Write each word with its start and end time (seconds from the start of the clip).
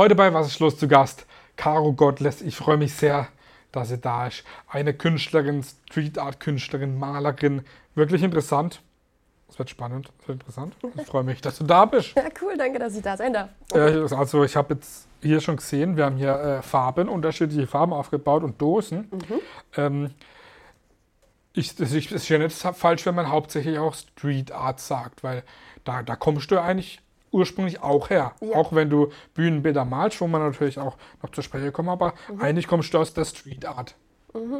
Heute 0.00 0.14
bei 0.14 0.32
Was 0.32 0.46
ist 0.46 0.60
los 0.60 0.78
zu 0.78 0.88
Gast? 0.88 1.26
Caro 1.56 1.92
Gottles. 1.92 2.40
Ich 2.40 2.56
freue 2.56 2.78
mich 2.78 2.94
sehr, 2.94 3.28
dass 3.70 3.90
sie 3.90 3.98
da 3.98 4.28
ist. 4.28 4.44
Eine 4.66 4.94
Künstlerin, 4.94 5.62
Street 5.62 6.16
Art 6.16 6.40
Künstlerin, 6.40 6.98
Malerin. 6.98 7.66
Wirklich 7.94 8.22
interessant. 8.22 8.80
Es 9.50 9.58
wird 9.58 9.68
spannend, 9.68 10.10
es 10.22 10.28
wird 10.28 10.40
interessant. 10.40 10.74
Ich 10.98 11.06
freue 11.06 11.22
mich, 11.22 11.42
dass 11.42 11.58
du 11.58 11.64
da 11.64 11.84
bist. 11.84 12.14
Ja, 12.16 12.22
cool, 12.40 12.56
danke, 12.56 12.78
dass 12.78 12.96
ich 12.96 13.02
da 13.02 13.14
sein 13.14 13.34
darf. 13.34 13.50
Äh, 13.74 14.14
also 14.14 14.42
ich 14.42 14.56
habe 14.56 14.72
jetzt 14.72 15.06
hier 15.20 15.42
schon 15.42 15.56
gesehen, 15.56 15.98
wir 15.98 16.06
haben 16.06 16.16
hier 16.16 16.34
äh, 16.34 16.62
Farben, 16.62 17.06
unterschiedliche 17.06 17.66
Farben 17.66 17.92
aufgebaut 17.92 18.42
und 18.42 18.58
Dosen. 18.58 19.00
Mhm. 19.10 19.40
Ähm, 19.76 20.10
ich, 21.52 21.76
das 21.76 21.92
ist, 21.92 22.10
ist 22.10 22.26
ja 22.30 22.38
nicht 22.38 22.56
falsch, 22.56 23.04
wenn 23.04 23.16
man 23.16 23.28
hauptsächlich 23.28 23.78
auch 23.78 23.92
Street 23.92 24.50
Art 24.50 24.80
sagt, 24.80 25.22
weil 25.22 25.42
da, 25.84 26.02
da 26.02 26.16
kommst 26.16 26.50
du 26.50 26.58
eigentlich 26.58 27.02
ursprünglich 27.32 27.82
auch 27.82 28.10
her. 28.10 28.32
Ja. 28.40 28.56
Auch 28.56 28.72
wenn 28.72 28.90
du 28.90 29.08
Bühnenbilder 29.34 29.84
malst, 29.84 30.20
wo 30.20 30.26
man 30.26 30.42
natürlich 30.42 30.78
auch 30.78 30.96
noch 31.22 31.30
zur 31.30 31.44
Sprache 31.44 31.72
kommt, 31.72 31.88
aber 31.88 32.14
Mhm. 32.28 32.40
eigentlich 32.42 32.66
kommst 32.68 32.92
du 32.94 32.98
aus 32.98 33.12
der 33.14 33.24
Street 33.24 33.64
Art 33.66 33.94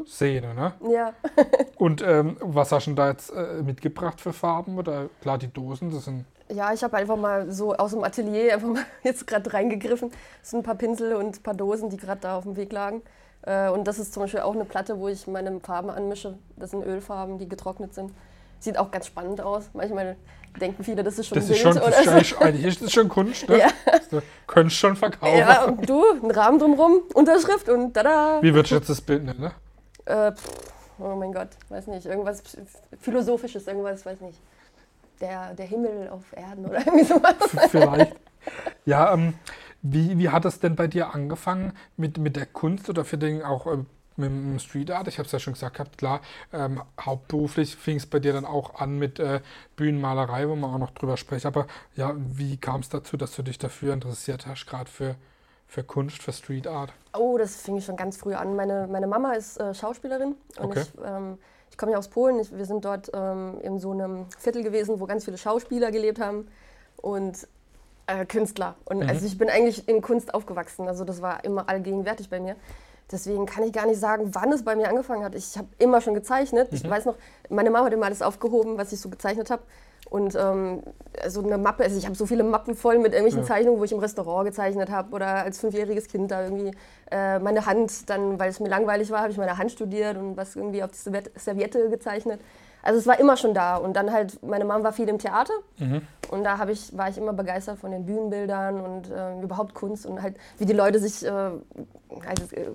Szene, 0.06 0.52
ne? 0.54 0.72
Ja, 0.90 1.12
Und 1.76 2.02
ähm, 2.02 2.36
was 2.40 2.72
hast 2.72 2.86
du 2.86 2.90
denn 2.90 2.96
da 2.96 3.08
jetzt 3.10 3.30
äh, 3.30 3.62
mitgebracht 3.62 4.20
für 4.20 4.32
Farben? 4.32 4.76
Oder 4.78 5.08
klar, 5.22 5.38
die 5.38 5.46
Dosen, 5.52 5.90
das 5.92 6.04
sind. 6.06 6.24
ja 6.50 6.72
ich 6.72 6.82
habe 6.82 6.96
einfach 6.96 7.16
mal 7.16 7.50
so 7.52 7.74
aus 7.74 7.92
dem 7.92 8.02
Atelier 8.02 8.52
einfach 8.54 8.68
mal 8.68 8.82
jetzt 9.04 9.26
gerade 9.26 9.52
reingegriffen. 9.52 10.10
Es 10.42 10.50
sind 10.50 10.60
ein 10.60 10.62
paar 10.64 10.74
Pinsel 10.74 11.14
und 11.14 11.36
ein 11.38 11.42
paar 11.42 11.54
Dosen, 11.54 11.88
die 11.88 11.96
gerade 11.96 12.20
da 12.20 12.36
auf 12.36 12.42
dem 12.44 12.56
Weg 12.56 12.72
lagen. 12.72 13.02
Äh, 13.42 13.68
Und 13.70 13.84
das 13.86 13.98
ist 14.00 14.12
zum 14.12 14.24
Beispiel 14.24 14.40
auch 14.40 14.54
eine 14.54 14.64
Platte, 14.64 14.98
wo 14.98 15.06
ich 15.08 15.26
meine 15.28 15.60
Farben 15.60 15.88
anmische. 15.90 16.36
Das 16.56 16.72
sind 16.72 16.84
Ölfarben, 16.84 17.38
die 17.38 17.48
getrocknet 17.48 17.94
sind. 17.94 18.12
Sieht 18.60 18.78
auch 18.78 18.90
ganz 18.90 19.06
spannend 19.06 19.40
aus. 19.40 19.70
Manchmal 19.72 20.16
denken 20.60 20.84
viele, 20.84 21.02
das 21.02 21.18
ist 21.18 21.26
schon 21.28 21.36
Das 21.38 21.46
ein 21.48 21.52
ist 21.54 21.62
Bild 21.62 21.74
schon, 21.74 21.82
das 21.82 22.06
oder 22.06 22.20
ist 22.20 22.30
so. 22.30 22.38
eigentlich, 22.38 22.66
ist 22.66 22.82
das 22.82 22.92
schon 22.92 23.08
Kunst, 23.08 23.48
ne? 23.48 23.58
Ja. 23.60 23.68
Du 24.10 24.20
könntest 24.46 24.76
schon 24.78 24.96
verkaufen. 24.96 25.38
Ja, 25.38 25.64
und 25.64 25.88
du, 25.88 26.02
ein 26.22 26.30
Rahmen 26.30 26.58
drumrum, 26.58 27.02
Unterschrift 27.14 27.68
und 27.68 27.94
tada. 27.94 28.38
Wie 28.42 28.52
würdest 28.54 28.72
du 28.72 28.76
jetzt 28.76 28.90
das 28.90 29.00
Bild 29.00 29.24
nennen? 29.24 29.40
Ne? 29.40 29.52
Äh, 30.04 30.32
pff, 30.32 30.48
oh 30.98 31.14
mein 31.16 31.32
Gott, 31.32 31.48
weiß 31.68 31.86
nicht. 31.88 32.06
Irgendwas 32.06 32.42
Philosophisches, 33.00 33.66
irgendwas, 33.66 34.04
weiß 34.04 34.20
nicht. 34.20 34.38
Der, 35.20 35.54
der 35.54 35.66
Himmel 35.66 36.08
auf 36.10 36.22
Erden 36.32 36.66
oder 36.66 36.78
irgendwie 36.86 37.04
sowas. 37.04 37.34
Vielleicht. 37.70 38.16
Ja, 38.84 39.12
ähm, 39.12 39.34
wie, 39.82 40.18
wie 40.18 40.28
hat 40.30 40.44
es 40.44 40.60
denn 40.60 40.76
bei 40.76 40.86
dir 40.88 41.14
angefangen 41.14 41.72
mit, 41.96 42.18
mit 42.18 42.36
der 42.36 42.46
Kunst 42.46 42.88
oder 42.90 43.04
für 43.04 43.18
den 43.18 43.42
auch 43.42 43.66
äh, 43.66 43.78
mit 44.20 44.30
dem 44.30 44.58
Street 44.58 44.90
Art? 44.90 45.08
Ich 45.08 45.18
habe 45.18 45.26
es 45.26 45.32
ja 45.32 45.38
schon 45.38 45.54
gesagt 45.54 45.74
gehabt, 45.74 45.98
klar, 45.98 46.20
ähm, 46.52 46.82
hauptberuflich 47.00 47.76
fing 47.76 47.96
es 47.96 48.06
bei 48.06 48.18
dir 48.20 48.32
dann 48.32 48.44
auch 48.44 48.76
an 48.76 48.98
mit 48.98 49.18
äh, 49.18 49.40
Bühnenmalerei, 49.76 50.48
wo 50.48 50.56
man 50.56 50.74
auch 50.74 50.78
noch 50.78 50.90
drüber 50.92 51.16
spricht. 51.16 51.46
Aber 51.46 51.66
ja, 51.96 52.14
wie 52.16 52.56
kam 52.56 52.80
es 52.80 52.88
dazu, 52.88 53.16
dass 53.16 53.34
du 53.34 53.42
dich 53.42 53.58
dafür 53.58 53.94
interessiert 53.94 54.46
hast, 54.46 54.66
gerade 54.66 54.90
für, 54.90 55.16
für 55.66 55.82
Kunst, 55.82 56.22
für 56.22 56.32
Street 56.32 56.66
Art? 56.66 56.92
Oh, 57.16 57.38
das 57.38 57.56
fing 57.56 57.76
ich 57.76 57.84
schon 57.84 57.96
ganz 57.96 58.16
früh 58.16 58.34
an. 58.34 58.54
Meine, 58.54 58.86
meine 58.86 59.06
Mama 59.06 59.32
ist 59.32 59.58
äh, 59.58 59.74
Schauspielerin 59.74 60.36
und 60.58 60.64
Okay. 60.64 60.82
ich, 60.82 61.00
ähm, 61.04 61.38
ich 61.70 61.76
komme 61.78 61.92
ja 61.92 61.98
aus 61.98 62.08
Polen. 62.08 62.38
Ich, 62.40 62.56
wir 62.56 62.66
sind 62.66 62.84
dort 62.84 63.10
ähm, 63.14 63.58
in 63.62 63.78
so 63.78 63.92
einem 63.92 64.26
Viertel 64.38 64.62
gewesen, 64.62 65.00
wo 65.00 65.06
ganz 65.06 65.24
viele 65.24 65.38
Schauspieler 65.38 65.90
gelebt 65.90 66.20
haben 66.20 66.48
und 66.96 67.48
äh, 68.06 68.26
Künstler. 68.26 68.74
Und 68.84 69.02
also 69.08 69.24
ich 69.24 69.38
bin 69.38 69.48
eigentlich 69.48 69.88
in 69.88 70.02
Kunst 70.02 70.34
aufgewachsen. 70.34 70.88
Also 70.88 71.04
das 71.04 71.22
war 71.22 71.44
immer 71.44 71.68
allgegenwärtig 71.68 72.28
bei 72.28 72.40
mir. 72.40 72.56
Deswegen 73.12 73.46
kann 73.46 73.64
ich 73.64 73.72
gar 73.72 73.86
nicht 73.86 74.00
sagen, 74.00 74.30
wann 74.34 74.52
es 74.52 74.64
bei 74.64 74.76
mir 74.76 74.88
angefangen 74.88 75.24
hat. 75.24 75.34
Ich 75.34 75.56
habe 75.58 75.68
immer 75.78 76.00
schon 76.00 76.14
gezeichnet. 76.14 76.68
Ich 76.72 76.88
weiß 76.88 77.06
noch, 77.06 77.16
meine 77.48 77.70
Mama 77.70 77.86
hat 77.86 77.92
immer 77.92 78.06
alles 78.06 78.22
aufgehoben, 78.22 78.78
was 78.78 78.92
ich 78.92 79.00
so 79.00 79.08
gezeichnet 79.08 79.50
habe. 79.50 79.62
Und 80.08 80.34
ähm, 80.34 80.82
so 81.28 81.40
eine 81.42 81.56
Mappe, 81.58 81.84
also 81.84 81.96
ich 81.96 82.04
habe 82.06 82.16
so 82.16 82.26
viele 82.26 82.42
Mappen 82.42 82.74
voll 82.74 82.98
mit 82.98 83.12
irgendwelchen 83.12 83.42
Ja. 83.42 83.46
Zeichnungen, 83.46 83.78
wo 83.78 83.84
ich 83.84 83.92
im 83.92 83.98
Restaurant 84.00 84.46
gezeichnet 84.46 84.90
habe 84.90 85.12
oder 85.14 85.26
als 85.26 85.60
fünfjähriges 85.60 86.08
Kind 86.08 86.30
da 86.30 86.42
irgendwie 86.42 86.72
äh, 87.12 87.38
meine 87.38 87.66
Hand, 87.66 88.10
dann, 88.10 88.38
weil 88.38 88.50
es 88.50 88.58
mir 88.58 88.68
langweilig 88.68 89.10
war, 89.10 89.20
habe 89.20 89.30
ich 89.30 89.38
meine 89.38 89.56
Hand 89.56 89.70
studiert 89.70 90.16
und 90.16 90.36
was 90.36 90.56
irgendwie 90.56 90.82
auf 90.82 90.90
die 90.90 90.96
Serviette- 90.98 91.30
Serviette 91.38 91.90
gezeichnet. 91.90 92.40
Also 92.82 92.98
es 92.98 93.06
war 93.06 93.18
immer 93.18 93.36
schon 93.36 93.54
da. 93.54 93.76
Und 93.76 93.94
dann 93.94 94.12
halt, 94.12 94.42
meine 94.42 94.64
Mama 94.64 94.84
war 94.84 94.92
viel 94.92 95.08
im 95.08 95.18
Theater 95.18 95.52
und 96.30 96.44
da 96.44 96.68
ich, 96.68 96.96
war 96.96 97.08
ich 97.08 97.18
immer 97.18 97.32
begeistert 97.32 97.78
von 97.78 97.90
den 97.90 98.06
Bühnenbildern 98.06 98.80
und 98.80 99.10
äh, 99.10 99.40
überhaupt 99.42 99.74
Kunst 99.74 100.06
und 100.06 100.22
halt, 100.22 100.36
wie 100.58 100.66
die 100.66 100.72
Leute 100.72 100.98
sich 100.98 101.24
äh, 101.24 101.30
halt, 101.30 102.52
äh, 102.52 102.68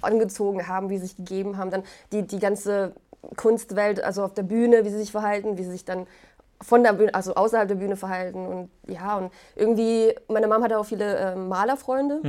angezogen 0.00 0.66
haben, 0.68 0.88
wie 0.90 0.98
sie 0.98 1.06
sich 1.06 1.16
gegeben 1.16 1.56
haben. 1.58 1.70
Dann 1.70 1.82
die, 2.12 2.22
die 2.26 2.38
ganze 2.38 2.92
Kunstwelt, 3.36 4.02
also 4.02 4.24
auf 4.24 4.34
der 4.34 4.42
Bühne, 4.42 4.84
wie 4.84 4.90
sie 4.90 4.98
sich 4.98 5.12
verhalten, 5.12 5.58
wie 5.58 5.64
sie 5.64 5.70
sich 5.72 5.84
dann 5.84 6.06
von 6.60 6.82
der 6.82 6.92
Bühne, 6.92 7.14
also 7.14 7.34
außerhalb 7.34 7.68
der 7.68 7.74
Bühne 7.74 7.96
verhalten. 7.96 8.46
Und 8.46 8.70
ja, 8.86 9.16
und 9.16 9.32
irgendwie, 9.56 10.14
meine 10.28 10.46
Mama 10.46 10.64
hatte 10.64 10.78
auch 10.78 10.86
viele 10.86 11.16
äh, 11.16 11.36
Malerfreunde. 11.36 12.20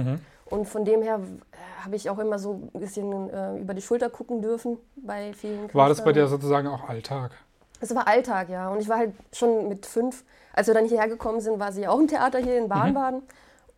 Und 0.46 0.68
von 0.68 0.86
dem 0.86 1.02
her 1.02 1.20
äh, 1.52 1.84
habe 1.86 1.96
ich 1.96 2.10
auch 2.10 2.20
immer 2.20 2.40
so 2.40 2.70
ein 2.74 2.80
bisschen 2.80 3.30
äh, 3.30 3.58
über 3.60 3.74
die 3.74 3.82
Schulter 3.82 4.10
gucken 4.10 4.42
dürfen 4.42 4.78
bei 4.96 5.34
vielen 5.34 5.74
War 5.74 5.90
das 5.90 6.00
bei 6.00 6.06
Künstlern. 6.06 6.26
dir 6.26 6.28
sozusagen 6.28 6.68
auch 6.68 6.88
Alltag? 6.88 7.32
Es 7.80 7.94
war 7.96 8.08
Alltag, 8.08 8.50
ja. 8.50 8.70
Und 8.70 8.80
ich 8.80 8.88
war 8.90 8.98
halt 8.98 9.14
schon 9.34 9.68
mit 9.68 9.86
fünf, 9.86 10.24
als 10.54 10.68
wir 10.68 10.74
dann 10.74 10.86
hierher 10.86 11.08
gekommen 11.08 11.42
sind, 11.42 11.60
war 11.60 11.72
sie 11.72 11.82
ja 11.82 11.90
auch 11.90 12.00
im 12.00 12.08
Theater 12.08 12.40
hier 12.40 12.58
in 12.58 12.70
Baden-Baden. 12.70 13.24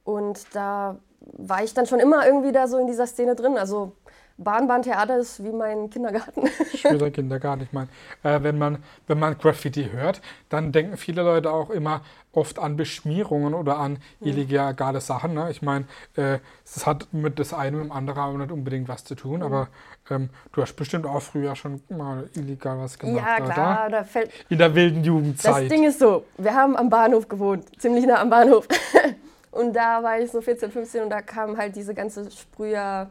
Und 0.04 0.46
da 0.54 0.98
war 1.20 1.64
ich 1.64 1.74
dann 1.74 1.88
schon 1.88 2.00
immer 2.00 2.26
irgendwie 2.26 2.52
da 2.52 2.68
so 2.68 2.78
in 2.78 2.86
dieser 2.88 3.08
Szene 3.08 3.36
drin. 3.36 3.58
Also 3.58 3.94
Baden-Baden-Theater 4.38 5.18
ist 5.18 5.44
wie 5.44 5.52
mein 5.52 5.90
Kindergarten. 5.90 6.48
Schöner 6.76 7.10
Kindergarten. 7.10 7.64
Ich 7.64 7.72
meine, 7.72 7.88
äh, 8.24 8.44
wenn, 8.44 8.58
man, 8.58 8.84
wenn 9.08 9.18
man 9.18 9.38
Graffiti 9.38 9.90
hört, 9.92 10.22
dann 10.50 10.74
denken 10.74 10.98
viele 10.98 11.24
Leute 11.24 11.52
auch 11.52 11.70
immer 11.70 12.02
oft 12.34 12.60
an 12.60 12.76
Beschmierungen 12.76 13.54
oder 13.54 13.78
an 13.78 14.00
illegale 14.20 15.00
Sachen. 15.00 15.34
Ne? 15.34 15.50
Ich 15.52 15.62
meine, 15.62 15.86
äh, 16.16 16.40
es 16.66 16.86
hat 16.86 17.08
mit 17.14 17.40
das 17.40 17.54
eine 17.54 17.78
mit 17.78 17.86
dem 17.86 17.92
anderen 17.94 18.20
aber 18.20 18.38
nicht 18.38 18.52
unbedingt 18.52 18.90
was 18.90 19.06
zu 19.06 19.16
tun, 19.16 19.42
aber 19.42 19.70
ähm, 20.10 20.30
du 20.52 20.62
hast 20.62 20.74
bestimmt 20.74 21.06
auch 21.06 21.22
früher 21.22 21.56
schon 21.56 21.82
mal 21.90 22.30
illegal 22.36 22.78
was 22.80 23.00
gemacht, 23.00 23.26
ja, 23.26 23.44
oder? 23.44 23.54
klar, 23.54 23.90
da 23.90 24.04
fällt. 24.04 24.32
In 24.50 24.58
der 24.58 24.76
wilden 24.76 24.98
Das 24.98 25.08
Jugendzeit. 25.08 25.72
Ding 25.72 25.84
ist 25.86 26.00
so, 26.00 26.26
wir 26.38 26.54
haben 26.54 26.76
am 26.76 26.90
Bahnhof 26.90 27.28
gewohnt, 27.28 27.70
ziemlich 27.80 28.06
nah 28.06 28.20
am 28.20 28.30
Bahnhof. 28.30 28.68
und 29.52 29.74
da 29.74 30.04
war 30.04 30.20
ich 30.20 30.30
so 30.30 30.42
14, 30.42 30.72
15 30.72 31.04
und 31.04 31.10
da 31.10 31.22
kam 31.22 31.58
halt 31.58 31.76
diese 31.76 31.94
ganze 31.94 32.30
Sprüher, 32.30 33.10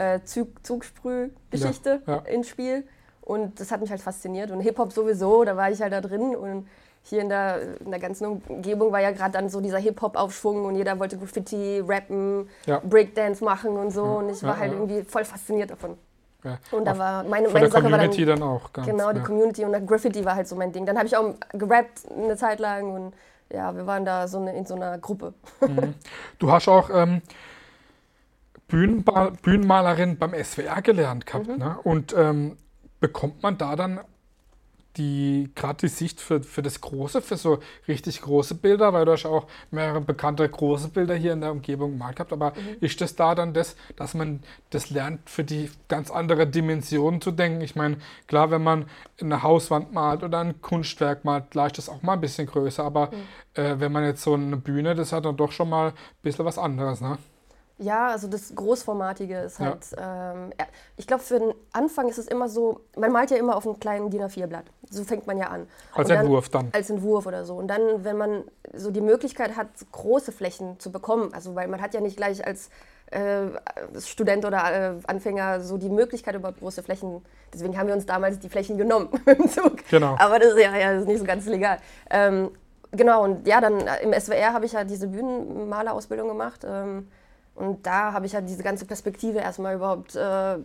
äh, 0.00 0.20
Zug, 0.24 0.48
Zugsprüh-Geschichte 0.64 2.02
Ja, 2.06 2.14
ja. 2.16 2.18
ins 2.22 2.48
Spiel. 2.48 2.84
Und 3.20 3.60
das 3.60 3.70
hat 3.70 3.80
mich 3.80 3.90
halt 3.90 4.00
fasziniert. 4.00 4.50
Und 4.50 4.60
Hip-Hop 4.60 4.92
sowieso, 4.92 5.44
da 5.44 5.56
war 5.56 5.70
ich 5.70 5.80
halt 5.80 5.92
da 5.92 6.00
drin. 6.00 6.34
Und 6.34 6.66
hier 7.02 7.20
in 7.22 7.28
der, 7.28 7.78
in 7.84 7.90
der 7.90 8.00
ganzen 8.00 8.26
Umgebung 8.26 8.92
war 8.92 9.00
ja 9.00 9.10
gerade 9.12 9.32
dann 9.32 9.48
so 9.48 9.60
dieser 9.60 9.78
Hip-Hop-Aufschwung 9.78 10.64
und 10.64 10.74
jeder 10.76 10.98
wollte 10.98 11.16
Graffiti, 11.16 11.80
rappen, 11.86 12.48
Ja. 12.66 12.80
Breakdance 12.84 13.42
machen 13.44 13.76
und 13.76 13.90
so. 13.90 14.04
Und 14.04 14.30
ich 14.30 14.42
war 14.42 14.58
halt 14.58 14.72
irgendwie 14.72 15.02
voll 15.02 15.24
fasziniert 15.24 15.70
davon. 15.70 15.96
ja. 16.44 16.58
Und 16.72 16.84
da 16.86 16.98
war 16.98 17.22
meine, 17.24 17.48
meine 17.48 17.70
Sache 17.70 17.84
war 17.84 17.90
dann 17.90 18.00
Community 18.10 18.24
dann, 18.24 18.42
auch 18.42 18.72
ganz. 18.72 18.86
Genau, 18.86 19.12
die 19.12 19.18
ja. 19.18 19.24
Community 19.24 19.64
und 19.64 19.72
dann 19.72 19.86
Graffiti 19.86 20.24
war 20.24 20.34
halt 20.34 20.48
so 20.48 20.56
mein 20.56 20.72
Ding. 20.72 20.84
Dann 20.84 20.96
habe 20.96 21.06
ich 21.06 21.16
auch 21.16 21.34
gerappt 21.52 22.02
eine 22.16 22.36
Zeit 22.36 22.58
lang 22.60 22.92
und 22.92 23.14
ja, 23.52 23.74
wir 23.74 23.86
waren 23.86 24.04
da 24.04 24.26
so 24.28 24.38
eine, 24.38 24.56
in 24.56 24.64
so 24.66 24.74
einer 24.74 24.98
Gruppe. 24.98 25.34
Du 26.38 26.50
hast 26.52 26.68
auch 26.68 26.88
ähm, 26.92 27.20
Bühnenba 28.70 29.32
Bühnenmalerin 29.42 30.16
beim 30.18 30.32
SWR 30.34 30.80
gelernt 30.82 31.26
gehabt. 31.26 31.48
Mhm. 31.48 31.58
Ne? 31.58 31.76
Und 31.82 32.14
ähm, 32.16 32.56
bekommt 33.00 33.42
man 33.42 33.58
da 33.58 33.76
dann 33.76 34.00
die 34.96 35.50
gerade 35.54 35.76
die 35.82 35.88
Sicht 35.88 36.20
für, 36.20 36.42
für 36.42 36.62
das 36.62 36.80
Große, 36.80 37.22
für 37.22 37.36
so 37.36 37.60
richtig 37.86 38.22
große 38.22 38.56
Bilder, 38.56 38.92
weil 38.92 39.04
du 39.04 39.12
hast 39.12 39.24
auch 39.24 39.46
mehrere 39.70 40.00
bekannte 40.00 40.48
große 40.48 40.88
Bilder 40.88 41.14
hier 41.14 41.32
in 41.32 41.40
der 41.40 41.52
Umgebung 41.52 41.92
gemalt 41.92 42.16
gehabt, 42.16 42.32
aber 42.32 42.50
Mhm. 42.50 42.76
ist 42.80 43.00
das 43.00 43.14
da 43.14 43.36
dann 43.36 43.54
das, 43.54 43.76
dass 43.94 44.14
man 44.14 44.42
das 44.70 44.90
lernt, 44.90 45.30
für 45.30 45.44
die 45.44 45.70
ganz 45.86 46.10
andere 46.10 46.48
Dimensionen 46.48 47.20
zu 47.20 47.30
denken? 47.30 47.60
Ich 47.60 47.76
meine, 47.76 47.98
klar, 48.26 48.50
wenn 48.50 48.64
man 48.64 48.86
eine 49.20 49.44
Hauswand 49.44 49.92
malt 49.92 50.24
oder 50.24 50.40
ein 50.40 50.60
Kunstwerk 50.60 51.24
malt, 51.24 51.54
ist 51.54 51.78
das 51.78 51.88
auch 51.88 52.02
mal 52.02 52.14
ein 52.14 52.20
bisschen 52.20 52.48
größer, 52.48 52.82
aber 52.82 53.10
Mhm. 53.12 53.62
äh, 53.62 53.78
wenn 53.78 53.92
man 53.92 54.04
jetzt 54.04 54.22
so 54.22 54.34
eine 54.34 54.56
Bühne, 54.56 54.96
das 54.96 55.12
hat 55.12 55.24
dann 55.24 55.36
doch 55.36 55.52
schon 55.52 55.68
mal 55.68 55.90
ein 55.90 55.94
bisschen 56.22 56.44
was 56.44 56.58
anderes, 56.58 57.00
ne? 57.00 57.16
Ja, 57.82 58.08
also 58.08 58.28
das 58.28 58.54
Großformatige 58.54 59.38
ist 59.38 59.58
Ja. 59.58 59.66
halt, 59.66 59.86
ähm, 59.96 60.52
ja, 60.60 60.66
ich 60.98 61.06
glaube 61.06 61.22
für 61.22 61.38
den 61.38 61.54
Anfang 61.72 62.08
ist 62.08 62.18
es 62.18 62.26
immer 62.28 62.46
so, 62.48 62.80
man 62.94 63.10
malt 63.10 63.30
ja 63.30 63.38
immer 63.38 63.56
auf 63.56 63.66
einem 63.66 63.80
kleinen 63.80 64.10
DIN 64.10 64.20
A4-Blatt. 64.22 64.64
So 64.90 65.02
fängt 65.04 65.26
man 65.26 65.38
ja 65.38 65.46
an. 65.46 65.66
Als 65.94 66.08
dann- 66.08 66.18
Entwurf 66.18 66.50
dann. 66.50 66.68
Als 66.72 66.90
Entwurf 66.90 67.24
oder 67.26 67.46
so. 67.46 67.54
Und 67.56 67.68
dann, 67.68 68.04
wenn 68.04 68.18
man 68.18 68.44
so 68.74 68.90
die 68.90 69.00
Möglichkeit 69.00 69.56
hat, 69.56 69.68
große 69.92 70.30
Flächen 70.30 70.78
zu 70.78 70.92
bekommen, 70.92 71.32
also 71.32 71.54
weil 71.54 71.68
man 71.68 71.80
hat 71.80 71.94
ja 71.94 72.00
nicht 72.02 72.18
gleich 72.18 72.46
als 72.46 72.68
äh, 73.12 73.46
Student 73.98 74.44
oder 74.44 74.72
äh, 74.72 74.94
Anfänger 75.06 75.60
so 75.62 75.78
die 75.78 75.88
Möglichkeit 75.88 76.34
über 76.34 76.52
große 76.52 76.82
Flächen. 76.82 77.24
Deswegen 77.52 77.78
haben 77.78 77.86
wir 77.88 77.94
uns 77.94 78.04
damals 78.06 78.38
die 78.38 78.48
Flächen 78.50 78.76
genommen 78.76 79.08
im 79.26 79.48
Zug. 79.48 79.88
Genau. 79.90 80.16
Aber 80.18 80.38
das 80.38 80.52
ist 80.52 80.60
ja, 80.62 80.76
ja 80.76 80.92
das 80.92 81.02
ist 81.02 81.08
nicht 81.08 81.18
so 81.18 81.24
ganz 81.24 81.46
legal. 81.46 81.78
Ähm, 82.10 82.50
genau, 82.92 83.24
und 83.24 83.48
ja, 83.48 83.60
dann 83.62 83.80
im 84.02 84.12
SWR 84.12 84.52
habe 84.52 84.66
ich 84.66 84.72
ja 84.72 84.84
diese 84.84 85.08
Bühnenmalerausbildung 85.08 86.28
gemacht. 86.28 86.60
Ähm, 86.68 87.08
und 87.54 87.86
da 87.86 88.12
habe 88.12 88.26
ich 88.26 88.32
ja 88.32 88.40
diese 88.40 88.62
ganze 88.62 88.86
Perspektive 88.86 89.38
erstmal 89.38 89.74
überhaupt, 89.74 90.16
äh, 90.16 90.56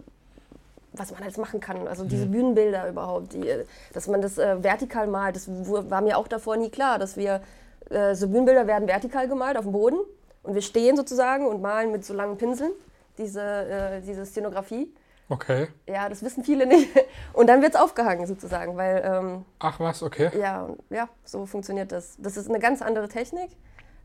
was 0.94 1.12
man 1.12 1.24
alles 1.24 1.38
machen 1.38 1.60
kann. 1.60 1.88
Also 1.88 2.06
diese 2.06 2.26
Bühnenbilder 2.26 2.88
überhaupt, 2.88 3.34
die, 3.34 3.52
dass 3.94 4.08
man 4.08 4.22
das 4.22 4.38
äh, 4.38 4.64
vertikal 4.64 5.08
malt, 5.08 5.36
das 5.36 5.48
war 5.50 6.02
mir 6.02 6.18
auch 6.18 6.28
davor 6.28 6.56
nie 6.56 6.70
klar, 6.70 7.00
dass 7.00 7.18
wir, 7.18 7.42
äh, 7.90 8.16
so 8.16 8.28
Bühnenbilder 8.30 8.66
werden 8.68 8.88
vertikal 8.88 9.28
gemalt 9.28 9.58
auf 9.58 9.64
dem 9.64 9.74
Boden 9.74 10.00
Und 10.44 10.54
wir 10.54 10.62
stehen 10.62 10.96
sozusagen 10.96 11.48
und 11.48 11.62
malen 11.62 11.92
mit 11.92 12.06
so 12.06 12.14
langen 12.14 12.38
Pinseln 12.38 12.72
diese, 13.18 13.42
äh, 13.42 14.02
diese 14.02 14.26
Szenografie. 14.26 14.94
Okay. 15.28 15.68
Ja, 15.88 16.08
das 16.08 16.24
wissen 16.24 16.44
viele 16.44 16.68
nicht. 16.68 16.90
Und 17.34 17.48
dann 17.48 17.62
wird 17.62 17.74
es 17.74 17.80
aufgehangen 17.80 18.28
sozusagen, 18.28 18.78
weil 18.78 19.02
ähm, 19.04 19.46
Ach 19.60 19.80
was, 19.80 20.04
okay. 20.04 20.30
ja, 20.40 20.70
ja, 20.92 21.10
so 21.24 21.46
funktioniert 21.48 21.92
das. 21.92 22.16
Das 22.20 22.38
ist 22.38 22.48
eine 22.48 22.60
ganz 22.60 22.82
andere 22.82 23.08
Technik. 23.08 23.50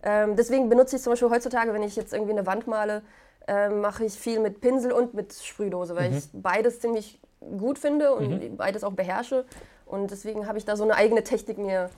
Ähm, 0.02 0.36
deswegen 0.36 0.68
benutze 0.68 0.96
ich 0.96 1.02
zum 1.02 1.12
Beispiel 1.12 1.30
heutzutage, 1.30 1.72
wenn 1.72 1.82
ich 1.82 1.96
jetzt 1.96 2.12
irgendwie 2.12 2.32
eine 2.32 2.46
Wand 2.46 2.66
male, 2.66 3.02
ähm, 3.46 3.80
mache 3.80 4.04
ich 4.04 4.14
viel 4.14 4.40
mit 4.40 4.60
Pinsel 4.60 4.92
und 4.92 5.14
mit 5.14 5.34
Sprühdose, 5.34 5.96
weil 5.96 6.14
ich 6.14 6.24
beides 6.32 6.80
ziemlich 6.80 7.20
gut 7.40 7.78
finde 7.78 8.12
und 8.14 8.56
beides 8.56 8.84
auch 8.84 8.92
beherrsche. 8.92 9.44
Und 9.86 10.10
deswegen 10.10 10.46
habe 10.46 10.58
ich 10.58 10.64
da 10.64 10.76
so 10.76 10.84
eine 10.84 10.94
eigene 10.94 11.24
Technik 11.24 11.58
mir 11.58 11.90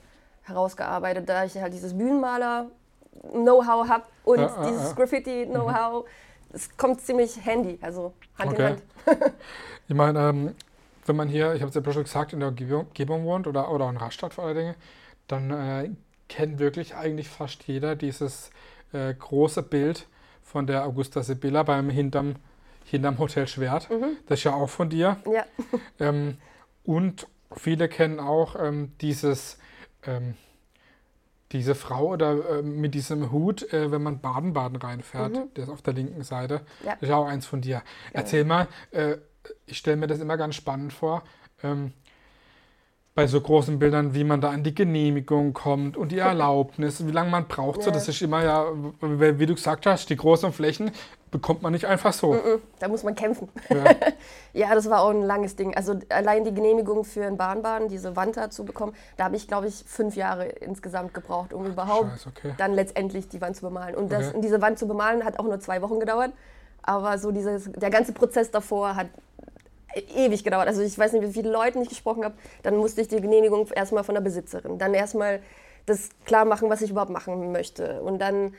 herausgearbeitet, 0.43 1.29
da 1.29 1.45
ich 1.45 1.55
halt 1.57 1.73
dieses 1.73 1.97
Bühnenmaler-Know-how 1.97 3.87
habe 3.87 4.03
und 4.23 4.39
Ja, 4.39 4.47
ja, 4.47 4.65
dieses 4.67 4.89
ja. 4.89 4.93
Graffiti-Know-how. 4.93 6.05
Es 6.51 6.75
kommt 6.77 7.01
ziemlich 7.01 7.43
handy, 7.45 7.79
also 7.81 8.13
Hand 8.37 8.53
in 8.53 8.57
Okay. 8.57 8.67
Hand. 8.67 8.83
Ich 9.89 9.95
meine, 9.95 10.29
ähm, 10.29 10.55
wenn 11.05 11.15
man 11.17 11.27
hier, 11.27 11.53
ich 11.53 11.61
habe 11.61 11.69
es 11.69 11.75
ja 11.75 11.91
schon 11.91 12.03
gesagt, 12.03 12.31
in 12.33 12.39
der 12.39 12.49
Umgebung 12.49 12.87
Umgebung 12.87 13.25
wohnt 13.25 13.47
oder, 13.47 13.69
oder 13.69 13.89
in 13.89 13.97
Rastatt 13.97 14.33
vor 14.33 14.45
allen 14.45 14.55
Dingen, 14.55 14.75
dann 15.27 15.51
äh, 15.51 15.89
kennt 16.33 16.57
wirklich 16.57 16.95
eigentlich 16.95 17.29
fast 17.29 17.63
jeder 17.67 17.95
dieses 17.95 18.49
äh, 18.91 19.13
große 19.13 19.61
Bild 19.61 20.07
von 20.41 20.65
der 20.65 20.83
Augusta 20.83 21.21
Sibylla 21.21 21.61
beim 21.61 21.91
hinterm, 21.91 22.37
hinterm 22.85 23.19
Hotel 23.19 23.47
Schwert. 23.47 23.87
Mhm. 23.91 24.17
Das 24.25 24.39
ist 24.39 24.45
ja 24.45 24.55
auch 24.55 24.69
von 24.69 24.89
dir. 24.89 25.17
Ja, 25.31 25.45
Ähm, 25.99 26.37
und 26.83 27.27
viele 27.55 27.87
kennen 27.87 28.19
auch 28.19 28.55
ähm, 28.59 28.93
dieses, 28.99 29.59
ähm, 30.07 30.33
diese 31.51 31.75
Frau 31.75 32.07
oder 32.07 32.59
ähm, 32.59 32.81
mit 32.81 32.95
diesem 32.95 33.31
Hut, 33.31 33.71
äh, 33.71 33.91
wenn 33.91 34.01
man 34.01 34.19
Baden-Baden 34.19 34.77
reinfährt, 34.77 35.37
der 35.55 35.65
ist 35.65 35.69
auf 35.69 35.83
der 35.83 35.93
linken 35.93 36.23
Seite. 36.23 36.61
Mhm. 36.81 36.87
Ja. 36.87 36.91
Das 36.99 37.09
ist 37.09 37.11
auch 37.11 37.27
eins 37.27 37.45
von 37.45 37.61
dir. 37.61 37.83
Erzähl 38.11 38.43
mal, 38.43 38.67
äh, 38.89 39.17
ich 39.67 39.77
stelle 39.77 39.97
mir 39.97 40.07
das 40.07 40.19
immer 40.19 40.37
ganz 40.37 40.55
spannend 40.55 40.93
vor. 40.93 41.23
Ähm, 41.61 41.93
bei 43.15 43.27
so 43.27 43.39
großen 43.39 43.77
Bildern, 43.77 44.15
wie 44.15 44.23
man 44.23 44.41
da 44.41 44.49
an 44.49 44.63
die 44.63 44.73
Genehmigung 44.73 45.53
kommt 45.53 45.97
und 45.97 46.11
die 46.11 46.17
Erlaubnis, 46.31 47.05
wie 47.05 47.11
lange 47.11 47.29
man 47.29 47.47
braucht. 47.47 47.83
So, 47.83 47.89
Ja. 47.89 47.93
das 47.93 48.07
ist 48.07 48.21
immer 48.21 48.43
ja, 48.43 48.65
wie 49.01 49.45
du 49.45 49.53
gesagt 49.55 49.85
hast, 49.85 50.09
die 50.09 50.15
großen 50.15 50.51
Flächen 50.51 50.91
bekommt 51.29 51.63
man 51.63 51.73
nicht 51.73 51.85
einfach 51.85 52.13
so. 52.13 52.35
Da 52.79 52.87
muss 52.87 53.03
man 53.03 53.15
kämpfen. 53.15 53.49
Ja. 53.69 53.83
Ja, 54.55 54.75
das 54.75 54.87
war 54.87 55.01
auch 55.01 55.09
ein 55.09 55.23
langes 55.23 55.55
Ding. 55.55 55.75
Also 55.75 55.95
allein 56.09 56.43
die 56.43 56.53
Genehmigung 56.53 57.03
für 57.05 57.25
ein 57.25 57.37
Bahnbahn, 57.37 57.87
diese 57.87 58.15
Wand 58.15 58.37
da 58.37 58.51
zu 58.51 58.63
bekommen, 58.65 58.93
da 59.17 59.23
habe 59.23 59.35
ich, 59.35 59.47
glaube 59.47 59.65
ich, 59.65 59.83
fünf 59.87 60.15
Jahre 60.15 60.45
insgesamt 60.45 61.15
gebraucht, 61.15 61.53
um 61.53 61.65
überhaupt 61.65 62.11
Scheiße, 62.11 62.29
okay. 62.29 62.53
dann 62.59 62.73
letztendlich 62.73 63.27
die 63.29 63.41
Wand 63.41 63.55
zu 63.55 63.63
bemalen. 63.63 63.95
Und, 63.95 64.11
das, 64.11 64.27
Okay. 64.27 64.35
und 64.35 64.41
diese 64.43 64.61
Wand 64.61 64.77
zu 64.77 64.87
bemalen 64.87 65.25
hat 65.25 65.39
auch 65.39 65.45
nur 65.45 65.59
zwei 65.59 65.81
Wochen 65.81 65.99
gedauert. 65.99 66.33
Aber 66.83 67.17
so 67.17 67.31
dieses, 67.31 67.71
der 67.71 67.89
ganze 67.89 68.11
Prozess 68.13 68.51
davor 68.51 68.95
hat 68.95 69.07
ewig 70.15 70.43
gedauert. 70.43 70.67
Also 70.67 70.81
ich 70.81 70.97
weiß 70.97 71.13
nicht, 71.13 71.23
wie 71.23 71.33
viele 71.33 71.51
Leute 71.51 71.79
ich 71.79 71.89
gesprochen 71.89 72.23
habe. 72.23 72.35
Dann 72.63 72.77
musste 72.77 73.01
ich 73.01 73.07
die 73.07 73.21
Genehmigung 73.21 73.67
erstmal 73.73 74.03
von 74.03 74.15
der 74.15 74.21
Besitzerin. 74.21 74.77
Dann 74.77 74.93
erstmal 74.93 75.41
das 75.85 76.09
klar 76.25 76.45
machen, 76.45 76.69
was 76.69 76.81
ich 76.81 76.91
überhaupt 76.91 77.11
machen 77.11 77.51
möchte. 77.51 78.01
Und 78.01 78.19
dann 78.19 78.53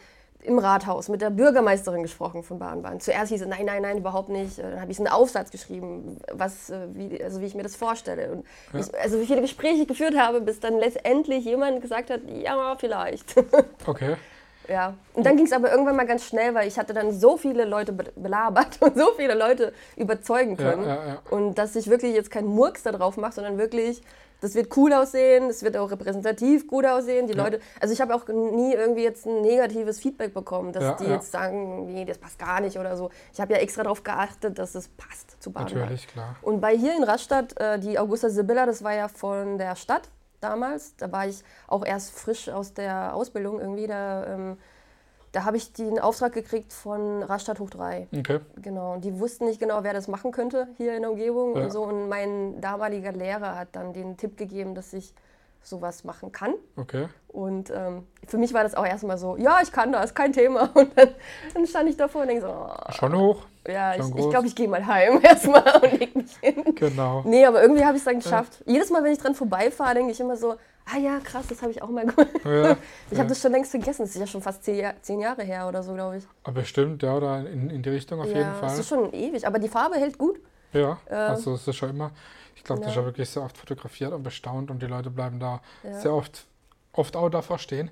im 0.45 0.59
Rathaus 0.59 1.09
mit 1.09 1.23
der 1.23 1.31
Bürgermeisterin 1.31 2.03
gesprochen 2.03 2.43
von 2.43 2.59
Bahnbahn. 2.59 3.01
Zuerst 3.01 3.33
hieß 3.33 3.43
es, 3.43 3.49
nein, 3.49 3.65
nein, 3.65 3.81
nein, 3.81 3.99
überhaupt 3.99 4.29
nicht. 4.29 4.59
Dann 4.59 4.81
habe 4.81 4.93
ich 4.93 4.99
einen 4.99 5.09
Aufsatz 5.09 5.51
geschrieben, 5.51 6.19
was, 6.33 6.71
äh, 6.71 6.87
wie, 6.93 7.23
also 7.23 7.41
wie 7.41 7.47
ich 7.47 7.55
mir 7.55 7.63
das 7.63 7.77
vorstelle. 7.77 8.31
Und 8.31 8.47
ich, 8.79 8.95
also 9.01 9.19
wie 9.21 9.27
viele 9.27 9.41
Gespräche 9.41 9.83
ich 9.83 9.89
geführt 9.89 10.17
habe, 10.19 10.43
bis 10.43 10.61
dann 10.61 10.79
letztendlich 10.79 11.45
jemand 11.45 11.81
gesagt 11.81 12.11
hat, 12.11 12.21
ja, 12.29 12.77
vielleicht. 12.79 13.35
Okay. 13.87 14.17
Ja, 14.69 14.95
und 15.15 15.27
dann 15.27 15.37
ging 15.37 15.47
es 15.47 15.53
aber 15.53 15.71
irgendwann 15.71 15.97
mal 15.97 16.07
ganz 16.07 16.25
schnell, 16.25 16.55
weil 16.55 16.67
ich 16.67 16.79
hatte 16.79 16.95
dann 16.95 17.13
so 17.13 17.37
viele 17.37 17.65
Leute 17.65 17.93
be 17.93 18.05
belabert 18.17 18.77
und 18.81 18.97
so 18.97 19.13
viele 19.17 19.35
Leute 19.35 19.73
überzeugen 19.97 20.57
Ja, 20.57 20.71
können. 20.73 20.87
ja, 20.89 21.07
ja. 21.07 21.19
Und 21.31 21.57
dass 21.59 21.77
ich 21.77 21.89
wirklich 21.91 22.15
jetzt 22.15 22.31
keinen 22.31 22.49
Murks 22.49 22.83
da 22.83 22.93
drauf 22.93 23.17
mache, 23.17 23.33
sondern 23.33 23.59
wirklich, 23.59 24.01
das 24.41 24.55
wird 24.55 24.75
cool 24.77 24.93
aussehen, 24.93 25.49
das 25.49 25.63
wird 25.63 25.77
auch 25.77 25.91
repräsentativ 25.91 26.67
gut 26.67 26.85
aussehen. 26.87 27.27
Die 27.27 27.35
Ja. 27.35 27.45
Leute, 27.45 27.61
also 27.81 27.93
ich 27.95 28.01
habe 28.01 28.15
auch 28.15 28.27
nie 28.29 28.73
irgendwie 28.75 29.03
jetzt 29.03 29.27
ein 29.27 29.41
negatives 29.43 30.01
Feedback 30.01 30.33
bekommen, 30.35 30.73
dass 30.73 30.83
Ja, 30.83 30.93
die 30.95 31.05
ja. 31.05 31.13
jetzt 31.15 31.31
sagen, 31.31 31.87
nee, 31.93 32.05
das 32.05 32.19
passt 32.19 32.39
gar 32.39 32.61
nicht 32.61 32.79
oder 32.79 32.97
so. 32.97 33.11
Ich 33.33 33.41
habe 33.41 33.53
ja 33.55 33.59
extra 33.61 33.83
darauf 33.83 34.03
geachtet, 34.03 34.59
dass 34.59 34.75
es 34.75 34.89
passt 34.89 35.43
zu 35.43 35.51
Baden. 35.53 35.79
Natürlich, 35.79 36.09
klar. 36.09 36.37
Und 36.43 36.61
bei 36.61 36.77
hier 36.77 36.97
in 36.97 37.05
Rastatt, 37.05 37.59
äh, 37.61 37.79
die 37.79 37.99
Augusta 37.99 38.29
Sibylla, 38.31 38.67
das 38.67 38.83
war 38.85 38.95
ja 38.95 39.09
von 39.09 39.59
der 39.59 39.77
Stadt 39.77 40.09
damals. 40.45 40.95
Da 40.97 41.11
war 41.11 41.27
ich 41.27 41.43
auch 41.67 41.85
erst 41.85 42.13
frisch 42.19 42.49
aus 42.49 42.75
der 42.75 43.15
Ausbildung 43.15 43.59
irgendwie. 43.61 43.87
Da, 43.87 44.27
ähm, 44.27 44.59
da 45.33 45.45
habe 45.45 45.57
ich 45.57 45.73
den 45.73 45.99
Auftrag 45.99 46.33
gekriegt 46.33 46.73
von 46.73 47.23
Rastatt 47.25 47.59
hoch 47.59 47.71
3. 47.71 48.07
Okay. 48.17 48.39
Genau. 48.63 48.93
Und 48.95 49.05
die 49.05 49.19
wussten 49.19 49.47
nicht 49.47 49.59
genau, 49.59 49.83
wer 49.83 49.93
das 49.93 50.07
machen 50.07 50.31
könnte 50.31 50.69
hier 50.77 50.95
in 50.95 51.03
der 51.03 51.11
Umgebung 51.11 51.57
Ja. 51.57 51.65
und 51.65 51.71
so. 51.73 51.83
Und 51.83 52.09
mein 52.09 52.61
damaliger 52.61 53.11
Lehrer 53.13 53.59
hat 53.59 53.69
dann 53.73 53.93
den 53.93 54.17
Tipp 54.17 54.37
gegeben, 54.37 54.75
dass 54.77 54.93
ich 54.93 55.13
sowas 55.65 56.05
machen 56.05 56.31
kann. 56.33 56.55
Okay. 56.77 57.09
Und 57.29 57.71
ähm, 57.71 58.07
für 58.27 58.39
mich 58.39 58.55
war 58.55 58.63
das 58.63 58.75
auch 58.77 58.87
erstmal 58.87 59.19
so, 59.19 59.37
ja, 59.37 59.59
ich 59.63 59.73
kann 59.73 59.91
das, 59.93 60.15
kein 60.15 60.33
Thema. 60.33 60.71
Und 60.75 60.97
dann, 60.97 61.09
dann 61.53 61.67
stand 61.67 61.89
ich 61.89 61.97
davor 61.97 62.23
und 62.23 62.29
denke 62.29 62.43
so, 62.43 62.49
oh, 62.49 62.93
Schon 62.93 63.17
hoch? 63.17 63.43
ja, 63.67 63.93
ich 63.95 64.03
schon 64.03 64.07
glaube, 64.07 64.15
groß. 64.15 64.25
ich, 64.27 64.31
glaub, 64.31 64.45
ich 64.45 64.55
gehe 64.55 64.69
mal 64.69 64.87
heim 64.87 65.21
erstmal 65.23 65.65
und 65.83 65.99
leg 65.99 66.15
mich 66.15 66.37
hin. 66.41 66.63
Genau. 66.77 67.23
Nee, 67.25 67.45
aber 67.45 67.61
irgendwie 67.63 67.85
habe 67.85 67.97
ich 67.97 68.01
es 68.01 68.05
dann 68.05 68.21
geschafft. 68.21 68.63
Jedes 68.67 68.91
Mal, 68.91 69.03
wenn 69.03 69.13
ich 69.13 69.19
dran 69.19 69.35
vorbeifahre, 69.35 69.95
denke 69.95 70.13
ich 70.13 70.21
immer 70.21 70.37
so, 70.37 70.53
ah 70.53 70.99
ja, 70.99 71.19
krass, 71.19 71.47
das 71.49 71.61
habe 71.63 71.73
ich 71.73 71.83
auch 71.83 71.89
mal 71.89 72.07
gemacht. 72.07 72.29
Ja, 72.45 72.77
Ich 73.11 73.19
habe 73.19 73.29
das 73.29 73.41
schon 73.41 73.51
längst 73.53 73.71
vergessen. 73.73 74.03
Das 74.03 74.11
ist 74.11 74.21
ja 74.21 74.27
schon 74.27 74.43
fast 74.43 74.63
zehn, 74.65 74.93
zehn 75.03 75.19
Jahre 75.19 75.43
her 75.43 75.67
oder 75.67 75.83
so, 75.83 75.95
glaube 75.95 76.19
ich. 76.19 76.25
aber 76.45 76.61
bestimmt, 76.61 77.03
ja, 77.03 77.17
oder 77.17 77.39
in, 77.49 77.71
in 77.71 77.83
die 77.83 77.89
Richtung 77.91 78.21
auf 78.21 78.27
ja, 78.29 78.37
jeden 78.39 78.51
das 78.61 78.73
Fall. 78.73 78.81
ist 78.81 78.89
schon 78.89 79.13
ewig. 79.13 79.45
Aber 79.47 79.59
die 79.59 79.69
Farbe 79.69 79.97
hält 79.97 80.19
gut. 80.19 80.39
Ja, 80.73 80.99
Äh, 81.09 81.15
also 81.15 81.55
es 81.55 81.67
ist 81.67 81.77
schon 81.77 81.91
immer, 81.91 82.11
ich 82.65 82.67
glaube, 82.67 82.81
das 82.81 82.91
ist 82.93 82.97
ja. 82.97 83.03
ja 83.03 83.07
wirklich 83.07 83.29
sehr 83.29 83.43
oft 83.43 83.59
fotografiert 83.59 84.13
und 84.15 84.23
bestaunt 84.23 84.71
und 84.71 84.81
die 84.81 84.87
Leute 84.87 85.11
bleiben 85.11 85.39
da 85.39 85.61
Ja. 85.83 86.01
sehr 86.01 86.15
oft, 86.15 86.47
oft 86.95 87.15
auch 87.15 87.29
davor 87.29 87.59
stehen. 87.59 87.91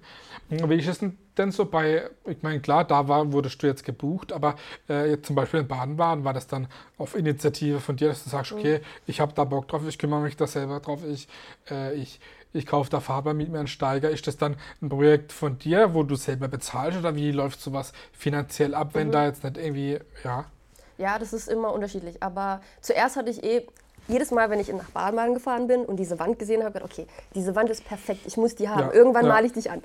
Wie 0.49 0.77
ist 0.79 0.89
es 0.89 0.99
denn- 1.01 1.19
denn 1.37 1.53
so 1.53 1.67
bei, 1.67 2.09
ich 2.25 2.43
meine, 2.43 2.61
klar, 2.61 2.85
da 2.85 3.07
war, 3.07 3.33
wurdest 3.33 3.63
du 3.63 3.67
jetzt 3.67 3.85
gebucht, 3.85 4.33
aber 4.33 4.55
äh, 4.89 5.11
jetzt 5.11 5.27
zum 5.27 5.37
Beispiel 5.37 5.61
in 5.61 5.69
Baden-Baden 5.69 6.25
war 6.25 6.33
das 6.33 6.47
dann 6.47 6.69
auf 6.97 7.15
Initiative 7.15 7.81
von 7.81 7.97
dir, 7.97 8.09
dass 8.09 8.25
du 8.25 8.29
Mhm. 8.29 8.31
sagst, 8.31 8.53
okay, 8.53 8.81
ich 9.07 9.21
habe 9.21 9.35
da 9.35 9.45
Bock 9.45 9.69
drauf, 9.69 9.83
ich 9.87 9.99
kümmere 9.99 10.21
mich 10.23 10.37
da 10.39 10.47
selber 10.47 10.81
drauf, 10.81 11.01
ich, 11.05 11.29
äh, 11.71 11.93
ich, 11.95 12.19
ich 12.55 12.65
kaufe 12.67 12.89
da 12.89 13.01
Farbe, 13.01 13.35
miet 13.35 13.51
mir 13.51 13.59
einen 13.59 13.67
Steiger. 13.69 14.09
Ist 14.09 14.27
das 14.27 14.39
dann 14.39 14.57
ein 14.81 14.89
Projekt 14.89 15.33
von 15.33 15.59
dir, 15.59 15.93
wo 15.93 16.03
du 16.03 16.15
selber 16.17 16.49
bezahlst 16.49 16.99
oder 16.99 17.15
wie 17.15 17.31
läuft 17.31 17.61
sowas 17.61 17.93
finanziell 18.13 18.75
ab, 18.75 18.89
Mhm. 18.95 18.99
wenn 18.99 19.13
da 19.13 19.27
jetzt 19.27 19.45
nicht 19.45 19.59
irgendwie, 19.59 19.99
ja, 20.25 20.47
Ja, 20.99 21.19
das 21.19 21.33
ist 21.33 21.49
immer 21.49 21.73
unterschiedlich. 21.73 22.23
Aber 22.23 22.61
zuerst 22.81 23.17
hatte 23.17 23.31
ich 23.31 23.43
eh, 23.43 23.67
jedes 24.09 24.31
Mal, 24.31 24.51
wenn 24.51 24.61
ich 24.61 24.73
nach 24.73 24.91
Baden-Baden 24.91 25.35
gefahren 25.35 25.67
bin 25.67 25.85
und 25.85 25.97
diese 25.97 26.19
Wand 26.19 26.39
gesehen 26.39 26.63
habe, 26.63 26.73
gedacht, 26.73 26.93
okay, 26.93 27.07
diese 27.35 27.55
Wand 27.55 27.71
ist 27.71 27.85
perfekt, 27.85 28.23
ich 28.27 28.37
muss 28.37 28.55
die 28.55 28.69
haben. 28.69 28.89
Ja, 28.89 28.93
Irgendwann 28.93 29.27
ja. 29.27 29.33
male 29.33 29.47
ich 29.47 29.53
dich 29.53 29.71
an. 29.71 29.83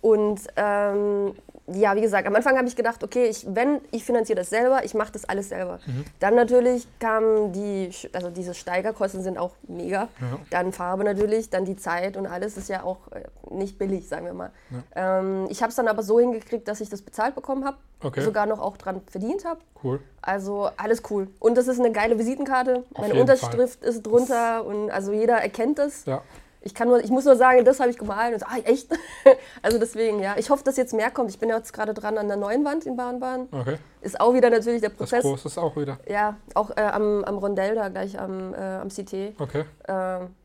Und 0.00 0.40
ähm, 0.56 1.34
ja, 1.72 1.94
wie 1.94 2.00
gesagt, 2.00 2.26
am 2.26 2.34
Anfang 2.34 2.56
habe 2.56 2.66
ich 2.66 2.74
gedacht, 2.74 3.04
okay, 3.04 3.26
ich, 3.26 3.46
wenn 3.48 3.80
ich 3.92 4.04
finanziere 4.04 4.38
das 4.38 4.50
selber, 4.50 4.84
ich 4.84 4.94
mache 4.94 5.12
das 5.12 5.24
alles 5.28 5.50
selber. 5.50 5.78
Mhm. 5.86 6.04
Dann 6.18 6.34
natürlich 6.34 6.88
kamen 6.98 7.52
die, 7.52 7.90
also 8.12 8.30
diese 8.30 8.54
Steigerkosten 8.54 9.22
sind 9.22 9.38
auch 9.38 9.52
mega. 9.68 10.08
Ja. 10.20 10.38
Dann 10.50 10.72
Farbe 10.72 11.04
natürlich, 11.04 11.50
dann 11.50 11.64
die 11.64 11.76
Zeit 11.76 12.16
und 12.16 12.26
alles 12.26 12.56
ist 12.56 12.68
ja 12.68 12.82
auch 12.82 12.98
äh, 13.12 13.22
nicht 13.54 13.78
billig, 13.78 14.08
sagen 14.08 14.26
wir 14.26 14.32
mal. 14.34 14.50
Ähm, 14.96 15.46
ich 15.48 15.62
habe 15.62 15.70
es 15.70 15.76
dann 15.76 15.86
aber 15.86 16.02
so 16.02 16.18
hingekriegt, 16.18 16.66
dass 16.66 16.80
ich 16.80 16.88
das 16.88 17.02
bezahlt 17.02 17.34
bekommen 17.34 17.64
habe, 17.64 17.76
Okay. 18.02 18.22
sogar 18.22 18.46
noch 18.46 18.60
auch 18.60 18.78
dran 18.78 19.02
verdient 19.10 19.44
habe. 19.44 19.60
cool. 19.84 20.00
Also 20.22 20.70
alles 20.78 21.02
cool. 21.10 21.28
Und 21.38 21.56
das 21.58 21.68
ist 21.68 21.78
eine 21.78 21.92
geile 21.92 22.18
Visitenkarte. 22.18 22.84
Auf 22.94 23.06
Meine 23.08 23.20
Unterschrift 23.20 23.84
ist 23.84 24.02
drunter 24.02 24.64
und 24.64 24.90
also 24.90 25.12
jeder 25.12 25.36
erkennt 25.36 25.78
es. 25.78 26.06
Ja. 26.06 26.22
Ich, 26.62 26.74
kann 26.74 26.88
nur, 26.88 27.02
ich 27.02 27.10
muss 27.10 27.24
nur 27.24 27.36
sagen, 27.36 27.64
das 27.64 27.80
habe 27.80 27.90
ich 27.90 27.98
gemalt. 27.98 28.34
Und 28.34 28.40
so, 28.40 28.46
ah, 28.46 28.58
echt? 28.64 28.88
also 29.62 29.78
deswegen, 29.78 30.20
ja. 30.20 30.34
Ich 30.36 30.50
hoffe, 30.50 30.62
dass 30.62 30.76
jetzt 30.76 30.92
mehr 30.92 31.10
kommt. 31.10 31.30
Ich 31.30 31.38
bin 31.38 31.48
ja 31.48 31.56
jetzt 31.56 31.72
gerade 31.72 31.94
dran 31.94 32.18
an 32.18 32.28
der 32.28 32.36
neuen 32.36 32.64
Wand 32.64 32.84
in 32.84 32.96
Bahnbahn. 32.96 33.48
Okay. 33.50 33.78
Ist 34.02 34.20
auch 34.20 34.34
wieder 34.34 34.50
natürlich 34.50 34.80
der 34.80 34.90
Das 34.90 34.98
Prozess. 34.98 35.22
Große 35.22 35.48
ist 35.48 35.58
auch 35.58 35.74
wieder. 35.76 35.98
Ja, 36.06 36.36
auch 36.54 36.70
äh, 36.76 36.80
am, 36.80 37.24
am 37.24 37.38
Rondell 37.38 37.74
da 37.74 37.88
gleich 37.88 38.18
am, 38.18 38.52
äh, 38.52 38.56
am 38.56 38.88
CT. 38.88 39.34
Okay. 39.38 39.64
Äh, 39.84 39.92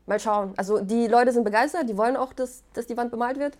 mal 0.06 0.20
schauen. 0.20 0.54
Also 0.56 0.80
die 0.80 1.06
Leute 1.06 1.32
sind 1.32 1.44
begeistert, 1.44 1.88
die 1.88 1.96
wollen 1.96 2.16
auch, 2.16 2.32
dass, 2.32 2.62
dass 2.72 2.86
die 2.86 2.96
Wand 2.96 3.10
bemalt 3.10 3.38
wird. 3.38 3.58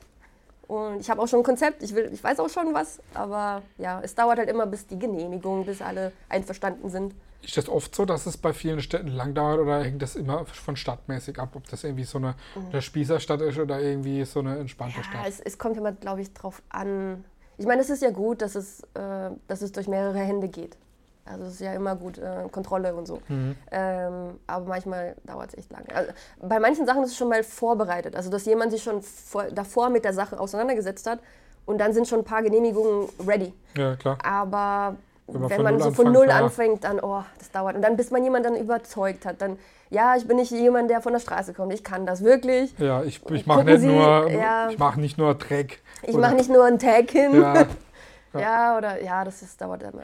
Und 0.66 1.00
ich 1.00 1.10
habe 1.10 1.22
auch 1.22 1.28
schon 1.28 1.40
ein 1.40 1.44
Konzept, 1.44 1.82
ich, 1.82 1.94
will, 1.94 2.10
ich 2.12 2.22
weiß 2.22 2.40
auch 2.40 2.48
schon 2.48 2.74
was, 2.74 2.98
aber 3.14 3.62
ja, 3.78 4.00
es 4.02 4.14
dauert 4.14 4.38
halt 4.38 4.48
immer 4.48 4.66
bis 4.66 4.86
die 4.86 4.98
Genehmigung, 4.98 5.64
bis 5.64 5.80
alle 5.80 6.12
einverstanden 6.28 6.90
sind. 6.90 7.14
Ist 7.46 7.56
das 7.56 7.68
oft 7.68 7.94
so, 7.94 8.04
dass 8.04 8.26
es 8.26 8.36
bei 8.36 8.52
vielen 8.52 8.80
Städten 8.80 9.06
lang 9.08 9.32
dauert 9.34 9.60
oder 9.60 9.84
hängt 9.84 10.02
das 10.02 10.16
immer 10.16 10.44
von 10.46 10.74
stadtmäßig 10.76 11.38
ab? 11.38 11.50
Ob 11.54 11.68
das 11.68 11.84
irgendwie 11.84 12.02
so 12.02 12.18
eine, 12.18 12.34
eine 12.72 12.82
Spießerstadt 12.82 13.40
ist 13.40 13.56
oder 13.58 13.80
irgendwie 13.80 14.24
so 14.24 14.40
eine 14.40 14.58
entspannte 14.58 14.98
Mhm. 14.98 15.04
Ja, 15.04 15.10
Stadt? 15.20 15.28
es, 15.28 15.40
es 15.40 15.56
kommt 15.56 15.76
immer, 15.76 15.92
glaube 15.92 16.22
ich, 16.22 16.32
drauf 16.34 16.60
an. 16.70 17.24
Ich 17.56 17.64
meine, 17.66 17.80
es 17.82 17.88
ist 17.90 18.02
ja 18.02 18.10
gut, 18.10 18.42
dass 18.42 18.56
es, 18.56 18.80
äh, 18.94 19.30
dass 19.46 19.62
es 19.62 19.70
durch 19.70 19.86
mehrere 19.86 20.18
Hände 20.18 20.48
geht. 20.48 20.76
Also 21.24 21.44
es 21.44 21.54
ist 21.54 21.60
ja 21.60 21.72
immer 21.72 21.94
gut, 21.96 22.18
äh, 22.18 22.48
Kontrolle 22.50 22.94
und 22.94 23.06
so. 23.06 23.20
Mhm. 23.28 23.54
Ähm, 23.70 24.40
aber 24.48 24.66
manchmal 24.66 25.14
dauert 25.24 25.50
es 25.50 25.58
echt 25.58 25.70
lange. 25.72 25.86
Also, 25.94 26.12
bei 26.40 26.58
manchen 26.58 26.84
Sachen 26.84 27.04
ist 27.04 27.10
es 27.12 27.16
schon 27.16 27.28
mal 27.28 27.42
vorbereitet. 27.44 28.16
Also 28.16 28.28
dass 28.28 28.44
jemand 28.44 28.72
sich 28.72 28.82
schon 28.82 29.02
vor, 29.02 29.44
davor 29.52 29.88
mit 29.88 30.04
der 30.04 30.12
Sache 30.12 30.38
auseinandergesetzt 30.38 31.06
hat 31.08 31.20
und 31.64 31.78
dann 31.78 31.92
sind 31.92 32.06
schon 32.08 32.20
ein 32.20 32.24
paar 32.24 32.42
Genehmigungen 32.42 33.08
ready. 33.26 33.52
Ja, 33.76 33.94
klar. 33.96 34.18
Aber 34.24 34.96
Wenn 35.26 35.40
man 35.40 35.50
wenn 35.50 35.56
von 35.56 35.64
man 35.64 35.74
Null 35.74 35.82
so 35.82 35.90
von 35.90 36.06
anfängt, 36.06 36.14
Null 36.14 36.28
ja. 36.28 36.44
anfängt, 36.44 36.84
dann, 36.84 37.00
oh, 37.00 37.22
das 37.38 37.50
dauert. 37.50 37.76
Und 37.76 37.82
dann, 37.82 37.96
bis 37.96 38.10
man 38.10 38.22
jemanden 38.22 38.54
dann 38.54 38.62
überzeugt 38.62 39.26
hat, 39.26 39.40
dann, 39.40 39.58
ja, 39.90 40.16
ich 40.16 40.26
bin 40.26 40.36
nicht 40.36 40.52
jemand, 40.52 40.88
der 40.90 41.00
von 41.00 41.12
der 41.12 41.20
Straße 41.20 41.52
kommt, 41.52 41.72
ich 41.72 41.82
kann 41.82 42.06
das 42.06 42.22
wirklich. 42.22 42.76
Ja, 42.78 43.02
ich, 43.02 43.20
ich 43.30 43.46
mache 43.46 43.64
nicht 43.64 43.82
nur, 43.82 44.30
ja. 44.30 44.68
ich 44.70 44.78
mache 44.78 45.00
nicht 45.00 45.18
nur 45.18 45.34
Dreck. 45.34 45.82
Ich 46.02 46.16
mache 46.16 46.34
nicht 46.34 46.50
nur 46.50 46.64
einen 46.64 46.78
Tag 46.78 47.10
hin. 47.10 47.44
Ja. 48.32 48.40
Ja, 48.40 48.76
oder, 48.76 49.02
ja, 49.02 49.24
das 49.24 49.40
ist, 49.40 49.58
dauert 49.60 49.82
immer. 49.82 50.02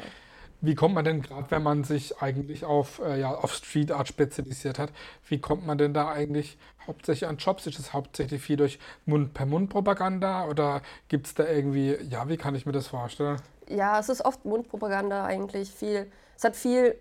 Wie 0.63 0.75
kommt 0.77 0.95
man 0.95 1.05
denn 1.05 1.23
gerade, 1.23 1.51
wenn 1.51 1.63
man 1.63 1.83
sich 1.83 2.23
eigentlich 2.23 2.65
auf, 2.65 3.01
äh, 3.05 3.19
ja, 3.19 3.35
auf 3.35 3.53
Street 3.53 3.91
Art 3.91 4.07
spezialisiert 4.09 4.79
hat, 4.79 4.91
wie 5.29 5.39
kommt 5.39 5.67
man 5.67 5.77
denn 5.77 5.93
da 5.93 6.09
eigentlich 6.09 6.57
hauptsächlich 6.87 7.29
an 7.29 7.37
Jobs? 7.37 7.67
Ist 7.67 7.81
das 7.81 7.93
hauptsächlich 7.93 8.41
viel 8.41 8.57
durch 8.57 8.79
Mund-per-Mund-Propaganda 9.05 10.47
oder 10.47 10.81
gibt 11.09 11.27
es 11.27 11.35
da 11.35 11.47
irgendwie, 11.47 11.99
ja, 12.09 12.29
wie 12.29 12.37
kann 12.37 12.55
ich 12.55 12.65
mir 12.65 12.73
das 12.73 12.87
vorstellen? 12.87 13.43
Ja, 13.69 13.99
es 13.99 14.09
ist 14.09 14.25
oft 14.25 14.45
Mundpropaganda 14.45 15.25
eigentlich 15.25 15.71
viel. 15.73 16.11
Es 16.37 16.45
hat 16.45 16.57
viel. 16.57 16.97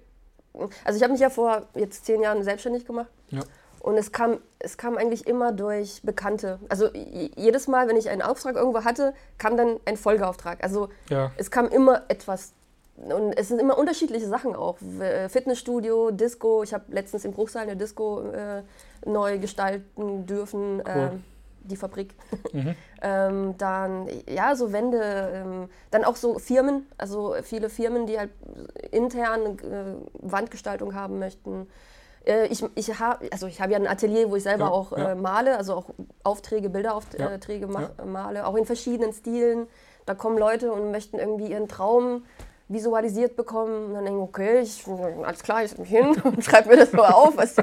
Also 0.83 0.97
ich 0.97 1.03
habe 1.03 1.13
mich 1.13 1.21
ja 1.21 1.29
vor 1.29 1.63
jetzt 1.75 2.05
zehn 2.05 2.21
Jahren 2.21 2.43
selbstständig 2.43 2.85
gemacht. 2.85 3.09
Ja. 3.29 3.41
Und 3.79 3.97
es 3.97 4.11
kam, 4.11 4.37
es 4.59 4.77
kam 4.77 4.97
eigentlich 4.97 5.25
immer 5.25 5.51
durch 5.51 6.01
Bekannte. 6.03 6.59
Also 6.69 6.89
jedes 6.93 7.67
Mal, 7.67 7.87
wenn 7.87 7.95
ich 7.97 8.09
einen 8.09 8.21
Auftrag 8.21 8.55
irgendwo 8.55 8.83
hatte, 8.83 9.13
kam 9.39 9.57
dann 9.57 9.79
ein 9.85 9.97
Folgeauftrag. 9.97 10.63
Also 10.63 10.89
Ja. 11.09 11.31
es 11.37 11.49
kam 11.49 11.67
immer 11.69 12.03
etwas. 12.07 12.53
Und 12.97 13.33
es 13.33 13.47
sind 13.47 13.59
immer 13.59 13.79
unterschiedliche 13.79 14.27
Sachen 14.27 14.55
auch. 14.55 14.77
Äh, 14.99 15.27
Fitnessstudio, 15.29 16.11
Disco. 16.11 16.61
Ich 16.61 16.73
habe 16.73 16.83
letztens 16.89 17.25
im 17.25 17.31
Bruchsal 17.33 17.63
eine 17.63 17.75
Disco 17.75 18.21
äh, 18.29 18.61
neu 19.05 19.39
gestalten 19.39 20.27
dürfen. 20.27 20.83
ähm, 20.85 21.23
die 21.63 21.75
Fabrik. 21.75 22.15
Mhm. 22.53 22.75
ähm, 23.01 23.57
dann, 23.57 24.07
ja, 24.27 24.55
so 24.55 24.73
Wände. 24.73 24.99
Ähm, 25.33 25.69
dann 25.89 26.03
auch 26.03 26.17
so 26.17 26.37
Firmen. 26.37 26.85
Also 26.97 27.35
viele 27.43 27.69
Firmen, 27.69 28.05
die 28.07 28.19
halt 28.19 28.31
intern 28.91 29.57
äh, 29.59 29.95
Wandgestaltung 30.13 30.93
haben 30.93 31.17
möchten. 31.19 31.67
Äh, 32.25 32.47
Ich, 32.47 32.63
ich 32.75 32.99
habe 32.99 33.29
also 33.31 33.47
ich 33.47 33.61
habe 33.61 33.71
ja 33.71 33.77
ein 33.79 33.87
Atelier, 33.87 34.29
wo 34.29 34.35
ich 34.35 34.43
selber 34.43 34.65
Ja, 34.65 34.71
auch 34.71 34.91
ja. 34.97 35.11
äh, 35.11 35.15
male, 35.15 35.57
also 35.57 35.75
auch 35.75 35.85
Aufträge, 36.23 36.69
Bilderaufträge 36.69 37.67
Ja, 37.67 37.71
mach, 37.71 38.05
male, 38.05 38.45
auch 38.45 38.55
in 38.55 38.65
verschiedenen 38.65 39.13
Stilen. 39.13 39.67
Da 40.05 40.13
kommen 40.13 40.37
Leute 40.37 40.71
und 40.73 40.91
möchten 40.91 41.19
irgendwie 41.19 41.47
ihren 41.51 41.67
Traum 41.67 42.25
visualisiert 42.71 43.35
bekommen. 43.35 43.85
Und 43.87 43.93
dann 43.95 44.05
denke 44.05 44.19
ich, 44.19 44.23
okay, 44.27 44.59
ich, 44.61 45.25
alles 45.25 45.43
klar, 45.43 45.63
ich 45.63 45.69
setze 45.69 45.81
mich 45.81 45.89
hin 45.89 46.15
und 46.23 46.43
schreibe 46.43 46.69
mir 46.69 46.77
das 46.77 46.91
mal 46.93 47.09
auf. 47.11 47.35
Weißt 47.37 47.57
du, 47.57 47.61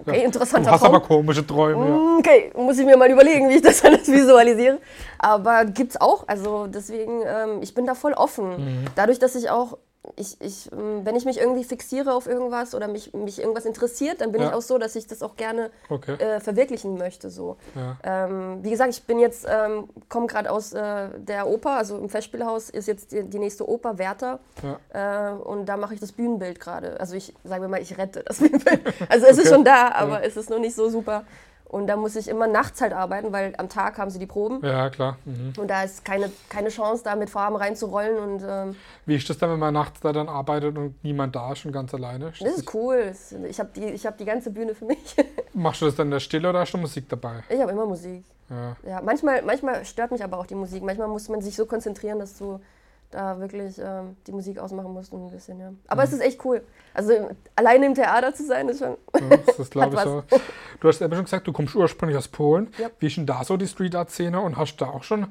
okay, 0.00 0.18
Du 0.20 0.24
interessanter 0.24 0.70
hast 0.70 0.80
Traum. 0.80 0.94
aber 0.94 1.04
komische 1.04 1.46
Träume. 1.46 1.84
Ja. 1.86 1.90
Mm, 1.96 2.16
Okay, 2.18 2.50
muss 2.56 2.78
ich 2.78 2.86
mir 2.86 2.96
mal 2.96 3.10
überlegen, 3.10 3.48
wie 3.48 3.56
ich 3.56 3.62
das 3.62 3.84
alles 3.84 4.10
visualisiere. 4.10 4.78
Aber 5.18 5.64
gibt's 5.66 6.00
auch. 6.00 6.24
Also 6.26 6.66
deswegen, 6.66 7.22
ähm, 7.26 7.58
ich 7.62 7.74
bin 7.74 7.86
da 7.86 7.94
voll 7.94 8.12
offen. 8.14 8.48
Mhm. 8.56 8.84
Dadurch, 8.94 9.18
dass 9.18 9.34
ich 9.34 9.50
auch, 9.50 9.76
ich, 10.16 10.36
ich, 10.40 10.70
ähm, 10.72 11.00
wenn 11.04 11.16
ich 11.16 11.24
mich 11.24 11.38
irgendwie 11.38 11.64
fixiere 11.64 12.14
auf 12.14 12.26
irgendwas 12.26 12.74
oder 12.74 12.86
mich, 12.88 13.12
mich 13.14 13.40
irgendwas 13.40 13.64
interessiert, 13.64 14.20
dann 14.20 14.32
bin 14.32 14.40
Ja. 14.40 14.48
ich 14.48 14.54
auch 14.54 14.62
so, 14.62 14.78
dass 14.78 14.94
ich 14.96 15.06
das 15.06 15.22
auch 15.22 15.36
gerne 15.36 15.70
Okay. 15.88 16.14
äh, 16.14 16.40
verwirklichen 16.40 16.96
möchte. 16.96 17.30
So. 17.30 17.56
Ja. 17.74 17.96
Ähm, 18.04 18.58
wie 18.62 18.70
gesagt, 18.70 18.90
ich 18.90 19.02
bin 19.04 19.18
jetzt, 19.18 19.46
ähm, 19.48 19.88
komme 20.08 20.26
gerade 20.26 20.50
aus 20.50 20.72
äh, 20.72 21.08
der 21.18 21.48
Oper, 21.48 21.72
also 21.72 21.96
im 21.98 22.08
Festspielhaus 22.08 22.70
ist 22.70 22.86
jetzt 22.86 23.12
die, 23.12 23.24
die 23.24 23.38
nächste 23.38 23.68
Oper 23.68 23.98
Werther. 23.98 24.38
Ja. 24.92 25.32
Äh, 25.32 25.34
und 25.34 25.66
da 25.66 25.76
mache 25.76 25.94
ich 25.94 26.00
das 26.00 26.12
Bühnenbild 26.12 26.60
gerade. 26.60 26.98
Also 27.00 27.14
ich, 27.16 27.34
sagen 27.44 27.62
wir 27.62 27.68
mal, 27.68 27.80
ich 27.82 27.98
rette 27.98 28.22
das 28.22 28.38
Bühnenbild. 28.40 28.80
Also 29.08 29.26
es 29.26 29.32
ist 29.38 29.46
Okay. 29.46 29.54
schon 29.54 29.64
da, 29.64 29.90
aber 29.92 30.22
es 30.24 30.36
ist 30.36 30.50
noch 30.50 30.58
nicht 30.58 30.74
so 30.76 30.88
super. 30.88 31.24
Und 31.68 31.88
da 31.88 31.96
muss 31.96 32.14
ich 32.14 32.28
immer 32.28 32.46
nachts 32.46 32.80
halt 32.80 32.92
arbeiten, 32.92 33.32
weil 33.32 33.52
am 33.58 33.68
Tag 33.68 33.98
haben 33.98 34.08
sie 34.10 34.20
die 34.20 34.26
Proben. 34.26 34.64
ja, 34.64 34.88
klar. 34.88 35.18
Mhm. 35.24 35.52
Und 35.58 35.68
da 35.68 35.82
ist 35.82 36.04
keine, 36.04 36.30
keine 36.48 36.68
Chance, 36.68 37.02
da 37.04 37.16
mit 37.16 37.28
Farben 37.28 37.56
reinzurollen. 37.56 38.18
Und 38.18 38.42
ähm, 38.48 38.76
Wie 39.04 39.16
ist 39.16 39.28
das 39.28 39.38
dann, 39.38 39.50
wenn 39.50 39.58
man 39.58 39.74
nachts 39.74 39.98
da 40.00 40.12
dann 40.12 40.28
arbeitet 40.28 40.78
und 40.78 40.94
niemand 41.02 41.34
da 41.34 41.52
ist 41.52 41.64
und 41.66 41.72
ganz 41.72 41.92
alleine? 41.92 42.26
das 42.38 42.40
ist 42.58 42.72
cool. 42.74 43.06
Das- 43.08 43.32
Ich 43.32 43.58
habe 43.58 43.70
die, 43.74 43.84
ich 43.86 44.06
hab 44.06 44.16
die 44.16 44.24
ganze 44.24 44.50
Bühne 44.50 44.74
für 44.76 44.84
mich. 44.84 45.16
Machst 45.54 45.80
du 45.82 45.86
das 45.86 45.96
dann 45.96 46.06
in 46.06 46.10
der 46.12 46.20
Stille 46.20 46.48
oder 46.48 46.60
hast 46.60 46.72
du 46.72 46.78
Musik 46.78 47.08
dabei? 47.08 47.42
Ich 47.48 47.60
habe 47.60 47.72
immer 47.72 47.86
Musik. 47.86 48.22
Ja. 48.48 48.76
Ja, 48.88 49.00
manchmal, 49.02 49.42
manchmal 49.42 49.84
stört 49.84 50.12
mich 50.12 50.22
aber 50.22 50.38
auch 50.38 50.46
die 50.46 50.54
Musik. 50.54 50.84
Manchmal 50.84 51.08
muss 51.08 51.28
man 51.28 51.40
sich 51.42 51.56
so 51.56 51.66
konzentrieren, 51.66 52.20
dass 52.20 52.38
du 52.38 52.60
da 53.16 53.40
wirklich 53.40 53.78
ähm, 53.78 54.16
die 54.26 54.32
Musik 54.32 54.58
ausmachen 54.58 54.92
musst 54.92 55.12
und 55.12 55.26
ein 55.26 55.30
bisschen, 55.30 55.58
ja. 55.58 55.72
Aber 55.88 56.02
Mhm. 56.02 56.08
es 56.08 56.12
ist 56.14 56.20
echt 56.20 56.44
cool. 56.44 56.62
Also 56.94 57.12
alleine 57.56 57.86
im 57.86 57.94
Theater 57.94 58.34
zu 58.34 58.44
sein, 58.46 58.68
ist 58.68 58.78
schon. 58.80 58.96
Ja, 59.14 59.36
das 59.56 59.70
glaube 59.70 59.94
ich 59.96 60.00
so. 60.02 60.22
Du 60.80 60.88
hast 60.88 61.00
eben 61.00 61.14
schon 61.14 61.24
gesagt, 61.24 61.46
du 61.46 61.52
kommst 61.52 61.74
ursprünglich 61.74 62.16
aus 62.18 62.28
Polen. 62.28 62.68
Ja. 62.78 62.88
Wie 62.98 63.06
ist 63.06 63.16
denn 63.16 63.26
da 63.26 63.42
so 63.44 63.56
die 63.56 63.66
Street 63.66 63.94
Art 63.94 64.10
Szene 64.10 64.40
und 64.40 64.56
hast 64.56 64.76
da 64.76 64.86
auch 64.86 65.02
schon 65.02 65.26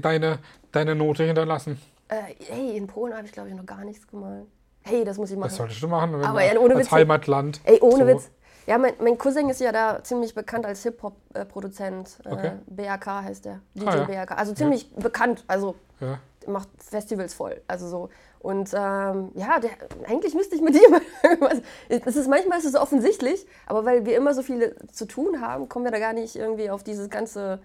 deine, 0.00 0.38
deine 0.72 0.94
Note 0.94 1.24
hinterlassen? 1.24 1.80
Äh, 2.08 2.34
hey, 2.48 2.76
in 2.76 2.86
Polen 2.86 3.14
habe 3.14 3.26
ich 3.26 3.32
glaube 3.32 3.48
ich 3.48 3.54
noch 3.54 3.66
gar 3.66 3.84
nichts 3.84 4.06
gemalt. 4.06 4.46
Hey, 4.82 5.04
das 5.04 5.16
muss 5.18 5.30
ich 5.30 5.36
machen. 5.36 5.48
Das 5.48 5.56
solltest 5.56 5.82
du 5.82 5.88
machen, 5.88 6.12
wenn 6.12 6.24
Aber 6.24 6.44
ja, 6.44 6.58
ohne 6.58 6.74
als 6.74 6.84
Witz. 6.86 6.92
Heimatland. 6.92 7.60
Ey, 7.64 7.78
ohne 7.80 8.04
so- 8.04 8.06
Witz. 8.06 8.30
Ja, 8.66 8.78
mein, 8.78 8.94
mein 8.98 9.18
Cousin 9.18 9.50
ist 9.50 9.60
ja 9.60 9.72
da 9.72 10.02
ziemlich 10.02 10.34
bekannt 10.34 10.64
als 10.64 10.82
Hip-Hop-Produzent. 10.84 12.18
Okay. 12.24 12.46
Äh, 12.46 12.52
BAK 12.66 13.06
heißt 13.06 13.44
der. 13.44 13.60
DJ 13.74 13.86
Ah, 13.88 13.96
ja. 13.96 14.04
BAK. 14.04 14.38
Also 14.38 14.54
ziemlich 14.54 14.90
bekannt. 14.94 15.44
Also 15.46 15.74
Ja. 16.00 16.18
Macht 16.46 16.68
Festivals 16.78 17.34
voll. 17.34 17.60
Also 17.68 17.88
so. 17.88 18.08
Und 18.40 18.70
ähm, 18.74 19.30
ja, 19.34 19.58
der, 19.60 19.70
eigentlich 20.06 20.34
müsste 20.34 20.54
ich 20.56 20.62
mit 20.62 20.74
ihm. 20.82 20.98
Es 22.04 22.16
ist 22.16 22.28
manchmal 22.28 22.58
ist 22.58 22.66
es 22.66 22.74
offensichtlich, 22.74 23.46
aber 23.66 23.84
weil 23.84 24.04
wir 24.06 24.16
immer 24.16 24.34
so 24.34 24.42
viele 24.42 24.74
zu 24.88 25.06
tun 25.06 25.40
haben, 25.40 25.68
kommen 25.68 25.84
wir 25.84 25.92
da 25.92 25.98
gar 25.98 26.12
nicht 26.12 26.36
irgendwie 26.36 26.68
auf 26.70 26.82
dieses 26.82 27.08
ganze 27.10 27.60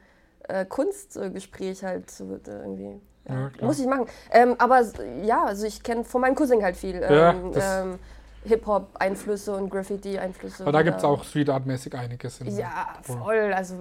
äh, 0.47 0.65
Kunstgespräch 0.65 1.83
halt 1.83 2.09
zu, 2.09 2.39
irgendwie. 2.45 3.01
Ja, 3.27 3.51
Ja, 3.59 3.65
muss 3.65 3.79
ich 3.79 3.85
machen. 3.87 4.05
Ähm, 4.31 4.55
aber 4.57 4.81
ja, 5.23 5.43
also 5.45 5.65
ich 5.67 5.83
kenne 5.83 6.03
von 6.05 6.21
meinem 6.21 6.35
Cousin 6.35 6.63
halt 6.63 6.77
viel. 6.77 7.01
Ja, 7.01 7.31
Ähm, 7.31 7.51
das- 7.51 7.81
ähm, 7.83 7.99
Hip-Hop-Einflüsse 8.45 9.53
und 9.53 9.69
Graffiti-Einflüsse. 9.69 10.63
Aber 10.63 10.71
da 10.71 10.81
gibt 10.81 10.95
es 10.97 11.03
Ja. 11.03 11.09
auch 11.09 11.25
Street 11.25 11.49
Art 11.49 11.65
mäßig 11.65 11.93
einiges. 11.93 12.39
In 12.39 12.47
Ja, 12.57 12.87
voll. 13.01 13.51
Also 13.53 13.75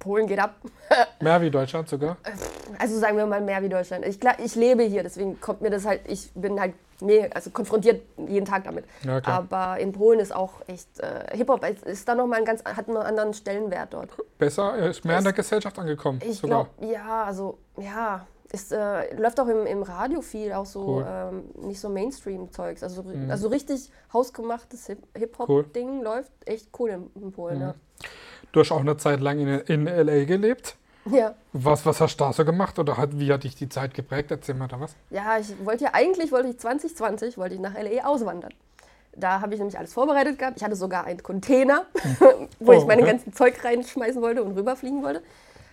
Polen 0.00 0.26
geht 0.26 0.40
ab. 0.40 0.56
Mehr 1.20 1.40
wie 1.40 1.50
Deutschland 1.50 1.88
sogar. 1.88 2.16
Also 2.78 2.98
sagen 2.98 3.16
wir 3.16 3.26
mal 3.26 3.40
mehr 3.40 3.62
wie 3.62 3.68
Deutschland. 3.68 4.04
Ich, 4.04 4.18
ich 4.42 4.54
lebe 4.56 4.82
hier, 4.82 5.02
deswegen 5.04 5.40
kommt 5.40 5.60
mir 5.60 5.70
das 5.70 5.86
halt, 5.86 6.00
ich 6.08 6.32
bin 6.34 6.58
halt 6.58 6.74
nee, 7.02 7.30
also 7.32 7.50
konfrontiert 7.50 8.02
jeden 8.26 8.44
Tag 8.46 8.64
damit. 8.64 8.84
Ja. 9.04 9.20
Aber 9.24 9.78
in 9.78 9.92
Polen 9.92 10.18
ist 10.20 10.34
auch 10.34 10.54
echt, 10.66 11.00
äh, 11.00 11.34
Hip-Hop 11.36 11.64
ist, 11.64 11.84
ist 11.84 12.08
da 12.08 12.14
nochmal 12.14 12.40
ein 12.40 12.44
ganz, 12.44 12.62
hat 12.64 12.88
einen 12.88 12.96
anderen 12.98 13.32
Stellenwert 13.34 13.92
dort. 13.94 14.10
Besser, 14.38 14.74
er 14.76 14.90
ist 14.90 15.04
mehr 15.04 15.18
in 15.18 15.24
der 15.24 15.32
Gesellschaft 15.32 15.78
angekommen. 15.78 16.20
Ich 16.24 16.38
sogar. 16.38 16.66
glaube, 16.78 16.92
ja, 16.92 17.24
also, 17.24 17.56
ja, 17.78 18.26
ist, 18.52 18.72
äh, 18.72 19.14
läuft 19.14 19.38
auch 19.40 19.46
im, 19.46 19.64
im 19.66 19.82
Radio 19.82 20.20
viel, 20.22 20.52
auch 20.52 20.66
so 20.66 20.80
Cool. 20.96 21.04
Mhm. 21.04 21.42
ähm, 21.60 21.68
nicht 21.68 21.80
so 21.80 21.88
Mainstream-Zeugs. 21.88 22.82
Also, 22.82 23.04
also 23.28 23.48
richtig 23.48 23.90
hausgemachtes 24.12 24.86
Hip- 24.86 25.06
Hip-Hop-Ding 25.16 26.02
läuft 26.02 26.32
echt 26.46 26.68
cool 26.78 26.90
in, 26.90 27.10
in 27.22 27.32
Polen, 27.32 27.56
Mhm. 27.56 27.62
ja. 27.62 27.74
Du 28.52 28.60
hast 28.60 28.72
auch 28.72 28.80
eine 28.80 28.96
Zeit 28.96 29.20
lang 29.20 29.38
in, 29.38 29.48
in 29.48 29.86
L.A. 29.86 30.24
gelebt. 30.24 30.76
Ja. 31.10 31.34
Was, 31.52 31.86
was 31.86 32.00
hast 32.00 32.16
du 32.20 32.24
da 32.24 32.32
so 32.32 32.44
gemacht 32.44 32.78
oder 32.78 32.96
hat, 32.96 33.18
wie 33.18 33.32
hat 33.32 33.44
dich 33.44 33.54
die 33.54 33.68
Zeit 33.68 33.94
geprägt? 33.94 34.30
Erzähl 34.30 34.54
mal 34.54 34.68
da 34.68 34.78
was. 34.80 34.94
Ja, 35.10 35.38
ich 35.38 35.54
wollte 35.64 35.84
ja 35.84 35.90
eigentlich, 35.94 36.30
wollte 36.30 36.48
ich 36.48 36.58
2020, 36.58 37.38
wollte 37.38 37.54
ich 37.54 37.60
nach 37.60 37.74
LA 37.74 38.04
auswandern. 38.04 38.52
Da 39.16 39.40
habe 39.40 39.54
ich 39.54 39.58
nämlich 39.60 39.78
alles 39.78 39.92
vorbereitet 39.92 40.38
gehabt. 40.38 40.56
Ich 40.58 40.62
hatte 40.64 40.76
sogar 40.76 41.04
einen 41.04 41.22
Container, 41.22 41.86
wo 42.60 42.72
Oh, 42.72 42.74
ich 42.74 42.84
meine 42.86 43.02
okay. 43.02 43.10
ganzen 43.12 43.32
Zeug 43.32 43.64
reinschmeißen 43.64 44.20
wollte 44.22 44.42
und 44.44 44.56
rüberfliegen 44.56 45.02
wollte. 45.02 45.22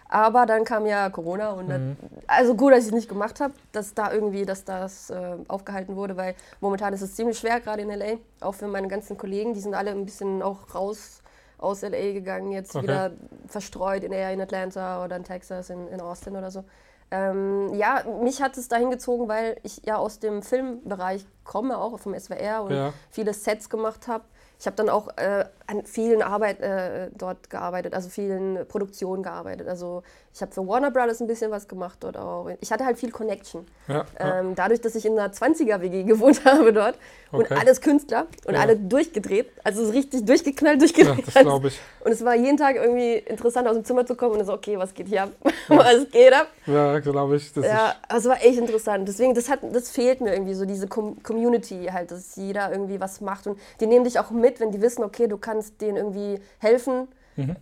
Aber 0.09 0.45
dann 0.45 0.63
kam 0.63 0.85
ja 0.85 1.09
Corona 1.09 1.49
und 1.51 1.67
dann, 1.69 1.89
Mhm. 1.89 1.97
also 2.27 2.55
gut, 2.55 2.71
dass 2.71 2.79
ich 2.79 2.87
es 2.87 2.91
nicht 2.93 3.09
gemacht 3.09 3.41
habe, 3.41 3.53
dass 3.73 3.93
da 3.93 4.11
irgendwie, 4.13 4.45
dass 4.45 4.63
das 4.63 5.09
äh, 5.09 5.35
aufgehalten 5.49 5.97
wurde, 5.97 6.15
weil 6.15 6.33
momentan 6.61 6.93
ist 6.93 7.01
es 7.01 7.13
ziemlich 7.15 7.37
schwer, 7.37 7.59
gerade 7.59 7.81
in 7.81 7.89
LA, 7.89 8.13
auch 8.39 8.53
für 8.55 8.67
meine 8.67 8.87
ganzen 8.87 9.17
Kollegen, 9.17 9.53
die 9.53 9.59
sind 9.59 9.73
alle 9.75 9.91
ein 9.91 10.05
bisschen 10.05 10.41
auch 10.41 10.73
raus 10.73 11.21
aus 11.57 11.81
LA 11.81 12.13
gegangen, 12.13 12.51
jetzt 12.51 12.75
Okay. 12.75 12.83
wieder 12.83 13.11
verstreut 13.47 14.03
in, 14.03 14.11
eher 14.11 14.31
in 14.31 14.41
Atlanta 14.41 15.03
oder 15.03 15.15
in 15.15 15.23
Texas, 15.23 15.69
in, 15.69 15.87
in 15.87 16.01
Austin 16.01 16.35
oder 16.35 16.51
so. 16.51 16.63
Ähm, 17.09 17.73
ja, 17.73 18.03
mich 18.21 18.41
hat 18.41 18.57
es 18.57 18.67
dahin 18.67 18.91
gezogen, 18.91 19.29
weil 19.29 19.57
ich 19.63 19.81
ja 19.85 19.95
aus 19.97 20.19
dem 20.19 20.41
Filmbereich 20.43 21.25
komme, 21.45 21.77
auch 21.77 21.97
vom 21.99 22.13
SWR 22.13 22.63
und 22.63 22.73
Ja. 22.75 22.93
viele 23.09 23.33
Sets 23.33 23.69
gemacht 23.69 24.07
habe. 24.07 24.25
Ich 24.59 24.65
habe 24.65 24.75
dann 24.75 24.89
auch 24.89 25.07
äh, 25.17 25.45
an 25.67 25.83
vielen 25.85 26.21
Arbeit 26.21 26.61
äh, 26.61 27.09
dort 27.17 27.49
gearbeitet, 27.49 27.93
also 27.93 28.09
vielen 28.09 28.65
Produktionen 28.67 29.21
gearbeitet. 29.21 29.67
Also 29.67 30.01
ich 30.33 30.41
habe 30.41 30.51
für 30.51 30.65
Warner 30.67 30.91
Brothers 30.91 31.19
ein 31.19 31.27
bisschen 31.27 31.51
was 31.51 31.67
gemacht 31.67 31.97
dort 32.01 32.15
auch. 32.17 32.49
Ich 32.61 32.71
hatte 32.71 32.85
halt 32.85 32.97
viel 32.97 33.11
Connection. 33.11 33.65
Ja, 33.87 34.05
ja. 34.19 34.39
Ähm, 34.39 34.55
dadurch, 34.55 34.79
dass 34.81 34.95
ich 34.95 35.05
in 35.05 35.17
einer 35.19 35.33
20er-WG 35.33 36.03
gewohnt 36.03 36.45
habe 36.45 36.71
dort 36.73 36.95
und 37.31 37.41
Okay. 37.47 37.55
alles 37.59 37.81
Künstler 37.81 38.27
und 38.45 38.53
Ja. 38.53 38.61
alle 38.61 38.77
durchgedreht, 38.77 39.49
also 39.63 39.85
so 39.85 39.91
richtig 39.91 40.25
durchgeknallt, 40.25 40.79
durchgedreht. 40.81 41.17
ja 41.27 41.31
das 41.33 41.43
glaube 41.43 41.67
ich. 41.67 41.79
Und 42.05 42.11
es 42.13 42.23
war 42.23 42.35
jeden 42.35 42.55
Tag 42.57 42.77
irgendwie 42.77 43.15
interessant, 43.15 43.67
aus 43.67 43.75
dem 43.75 43.83
Zimmer 43.83 44.05
zu 44.05 44.15
kommen 44.15 44.39
und 44.39 44.45
so, 44.45 44.53
okay, 44.53 44.77
was 44.77 44.93
geht 44.93 45.07
hier 45.07 45.23
ab? 45.23 45.31
was 45.67 46.09
geht 46.11 46.31
ab? 46.33 46.47
Ja, 46.65 46.99
glaube 46.99 47.35
ich. 47.35 47.51
Das 47.51 47.65
Ja, 47.65 47.95
also 48.07 48.29
es 48.29 48.35
war 48.37 48.45
echt 48.45 48.57
interessant. 48.59 49.07
Deswegen, 49.07 49.33
das, 49.33 49.49
hat, 49.49 49.59
das 49.73 49.89
fehlt 49.89 50.21
mir 50.21 50.31
irgendwie, 50.33 50.53
so 50.53 50.63
diese 50.65 50.87
Com 50.87 51.21
Community 51.23 51.87
halt, 51.91 52.11
dass 52.11 52.35
jeder 52.37 52.71
irgendwie 52.71 53.01
was 53.01 53.19
macht. 53.19 53.47
Und 53.47 53.59
die 53.81 53.87
nehmen 53.87 54.05
dich 54.05 54.19
auch 54.19 54.31
mit, 54.31 54.59
wenn 54.61 54.71
die 54.71 54.81
wissen, 54.81 55.03
okay, 55.03 55.27
du 55.27 55.37
kannst 55.37 55.56
denen 55.77 55.97
irgendwie 55.97 56.39
helfen. 56.59 57.07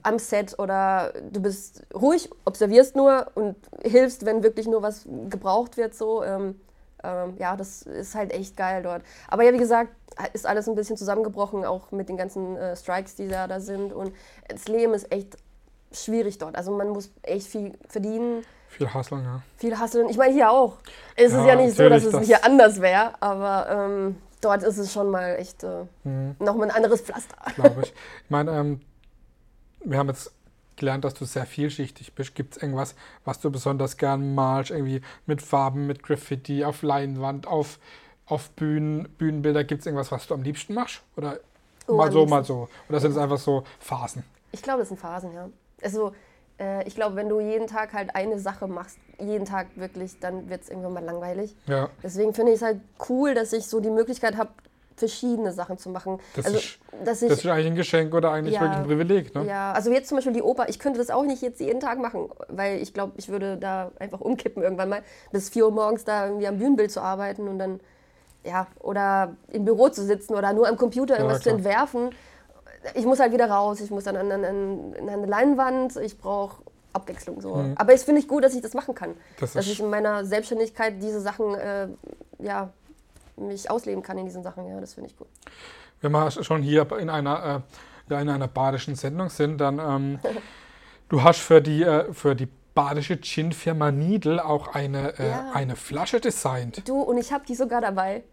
am 0.04 0.20
Set 0.20 0.58
oder 0.58 1.12
du 1.34 1.42
bist 1.42 1.84
ruhig, 1.94 2.30
observierst 2.46 2.96
nur 2.96 3.28
und 3.36 3.58
hilfst, 3.84 4.26
wenn 4.26 4.42
wirklich 4.42 4.68
nur 4.68 4.82
was 4.82 5.06
gebraucht 5.30 5.76
wird. 5.76 5.94
So. 5.94 6.24
Ähm, 6.24 6.58
ähm, 7.04 7.34
ja, 7.40 7.58
das 7.58 7.82
ist 7.82 8.16
halt 8.16 8.32
echt 8.32 8.56
geil 8.56 8.84
dort. 8.84 9.02
Aber 9.28 9.44
ja, 9.44 9.52
wie 9.52 9.58
gesagt, 9.58 9.92
ist 10.32 10.46
alles 10.46 10.70
ein 10.70 10.76
bisschen 10.76 10.96
zusammengebrochen, 10.96 11.66
auch 11.66 11.92
mit 11.92 12.08
den 12.08 12.16
ganzen 12.16 12.56
äh, 12.56 12.74
Strikes, 12.78 13.16
die 13.16 13.28
da, 13.28 13.48
da 13.48 13.60
sind. 13.60 13.92
Und 13.92 14.14
das 14.48 14.70
Leben 14.70 14.94
ist 14.94 15.12
echt 15.12 15.36
schwierig 15.92 16.38
dort. 16.38 16.56
Also 16.56 16.72
man 16.72 16.88
muss 16.90 17.12
echt 17.24 17.48
viel 17.48 17.74
verdienen. 17.90 18.44
Viel 18.70 18.94
hasseln, 18.94 19.24
ja. 19.26 19.42
Viel 19.58 19.78
hasseln. 19.78 20.08
Ich 20.08 20.16
meine, 20.18 20.34
hier 20.34 20.52
auch. 20.52 20.78
Es 21.18 21.34
Ja, 21.34 21.42
ist 21.42 21.48
ja 21.48 21.56
nicht 21.58 21.76
so, 21.76 21.90
dass 21.90 22.06
es 22.06 22.12
das- 22.14 22.26
hier 22.26 22.44
anders 22.46 22.80
wäre, 22.80 23.12
aber 23.22 23.68
ähm, 23.70 24.16
dort 24.46 24.64
ist 24.64 24.78
es 24.78 24.94
schon 24.94 25.10
mal 25.12 25.36
echt 25.38 25.64
äh, 25.64 25.86
Mhm. 26.04 26.36
nochmal 26.40 26.70
ein 26.70 26.76
anderes 26.76 27.02
Pflaster. 27.02 27.36
glaube 27.56 27.82
ich. 27.82 27.94
Ich 28.26 28.30
meine, 28.30 28.52
ähm, 28.52 28.82
wir 29.84 29.98
haben 29.98 30.08
jetzt 30.10 30.32
gelernt, 30.76 31.04
dass 31.06 31.14
du 31.14 31.26
sehr 31.26 31.46
vielschichtig 31.46 32.14
bist. 32.14 32.36
Gibt 32.36 32.56
es 32.58 32.62
irgendwas, 32.62 32.96
was 33.24 33.40
du 33.40 33.50
besonders 33.52 33.98
gern 33.98 34.36
malst? 34.36 34.72
Irgendwie 34.72 35.02
mit 35.26 35.42
Farben, 35.42 35.88
mit 35.88 36.04
Graffiti, 36.04 36.64
auf 36.66 36.82
Leinwand, 36.82 37.48
auf, 37.48 37.80
auf 38.26 38.50
Bühnen, 38.52 39.08
Bühnenbilder? 39.18 39.64
Gibt 39.64 39.82
es 39.82 39.86
irgendwas, 39.88 40.12
was 40.12 40.28
du 40.28 40.34
am 40.34 40.44
liebsten 40.44 40.74
machst? 40.74 41.02
Oder 41.18 41.40
Oh, 41.88 41.96
mal 41.98 42.12
so, 42.12 42.20
liebsten. 42.20 42.30
mal 42.30 42.44
so? 42.44 42.68
Oder 42.90 43.00
sind 43.00 43.12
es 43.12 43.18
einfach 43.18 43.38
so 43.38 43.64
Phasen? 43.80 44.24
Ich 44.52 44.62
glaube, 44.64 44.80
das 44.80 44.88
sind 44.90 45.00
Phasen, 45.00 45.34
ja. 45.34 45.50
Also, 45.84 46.14
äh, 46.60 46.86
ich 46.88 46.96
glaube, 46.96 47.16
wenn 47.16 47.30
du 47.30 47.40
jeden 47.40 47.68
Tag 47.68 47.94
halt 47.94 48.16
eine 48.16 48.40
Sache 48.40 48.68
machst, 48.68 48.98
jeden 49.20 49.46
Tag 49.46 49.68
wirklich, 49.76 50.20
dann 50.20 50.50
wird 50.50 50.64
es 50.64 50.70
irgendwann 50.70 50.94
mal 50.94 51.04
langweilig. 51.04 51.56
Ja, 51.68 51.90
Deswegen 52.04 52.34
finde 52.34 52.52
ich 52.52 52.58
es 52.58 52.62
halt 52.62 52.80
cool, 53.10 53.34
dass 53.34 53.54
ich 53.54 53.68
so 53.68 53.80
die 53.80 53.90
Möglichkeit 53.90 54.38
habe, 54.38 54.50
verschiedene 54.98 55.52
Sachen 55.52 55.78
zu 55.78 55.90
machen. 55.90 56.20
das, 56.36 56.46
also, 56.46 56.58
ist, 56.58 56.80
dass 57.04 57.22
ich, 57.22 57.30
das 57.30 57.40
ist 57.40 57.46
eigentlich 57.48 57.68
ein 57.68 57.76
Geschenk 57.76 58.14
oder 58.14 58.32
eigentlich 58.32 58.56
Ja. 58.56 58.62
wirklich 58.62 58.80
ein 58.80 58.86
Privileg. 58.86 59.36
Ne? 59.36 59.46
ja, 59.46 59.74
also 59.74 59.92
jetzt 59.92 60.08
zum 60.08 60.18
Beispiel 60.18 60.34
die 60.34 60.42
Oper, 60.42 60.70
ich 60.70 60.80
könnte 60.80 61.00
das 61.00 61.10
auch 61.10 61.24
nicht 61.26 61.42
jetzt 61.42 61.60
jeden 61.60 61.82
Tag 61.82 62.00
machen, 62.00 62.30
weil 62.48 62.82
ich 62.82 62.94
glaube, 62.94 63.14
ich 63.18 63.28
würde 63.30 63.58
da 63.58 63.92
einfach 64.00 64.22
umkippen 64.22 64.64
irgendwann 64.64 64.90
mal, 64.90 65.02
bis 65.32 65.50
4 65.50 65.66
Uhr 65.66 65.72
morgens 65.72 66.06
da 66.06 66.28
irgendwie 66.28 66.48
am 66.48 66.58
Bühnenbild 66.58 66.92
zu 66.92 67.02
arbeiten 67.02 67.48
und 67.50 67.60
dann, 67.60 67.80
ja, 68.46 68.68
oder 68.80 69.36
im 69.52 69.66
Büro 69.66 69.90
zu 69.90 70.04
sitzen 70.06 70.34
oder 70.34 70.54
nur 70.54 70.68
am 70.68 70.78
Computer 70.78 71.16
irgendwas 71.18 71.40
zu 71.40 71.50
klar. 71.50 71.56
entwerfen. 71.58 72.10
Ich 72.94 73.06
muss 73.06 73.20
halt 73.20 73.34
wieder 73.34 73.50
raus, 73.50 73.82
ich 73.82 73.90
muss 73.90 74.04
dann 74.04 74.16
an, 74.16 74.32
an, 74.32 74.46
an, 74.46 74.96
an 75.02 75.10
eine 75.10 75.26
Leinwand, 75.26 75.98
ich 75.98 76.18
brauche 76.20 76.62
Abwechslung 76.96 77.42
so. 77.42 77.56
Mhm. 77.56 77.74
Aber 77.78 77.94
es 77.94 78.04
finde 78.04 78.22
ich 78.22 78.28
gut, 78.28 78.44
dass 78.44 78.56
ich 78.56 78.62
das 78.62 78.74
machen 78.74 78.96
kann. 78.96 79.16
Das 79.40 79.54
dass 79.54 79.68
ich 79.68 79.80
in 79.80 79.90
meiner 79.90 80.26
Selbstständigkeit 80.26 81.02
diese 81.02 81.22
Sachen, 81.22 81.54
äh, 81.56 81.88
ja, 82.40 82.72
mich 83.38 83.70
ausleben 83.70 84.02
kann 84.02 84.18
in 84.18 84.26
diesen 84.26 84.44
Sachen, 84.44 84.68
ja, 84.68 84.80
das 84.80 84.94
finde 84.94 85.10
ich 85.10 85.18
gut. 85.18 85.28
Wenn 86.02 86.12
wir 86.12 86.32
schon 86.32 86.62
hier 86.62 86.90
in 86.98 87.10
einer, 87.10 87.64
äh, 88.10 88.14
ja, 88.14 88.22
in 88.22 88.30
einer 88.30 88.48
badischen 88.48 88.96
Sendung 88.96 89.30
sind, 89.30 89.60
dann 89.60 89.80
ähm, 89.80 90.20
du 91.10 91.24
hast 91.24 91.40
für 91.40 91.62
die, 91.62 91.84
äh, 91.84 92.14
für 92.14 92.36
die 92.36 92.48
badische 92.74 93.20
Gin-Firma 93.20 93.92
Needle 93.92 94.44
auch 94.44 94.68
eine, 94.74 95.18
äh, 95.18 95.30
Ja. 95.30 95.52
eine 95.54 95.76
Flasche 95.76 96.20
designt. 96.20 96.88
Du, 96.88 97.02
und 97.02 97.18
ich 97.18 97.32
habe 97.32 97.46
die 97.46 97.56
sogar 97.56 97.82
dabei. 97.82 98.24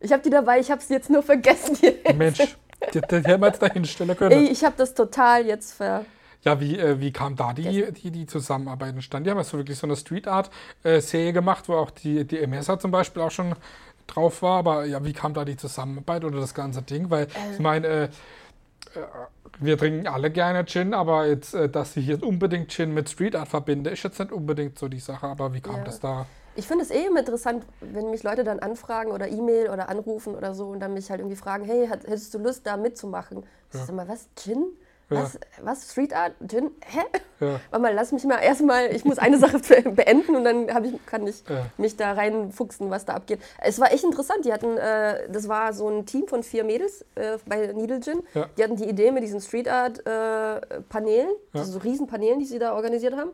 Ich 0.00 0.12
habe 0.12 0.22
die 0.22 0.30
dabei, 0.30 0.60
ich 0.60 0.70
habe 0.70 0.80
es 0.80 0.88
jetzt 0.88 1.08
nur 1.08 1.22
vergessen. 1.22 1.76
Hier. 1.76 1.94
Mensch, 2.14 2.38
die, 2.92 3.00
die 3.00 3.16
hätten 3.16 3.40
wir 3.40 3.46
jetzt 3.48 3.62
da 3.62 3.66
hinstellen 3.68 4.16
können. 4.16 4.32
Ey, 4.32 4.48
ich 4.48 4.64
habe 4.64 4.74
das 4.76 4.94
total 4.94 5.46
jetzt 5.46 5.74
ver... 5.74 6.04
Ja, 6.42 6.60
wie, 6.60 6.78
äh, 6.78 7.00
wie 7.00 7.12
kam 7.12 7.36
da 7.36 7.52
die, 7.52 7.92
die, 7.92 8.10
die 8.10 8.26
Zusammenarbeit 8.26 8.94
entstanden? 8.94 9.24
Die 9.24 9.30
haben 9.30 9.38
ja 9.38 9.44
so 9.44 9.58
wirklich 9.58 9.78
so 9.78 9.86
eine 9.86 9.96
Street 9.96 10.28
Art-Serie 10.28 11.32
gemacht, 11.32 11.68
wo 11.68 11.74
auch 11.74 11.90
die, 11.90 12.24
die 12.24 12.38
Emessa 12.38 12.78
zum 12.78 12.90
Beispiel 12.90 13.22
auch 13.22 13.30
schon 13.30 13.54
drauf 14.06 14.42
war. 14.42 14.58
Aber 14.58 14.84
ja, 14.84 15.04
wie 15.04 15.12
kam 15.12 15.34
da 15.34 15.44
die 15.44 15.56
Zusammenarbeit 15.56 16.24
oder 16.24 16.40
das 16.40 16.54
ganze 16.54 16.82
Ding? 16.82 17.10
Weil 17.10 17.26
ich 17.52 17.58
meine, 17.58 17.86
äh, 17.86 18.04
äh, 18.04 18.08
wir 19.58 19.78
trinken 19.78 20.06
alle 20.06 20.30
gerne 20.30 20.64
Gin, 20.66 20.94
aber 20.94 21.26
jetzt, 21.26 21.54
äh, 21.54 21.68
dass 21.68 21.96
ich 21.96 22.06
jetzt 22.06 22.22
unbedingt 22.22 22.70
Gin 22.70 22.92
mit 22.92 23.08
Street 23.08 23.34
Art 23.34 23.48
verbinde, 23.48 23.90
ist 23.90 24.02
jetzt 24.04 24.18
nicht 24.18 24.32
unbedingt 24.32 24.78
so 24.78 24.88
die 24.88 25.00
Sache. 25.00 25.26
Aber 25.26 25.54
wie 25.54 25.60
kam 25.60 25.76
Ja. 25.76 25.84
das 25.84 26.00
da? 26.00 26.26
Ich 26.58 26.66
finde 26.66 26.84
es 26.84 26.90
eh 26.90 27.06
immer 27.06 27.20
interessant, 27.20 27.66
wenn 27.80 28.10
mich 28.10 28.22
Leute 28.22 28.42
dann 28.42 28.60
anfragen 28.60 29.12
oder 29.12 29.28
E-Mail 29.28 29.68
oder 29.68 29.90
anrufen 29.90 30.34
oder 30.34 30.54
so 30.54 30.68
und 30.68 30.80
dann 30.80 30.94
mich 30.94 31.10
halt 31.10 31.20
irgendwie 31.20 31.36
fragen, 31.36 31.64
hey, 31.64 31.86
hättest 31.86 32.32
du 32.32 32.38
Lust, 32.38 32.66
da 32.66 32.78
mitzumachen? 32.78 33.44
Ich 33.72 33.78
sag 33.78 33.94
mal, 33.94 34.08
was, 34.08 34.28
Gin? 34.36 34.64
Ja. 35.08 35.22
Was, 35.22 35.38
was, 35.62 35.90
Street 35.92 36.12
Art? 36.14 36.32
Gin? 36.48 36.70
Hä? 36.84 36.98
Ja. 37.38 37.60
Warte 37.70 37.78
mal, 37.82 37.94
lass 37.94 38.10
mich 38.10 38.24
mal 38.24 38.38
erstmal, 38.38 38.86
ich 38.94 39.04
muss 39.04 39.18
eine 39.18 39.38
Sache 39.38 39.58
be- 39.60 39.90
beenden 39.90 40.34
und 40.34 40.42
dann 40.44 40.84
ich, 40.84 41.06
kann 41.06 41.24
ich 41.28 41.44
Ja. 41.48 41.66
mich 41.76 41.96
da 41.96 42.12
reinfuchsen, 42.12 42.90
was 42.90 43.04
da 43.04 43.14
abgeht. 43.14 43.38
Es 43.62 43.78
war 43.78 43.92
echt 43.92 44.02
interessant. 44.02 44.44
Die 44.44 44.52
hatten, 44.52 44.76
äh, 44.76 45.28
das 45.30 45.48
war 45.48 45.72
so 45.72 45.88
ein 45.88 46.06
Team 46.06 46.26
von 46.26 46.42
vier 46.42 46.64
Mädels 46.64 47.04
äh, 47.14 47.38
bei 47.46 47.68
Needle 47.72 48.00
Gin. 48.00 48.22
Ja. 48.34 48.46
Die 48.58 48.64
hatten 48.64 48.74
die 48.76 48.88
Idee 48.88 49.12
mit 49.12 49.22
diesen 49.22 49.40
Street 49.40 49.68
Art 49.68 50.04
äh, 50.06 50.80
Paneelen, 50.88 51.30
Ja. 51.52 51.60
also 51.60 51.72
so 51.72 51.78
riesen 51.78 52.08
Paneelen, 52.08 52.40
die 52.40 52.44
sie 52.46 52.58
da 52.58 52.74
organisiert 52.74 53.14
haben. 53.16 53.30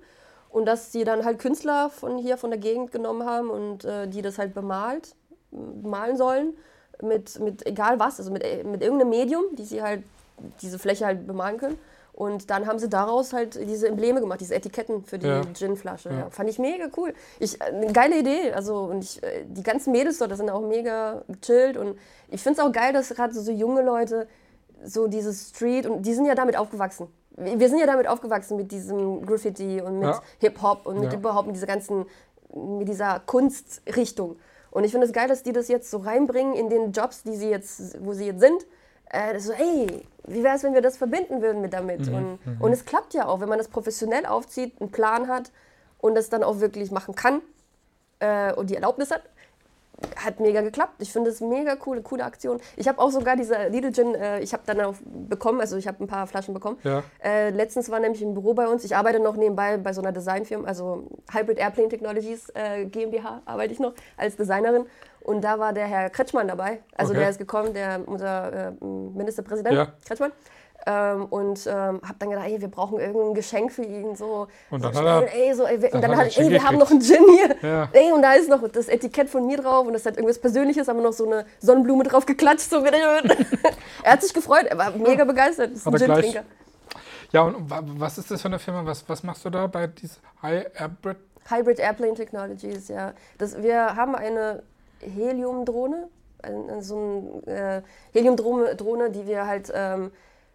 Und 0.50 0.66
dass 0.66 0.92
sie 0.92 1.04
dann 1.04 1.24
halt 1.24 1.38
Künstler 1.38 1.88
von 1.88 2.18
hier, 2.18 2.36
von 2.36 2.50
der 2.50 2.60
Gegend 2.60 2.92
genommen 2.92 3.24
haben 3.24 3.48
und 3.48 3.86
äh, 3.86 4.06
die 4.08 4.20
das 4.20 4.36
halt 4.36 4.52
bemalt, 4.52 5.14
malen 5.50 6.18
sollen. 6.18 6.54
Mit, 7.00 7.40
mit 7.40 7.66
egal 7.66 7.98
was, 7.98 8.18
also 8.20 8.30
mit, 8.30 8.42
mit 8.66 8.82
irgendeinem 8.82 9.08
Medium, 9.08 9.42
die 9.56 9.64
sie 9.64 9.82
halt 9.82 10.04
diese 10.60 10.78
Fläche 10.78 11.06
halt 11.06 11.26
bemalen 11.26 11.58
können. 11.58 11.78
Und 12.14 12.50
dann 12.50 12.66
haben 12.66 12.78
sie 12.78 12.90
daraus 12.90 13.32
halt 13.32 13.54
diese 13.66 13.88
Embleme 13.88 14.20
gemacht, 14.20 14.40
diese 14.40 14.54
Etiketten 14.54 15.02
für 15.04 15.18
die 15.18 15.26
Ja. 15.26 15.40
Ginflasche. 15.58 16.10
Ja. 16.10 16.28
Fand 16.30 16.50
ich 16.50 16.58
mega 16.58 16.88
cool. 16.98 17.14
Ich, 17.38 17.58
äh, 17.60 17.64
eine 17.64 17.90
geile 17.92 18.18
Idee. 18.18 18.52
Also, 18.52 18.80
und 18.80 19.02
ich, 19.02 19.22
äh, 19.22 19.44
die 19.46 19.62
ganzen 19.62 19.92
Mädels 19.92 20.18
dort, 20.18 20.30
das 20.30 20.38
sind 20.38 20.50
auch 20.50 20.60
mega 20.60 21.22
gechillt. 21.28 21.78
Und 21.78 21.98
ich 22.28 22.42
finde 22.42 22.60
es 22.60 22.66
auch 22.66 22.70
geil, 22.70 22.92
dass 22.92 23.08
gerade 23.08 23.32
so, 23.32 23.50
junge 23.50 23.80
Leute 23.82 24.28
so 24.84 25.06
dieses 25.06 25.48
Street, 25.50 25.86
und 25.86 26.02
die 26.02 26.12
sind 26.12 26.26
ja 26.26 26.34
damit 26.34 26.56
aufgewachsen. 26.56 27.06
Wir 27.36 27.68
sind 27.70 27.78
ja 27.78 27.86
damit 27.86 28.06
aufgewachsen 28.08 28.58
mit 28.58 28.70
diesem 28.72 29.24
Graffiti 29.24 29.80
und 29.80 30.00
mit 30.00 30.08
Ja. 30.08 30.22
Hip-Hop 30.40 30.84
und 30.86 31.00
mit 31.00 31.14
überhaupt 31.14 31.46
mit 31.46 31.56
dieser 31.56 31.66
ganzen, 31.66 32.04
mit 32.54 32.88
dieser 32.88 33.20
Kunstrichtung. 33.20 34.36
Und 34.70 34.84
ich 34.84 34.90
finde 34.90 35.06
es 35.06 35.14
geil, 35.14 35.28
dass 35.28 35.42
die 35.42 35.52
das 35.52 35.68
jetzt 35.68 35.90
so 35.90 35.98
reinbringen 35.98 36.54
in 36.54 36.68
den 36.68 36.92
Jobs, 36.92 37.22
die 37.22 37.36
sie 37.36 37.48
jetzt, 37.48 38.04
wo 38.04 38.12
sie 38.12 38.26
jetzt 38.26 38.40
sind. 38.40 38.66
Äh, 39.12 39.38
so, 39.38 39.52
hey, 39.52 40.04
wie 40.26 40.42
wäre 40.42 40.56
es, 40.56 40.62
wenn 40.62 40.74
wir 40.74 40.80
das 40.80 40.96
verbinden 40.96 41.42
würden 41.42 41.60
mit 41.60 41.72
damit? 41.72 42.08
Und, 42.08 42.38
und 42.60 42.72
es 42.72 42.84
klappt 42.84 43.12
ja 43.12 43.26
auch, 43.26 43.40
wenn 43.40 43.48
man 43.48 43.58
das 43.58 43.68
professionell 43.68 44.24
aufzieht, 44.24 44.80
einen 44.80 44.90
Plan 44.90 45.28
hat 45.28 45.52
und 45.98 46.14
das 46.14 46.30
dann 46.30 46.42
auch 46.42 46.60
wirklich 46.60 46.90
machen 46.90 47.14
kann 47.14 47.42
äh, 48.20 48.52
und 48.54 48.70
die 48.70 48.74
Erlaubnis 48.74 49.10
hat. 49.10 49.22
Hat 50.16 50.40
mega 50.40 50.62
geklappt. 50.62 50.94
Ich 50.98 51.12
finde 51.12 51.30
es 51.30 51.40
mega 51.40 51.76
cool, 51.86 51.96
eine 51.96 52.02
coole 52.02 52.24
Aktion. 52.24 52.60
Ich 52.76 52.88
habe 52.88 52.98
auch 52.98 53.10
sogar 53.10 53.36
diese 53.36 53.68
Lidl 53.68 53.92
Gin, 53.92 54.14
äh, 54.16 54.40
ich 54.40 54.52
habe 54.52 54.64
dann 54.66 54.80
auch 54.80 54.94
bekommen, 55.04 55.60
also 55.60 55.76
ich 55.76 55.86
habe 55.86 56.02
ein 56.02 56.08
paar 56.08 56.26
Flaschen 56.26 56.54
bekommen. 56.54 56.78
Ja. 56.82 57.04
Äh, 57.22 57.50
letztens 57.50 57.88
war 57.88 58.00
nämlich 58.00 58.20
im 58.22 58.34
Büro 58.34 58.54
bei 58.54 58.66
uns, 58.66 58.82
ich 58.82 58.96
arbeite 58.96 59.20
noch 59.20 59.36
nebenbei 59.36 59.76
bei 59.76 59.92
so 59.92 60.00
einer 60.00 60.10
Designfirma, 60.10 60.66
also 60.66 61.06
Hybrid 61.30 61.58
Airplane 61.58 61.88
Technologies 61.88 62.48
äh, 62.54 62.86
GmbH 62.86 63.42
arbeite 63.44 63.74
ich 63.74 63.78
noch 63.78 63.92
als 64.16 64.34
Designerin. 64.36 64.86
Und 65.24 65.42
da 65.42 65.58
war 65.58 65.72
der 65.72 65.86
Herr 65.86 66.10
Kretschmann 66.10 66.48
dabei. 66.48 66.82
Also 66.96 67.12
Okay. 67.12 67.20
der 67.20 67.30
ist 67.30 67.38
gekommen, 67.38 67.72
der, 67.74 68.00
unser 68.06 68.68
äh, 68.68 68.84
Ministerpräsident 68.84 69.74
Ja. 69.74 69.86
Kretschmann. 70.06 70.32
Ähm, 70.84 71.26
und 71.26 71.64
ähm, 71.68 72.00
habe 72.02 72.14
dann 72.18 72.30
gedacht, 72.30 72.46
ey, 72.48 72.60
wir 72.60 72.66
brauchen 72.68 72.98
irgendein 72.98 73.34
Geschenk 73.34 73.70
für 73.70 73.84
ihn. 73.84 74.16
So, 74.16 74.48
Und 74.68 74.82
so 74.82 74.90
dann 74.90 74.96
hat 75.06 75.22
er- 75.32 75.32
ey, 75.34 75.54
so, 75.54 75.64
ey, 75.64 75.80
wir- 75.80 75.90
dann 75.90 76.00
dann 76.02 76.16
hat 76.16 76.36
er 76.36 76.42
ey, 76.44 76.50
wir 76.50 76.64
haben 76.64 76.76
noch 76.78 76.90
einen 76.90 77.00
Gin 77.00 77.22
hier. 77.36 77.54
Ja. 77.62 77.88
Ey, 77.92 78.10
und 78.10 78.20
da 78.22 78.32
ist 78.32 78.48
noch 78.48 78.66
das 78.66 78.88
Etikett 78.88 79.30
von 79.30 79.46
mir 79.46 79.58
drauf 79.58 79.86
und 79.86 79.92
das 79.92 80.04
hat 80.06 80.16
irgendwas 80.16 80.40
Persönliches, 80.40 80.88
haben 80.88 80.96
wir 80.98 81.04
noch 81.04 81.12
so 81.12 81.24
eine 81.24 81.46
Sonnenblume 81.60 82.02
drauf 82.02 82.26
geklatscht. 82.26 82.68
So. 82.68 82.84
er 84.02 84.12
hat 84.12 84.22
sich 84.22 84.34
gefreut, 84.34 84.64
er 84.64 84.76
war 84.76 84.90
mega 84.90 85.24
begeistert. 85.24 85.70
Das 85.70 85.78
ist 85.78 85.86
ein 85.86 85.92
er 85.94 85.98
Gin-Trinker. 86.00 86.42
Ja, 87.30 87.42
und 87.42 87.70
wa- 87.70 87.82
was 87.84 88.18
ist 88.18 88.32
das 88.32 88.42
für 88.42 88.48
eine 88.48 88.58
Firma? 88.58 88.84
Was, 88.84 89.08
was 89.08 89.22
machst 89.22 89.44
du 89.44 89.50
da 89.50 89.68
bei 89.68 89.86
dieser 89.86 90.16
High 90.42 90.66
Airbrand? 90.74 91.18
Hybrid 91.48 91.78
Airplane 91.78 92.14
Technologies, 92.14 92.88
ja. 92.88 93.12
Das, 93.38 93.60
wir 93.62 93.94
haben 93.96 94.14
eine 94.16 94.62
Heliumdrohne, 95.02 96.08
so 96.80 97.42
eine 97.46 97.82
äh, 97.82 97.82
Heliumdrohne, 98.12 98.74
Drohne, 98.76 99.10
die 99.10 99.26
wir 99.26 99.46
halt, 99.46 99.72
ähm, 99.74 100.10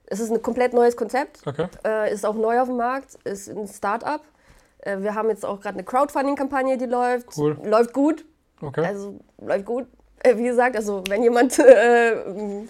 es 0.06 0.20
ist 0.20 0.32
ein 0.32 0.42
komplett 0.42 0.74
neues 0.74 0.96
Konzept, 0.98 1.42
Okay. 1.46 1.68
äh, 1.86 2.14
ist 2.14 2.26
auch 2.26 2.36
neu 2.36 2.60
auf 2.60 2.68
dem 2.68 2.78
Markt, 2.78 3.16
ist 3.24 3.50
ein 3.50 3.68
Start-up. 3.68 4.22
Äh, 4.80 5.00
wir 5.00 5.16
haben 5.16 5.30
jetzt 5.30 5.46
auch 5.46 5.60
gerade 5.60 5.76
eine 5.76 5.84
Crowdfunding-Kampagne, 5.84 6.78
die 6.78 6.86
läuft. 6.86 7.38
Cool. 7.38 7.58
Läuft 7.64 7.94
gut, 7.94 8.26
Okay. 8.62 8.86
also 8.86 9.20
läuft 9.40 9.66
gut. 9.66 9.86
Äh, 10.24 10.38
wie 10.38 10.44
gesagt, 10.46 10.76
also 10.76 11.04
wenn 11.10 11.24
jemand 11.24 11.58
äh, 11.60 12.16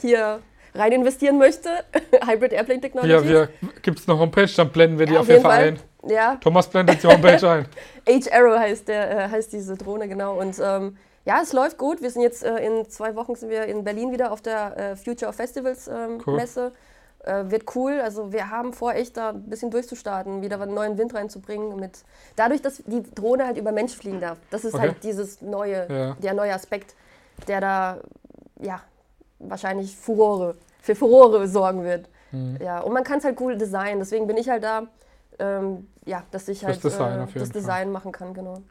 hier 0.02 0.40
rein 0.76 0.92
investieren 0.92 1.38
möchte, 1.38 1.70
Hybrid 2.28 2.54
Airplane 2.54 2.82
Technologies. 2.82 3.24
ja, 3.24 3.28
wir, 3.28 3.50
gibt 3.82 4.00
es 4.00 4.08
eine 4.10 4.20
Homepage, 4.20 4.50
dann 4.56 4.70
blenden 4.70 5.00
wir 5.00 5.06
die 5.06 5.13
Ja, 5.13 5.20
auf 5.22 5.28
jeden 5.30 5.42
Fall 5.42 5.52
Fall. 5.52 5.68
ein. 5.70 5.80
Ja, 6.10 6.36
Thomas 6.36 6.68
blendet 6.68 7.02
die 7.04 7.08
Homepage 7.08 7.50
ein. 7.50 7.66
H-Arrow 8.08 8.58
heißt, 8.60 8.88
der, 8.88 9.12
äh, 9.26 9.30
heißt 9.30 9.52
diese 9.54 9.76
Drohne, 9.76 10.08
genau. 10.08 10.40
Und 10.40 10.56
ähm, 10.63 10.98
ja, 11.28 11.42
es 11.44 11.52
läuft 11.54 11.78
gut. 11.78 12.02
Wir 12.02 12.10
sind 12.10 12.22
jetzt 12.22 12.44
äh, 12.44 12.58
in 12.66 12.90
zwei 12.90 13.16
Wochen 13.16 13.36
sind 13.36 13.50
wir 13.50 13.66
in 13.66 13.84
Berlin 13.84 14.12
wieder 14.12 14.32
auf 14.32 14.42
der 14.42 14.78
äh, 14.78 14.96
Future 14.96 15.30
of 15.30 15.36
Festivals 15.36 15.88
ähm, 15.88 16.22
Cool. 16.26 16.36
Messe. 16.38 16.72
Äh, 17.26 17.52
wird 17.52 17.76
cool. 17.76 18.00
Also 18.02 18.32
wir 18.32 18.50
haben 18.50 18.72
vor, 18.72 18.94
echt 18.94 19.18
da 19.18 19.30
ein 19.32 19.44
bisschen 19.50 19.70
durchzustarten, 19.70 20.42
wieder 20.42 20.62
einen 20.62 20.74
neuen 20.74 20.98
Wind 20.98 21.13
reinzubringen. 21.13 21.76
Mit 21.78 22.00
dadurch, 22.38 22.62
dass 22.62 22.82
die 22.86 23.04
Drohne 23.13 23.46
halt 23.46 23.58
über 23.58 23.72
Mensch 23.74 23.94
fliegen 23.96 24.22
darf. 24.22 24.38
Das 24.52 24.63
ist 24.63 24.74
Okay. 24.76 24.84
halt 24.88 25.04
dieses 25.04 25.42
neue, 25.42 25.86
Ja. 25.90 26.16
der 26.24 26.34
neue 26.34 26.54
Aspekt, 26.54 26.96
der 27.48 27.60
da 27.60 27.98
ja 28.62 28.80
wahrscheinlich 29.40 29.96
Furore, 29.98 30.56
für 30.82 30.96
Furore 30.96 31.46
sorgen 31.48 31.84
wird. 31.84 32.08
Mhm. 32.32 32.58
Ja, 32.62 32.80
und 32.80 32.94
man 32.94 33.04
kann 33.04 33.18
es 33.20 33.26
halt 33.26 33.40
cool 33.42 33.58
designen. 33.58 34.00
Deswegen 34.00 34.28
bin 34.28 34.38
ich 34.38 34.48
halt 34.50 34.63
da, 34.63 34.84
ähm, 35.40 35.88
ja, 36.06 36.24
dass 36.32 36.48
ich 36.48 36.63
halt 36.63 36.76
Das 36.78 36.94
Design 36.94 37.28
äh, 37.28 37.40
das 37.40 37.50
Design 37.50 37.92
machen 37.92 38.12
kann, 38.13 38.34
genau. 38.34 38.62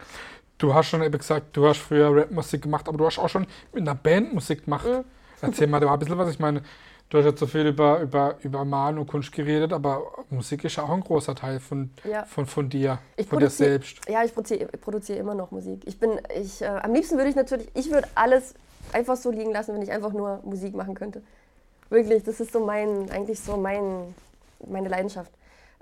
Du 0.57 0.73
hast 0.73 0.87
schon 0.89 1.03
eben 1.03 1.17
gesagt, 1.17 1.55
du 1.55 1.67
hast 1.67 1.77
früher 1.79 2.15
Rapmusik 2.15 2.63
gemacht, 2.63 2.87
aber 2.87 2.97
du 2.97 3.05
hast 3.05 3.19
auch 3.19 3.29
schon 3.29 3.45
mit 3.73 3.81
einer 3.81 3.95
Band 3.95 4.33
Musik 4.33 4.65
gemacht. 4.65 4.85
Mhm. 4.87 5.03
Erzähl 5.41 5.67
mal 5.67 5.79
da 5.79 5.93
ein 5.93 5.99
bisschen 5.99 6.17
was. 6.17 6.29
Ich 6.31 6.39
meine, 6.39 6.63
du 7.09 7.17
hast 7.19 7.25
jetzt 7.25 7.39
so 7.39 7.45
viel 7.45 7.67
über, 7.67 7.99
über, 7.99 8.35
über 8.41 8.65
Malen 8.65 8.97
und 8.97 9.05
Kunst 9.07 9.31
geredet, 9.31 9.71
aber 9.71 10.01
Musik 10.31 10.63
ist 10.63 10.77
ja 10.77 10.83
auch 10.83 10.89
ein 10.89 11.01
großer 11.01 11.35
Teil 11.35 11.59
von, 11.59 11.91
Ja. 12.03 12.23
von, 12.25 12.47
von 12.47 12.69
dir, 12.69 12.97
Ich 13.17 13.27
von 13.27 13.37
dir 13.39 13.45
produziere- 13.45 13.69
selbst. 13.69 14.09
Ja, 14.09 14.23
ich 14.23 14.33
produziere, 14.33 14.65
produziere 14.65 15.19
immer 15.19 15.35
noch 15.35 15.51
Musik. 15.51 15.81
Ich 15.85 15.99
bin, 15.99 16.19
ich, 16.35 16.61
äh, 16.63 16.65
am 16.65 16.91
liebsten 16.93 17.17
würde 17.17 17.29
ich 17.29 17.35
natürlich, 17.35 17.67
ich 17.75 17.91
würde 17.91 18.07
alles 18.15 18.55
einfach 18.93 19.15
so 19.15 19.29
liegen 19.29 19.51
lassen, 19.51 19.75
wenn 19.75 19.81
ich 19.83 19.91
einfach 19.91 20.13
nur 20.13 20.39
Musik 20.43 20.73
machen 20.75 20.95
könnte. 20.95 21.21
Wirklich, 21.91 22.23
das 22.23 22.39
ist 22.39 22.51
so 22.51 22.65
mein, 22.65 23.11
eigentlich 23.11 23.39
so 23.39 23.57
mein, 23.57 24.15
meine 24.67 24.89
Leidenschaft. 24.89 25.31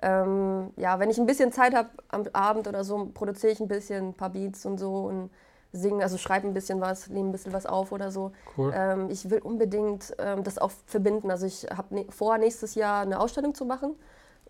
Ähm, 0.02 0.72
ja, 0.76 1.00
wenn 1.00 1.10
ich 1.10 1.18
ein 1.18 1.26
bisschen 1.26 1.52
Zeit 1.52 1.74
habe 1.74 1.90
am 2.10 2.26
Abend 2.34 2.68
oder 2.68 2.84
so, 2.84 3.10
produziere 3.14 3.54
ich 3.54 3.60
ein 3.60 3.68
bisschen 3.68 4.10
ein 4.10 4.14
paar 4.14 4.30
Beats 4.30 4.66
und 4.66 4.78
so 4.78 5.06
und 5.06 5.30
singe, 5.72 6.04
also 6.04 6.18
schreibe 6.18 6.48
ein 6.48 6.54
bisschen 6.54 6.82
was, 6.82 7.08
nehme 7.10 7.30
ein 7.30 7.32
bisschen 7.32 7.54
was 7.54 7.66
auf 7.66 7.92
oder 7.92 8.12
so. 8.12 8.32
Cool. 8.58 8.74
Ähm, 8.76 9.10
ich 9.10 9.30
will 9.30 9.40
unbedingt 9.40 10.14
ähm, 10.20 10.44
das 10.44 10.58
auch 10.58 10.72
verbinden. 10.86 11.32
Also 11.32 11.46
ich 11.46 11.66
habe 11.76 11.96
ne 11.96 12.06
vor, 12.10 12.38
nächstes 12.38 12.76
Jahr 12.76 13.02
eine 13.02 13.20
Ausstellung 13.20 13.56
zu 13.56 13.66
machen 13.66 13.96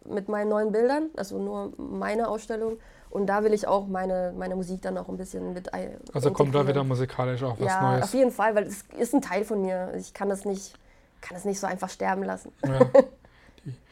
mit 0.03 0.29
meinen 0.29 0.49
neuen 0.49 0.71
Bildern, 0.71 1.09
also 1.17 1.39
nur 1.39 1.73
meine 1.77 2.27
Ausstellung. 2.27 2.77
Und 3.09 3.27
da 3.27 3.43
will 3.43 3.53
ich 3.53 3.67
auch 3.67 3.87
meine, 3.87 4.33
meine 4.37 4.55
Musik 4.55 4.81
dann 4.81 4.97
auch 4.97 5.07
ein 5.09 5.17
bisschen 5.17 5.53
mit 5.53 5.73
ein- 5.73 5.97
Also 6.13 6.31
kommt 6.31 6.53
da 6.53 6.67
wieder 6.67 6.83
musikalisch 6.83 7.41
auch 7.43 7.57
was 7.59 7.65
Ja, 7.65 7.81
Neues. 7.91 8.03
auf 8.03 8.13
jeden 8.13 8.31
Fall, 8.31 8.55
weil 8.55 8.65
es 8.65 8.83
ist 8.97 9.13
ein 9.13 9.21
Teil 9.21 9.45
von 9.45 9.61
mir. 9.61 9.93
Ich 9.95 10.13
kann 10.13 10.27
das 10.29 10.43
nicht, 10.45 10.73
kann 11.21 11.33
das 11.35 11.45
nicht 11.45 11.59
so 11.59 11.65
einfach 11.65 11.89
sterben 11.89 12.23
lassen. 12.23 12.51
Ja, 12.63 12.89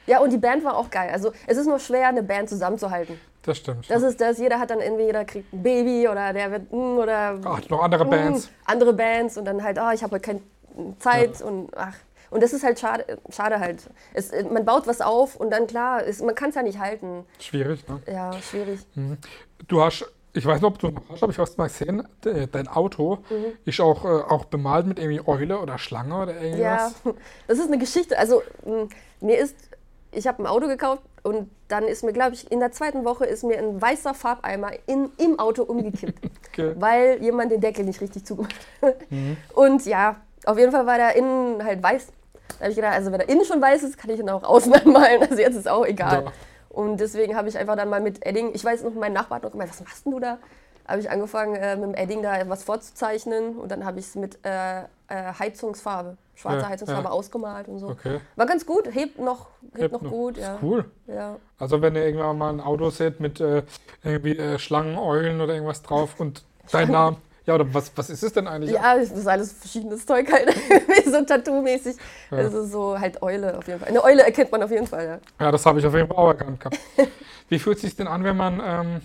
Ja, 0.06 0.20
und 0.20 0.32
die 0.32 0.38
Band 0.38 0.64
war 0.64 0.78
auch 0.78 0.90
geil. 0.90 1.10
Also 1.12 1.32
es 1.48 1.58
ist 1.58 1.66
nur 1.66 1.80
schwer, 1.80 2.10
eine 2.10 2.24
Band 2.24 2.50
zusammenzuhalten. 2.50 3.20
das 3.44 3.58
stimmt. 3.58 3.90
Das 3.90 4.04
ist 4.04 4.20
das, 4.20 4.38
jeder 4.38 4.60
hat 4.60 4.70
dann 4.70 4.80
entweder 4.80 5.24
kriegt 5.26 5.54
ein 5.54 5.64
Baby 5.64 6.08
oder 6.08 6.34
der 6.34 6.52
wird 6.52 6.72
mm, 6.72 6.98
oder 6.98 7.40
Ach, 7.44 7.70
noch 7.70 7.82
andere 7.82 8.06
mm, 8.06 8.10
Bands. 8.10 8.50
andere 8.66 8.94
Bands 8.94 9.38
und 9.38 9.46
dann 9.46 9.64
halt, 9.64 9.80
ah, 9.80 9.94
ich 9.94 10.04
habe 10.04 10.16
heute 10.16 10.22
keine 10.24 10.42
Zeit 11.00 11.42
und 11.42 11.70
ach. 11.78 11.96
Und 12.30 12.42
das 12.42 12.52
ist 12.52 12.64
halt 12.64 12.80
schade, 12.80 13.20
schade 13.30 13.60
halt. 13.60 13.88
Es, 14.14 14.32
man 14.50 14.66
baut 14.66 14.88
was 14.88 15.02
auf 15.02 15.36
und 15.36 15.52
dann 15.52 15.68
klar, 15.68 16.02
ist, 16.04 16.24
man 16.24 16.34
kann 16.34 16.50
es 16.50 16.56
ja 16.56 16.64
nicht 16.64 16.80
halten. 16.80 17.26
Schwierig, 17.40 17.88
ne? 17.88 18.02
Ja, 18.12 18.34
schwierig. 18.42 18.80
Du 19.68 19.82
hast, 19.84 20.12
ich 20.36 20.46
weiß 20.46 20.56
nicht, 20.62 20.63
ob 20.63 20.80
du 20.80 20.89
noch 20.89 21.02
hast, 21.10 21.22
aber 21.24 21.32
ich 21.32 21.38
habe 21.38 21.50
es 21.50 21.58
mal 21.58 21.67
gesehen, 21.67 22.08
de- 22.26 22.48
dein 22.52 22.67
Auto 22.67 23.19
Mhm. 23.30 23.46
ist 23.65 23.80
auch, 23.80 24.04
äh, 24.04 24.08
auch 24.08 24.46
bemalt 24.46 24.88
mit 24.88 25.00
irgendwie 25.00 25.22
Eule 25.28 25.60
oder 25.60 25.78
Schlange 25.78 26.15
oder 26.24 26.34
Ja, 26.41 26.88
irgendwas. 26.88 26.93
das 27.48 27.60
ist 27.60 27.67
eine 27.67 27.78
Geschichte. 27.78 28.17
Also 28.17 28.41
mir 29.22 29.38
ist, 29.38 29.56
ich 30.12 30.26
habe 30.28 30.41
ein 30.43 30.48
Auto 30.48 30.67
gekauft 30.67 31.04
und 31.24 31.50
dann 31.67 31.84
ist 31.86 32.04
mir, 32.04 32.13
glaube 32.13 32.34
ich, 32.34 32.52
in 32.52 32.60
der 32.60 32.72
zweiten 32.72 33.06
Woche 33.06 33.26
ist 33.26 33.43
mir 33.43 33.58
ein 33.58 33.82
weißer 33.82 34.13
Farbeimer 34.13 34.72
in, 34.88 35.10
im 35.17 35.39
Auto 35.39 35.63
umgekippt, 35.63 36.19
Okay. 36.54 36.74
weil 36.80 37.22
jemand 37.22 37.52
den 37.52 37.62
Deckel 37.62 37.86
nicht 37.86 38.02
richtig 38.02 38.26
zugemacht 38.26 38.56
hat. 38.82 38.96
Und 39.56 39.86
ja, 39.86 40.17
auf 40.46 40.58
jeden 40.60 40.72
Fall 40.72 40.86
war 40.86 40.98
der 40.98 41.15
innen 41.15 41.63
halt 41.63 41.82
weiß. 41.82 42.08
Da 42.60 42.60
habe 42.65 42.69
ich 42.72 42.76
gedacht, 42.76 42.93
also 42.93 43.12
wenn 43.12 43.19
der 43.19 43.30
innen 43.30 43.46
schon 43.46 43.62
weiß 43.62 43.82
ist, 43.84 43.98
kann 43.98 44.10
ich 44.12 44.19
ihn 44.19 44.30
auch 44.30 44.43
außen 44.43 44.72
anmalen. 44.74 45.22
Also 45.22 45.36
jetzt 45.36 45.56
ist 45.56 45.67
auch 45.67 45.86
egal. 45.86 46.26
Ja. 46.26 46.32
Und 46.74 46.98
deswegen 46.98 47.36
habe 47.38 47.48
ich 47.48 47.58
einfach 47.58 47.76
dann 47.76 47.90
mal 47.90 48.02
mit 48.02 48.26
Edding, 48.26 48.52
ich 48.54 48.66
weiß 48.66 48.84
noch, 48.84 48.94
mein 48.96 49.14
Nachbar 49.14 49.38
hat 49.38 49.44
noch 49.44 49.52
gemeint, 49.52 49.70
was 49.70 49.80
machst 49.80 50.06
du 50.06 50.20
da? 50.20 50.40
Habe 50.88 51.00
ich 51.00 51.10
angefangen, 51.10 51.56
äh, 51.56 51.76
mit 51.76 51.86
dem 51.86 51.94
Edding 51.94 52.24
da 52.24 52.50
was 52.50 52.64
vorzuzeichnen 52.64 53.58
und 53.58 53.72
dann 53.72 53.86
habe 53.86 54.00
ich 54.00 54.08
es 54.08 54.16
mit 54.16 54.40
äh, 54.44 54.82
äh, 54.82 54.86
Heizungsfarbe, 55.40 56.18
schwarzer 56.36 56.62
Ja, 56.62 56.70
Heizungsfarbe 56.70 57.08
ja. 57.08 57.14
ausgemalt 57.14 57.68
und 57.68 57.78
so. 57.78 57.90
Okay. 57.90 58.20
War 58.36 58.48
ganz 58.48 58.66
gut, 58.66 58.94
hebt 58.94 59.20
noch, 59.20 59.48
hebt 59.62 59.78
Hebt 59.78 59.94
noch 59.94 60.02
noch. 60.02 60.12
gut, 60.12 60.38
ja. 60.38 60.58
Cool. 60.62 60.86
ja. 61.08 61.38
Also 61.60 61.82
wenn 61.82 61.96
ihr 61.96 62.06
irgendwann 62.06 62.38
mal 62.38 62.50
ein 62.50 62.60
Auto 62.60 62.90
seht 62.90 63.20
mit 63.20 63.40
äh, 63.40 63.62
irgendwie 64.04 64.38
äh, 64.38 64.58
Schlangen, 64.58 64.98
Eulen 64.98 65.40
oder 65.42 65.54
irgendwas 65.54 65.84
drauf 65.84 66.20
und 66.20 66.44
dein 66.72 66.90
Name. 66.92 67.18
Ja, 67.45 67.56
oder 67.56 67.73
was, 67.73 67.91
was 67.95 68.10
ist 68.10 68.23
es 68.23 68.32
denn 68.32 68.47
eigentlich? 68.47 68.71
Ja, 68.73 68.95
das 68.97 69.12
ist 69.12 69.27
alles 69.27 69.51
verschiedenes 69.51 70.06
Zeug 70.06 70.32
halt, 70.32 70.49
so 71.06 71.23
Tattoo-mäßig. 71.25 71.97
Ja. 72.32 72.38
Also 72.38 72.65
so 72.65 72.97
halt 72.97 73.21
Eule 73.21 73.58
auf 73.58 73.67
jeden 73.67 73.79
Fall. 73.79 73.89
Eine 73.89 74.01
Eule 74.03 74.23
erkennt 74.23 74.51
man 74.51 74.63
auf 74.63 74.71
jeden 74.71 74.88
Fall, 74.88 75.06
ja. 75.06 75.19
Ja, 75.45 75.51
das 75.51 75.65
habe 75.65 75.79
ich 75.79 75.86
auf 75.86 75.93
jeden 75.93 76.08
Fall 76.08 76.17
auch 76.17 76.27
erkannt 76.29 76.60
gehabt. 76.62 76.79
Wie 77.49 77.60
fühlt 77.60 77.75
es 77.77 77.82
sich 77.82 77.95
denn 77.97 78.08
an, 78.08 78.23
wenn 78.23 78.38
man 78.38 78.62
ähm, 78.63 79.01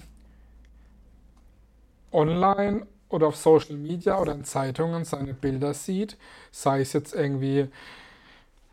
online 2.13 2.87
oder 3.09 3.27
auf 3.27 3.37
Social 3.37 3.77
Media 3.77 4.19
oder 4.21 4.33
in 4.33 4.45
Zeitungen 4.45 5.05
seine 5.05 5.35
Bilder 5.35 5.75
sieht? 5.75 6.17
Sei 6.53 6.81
es 6.81 6.93
jetzt 6.93 7.15
irgendwie 7.15 7.69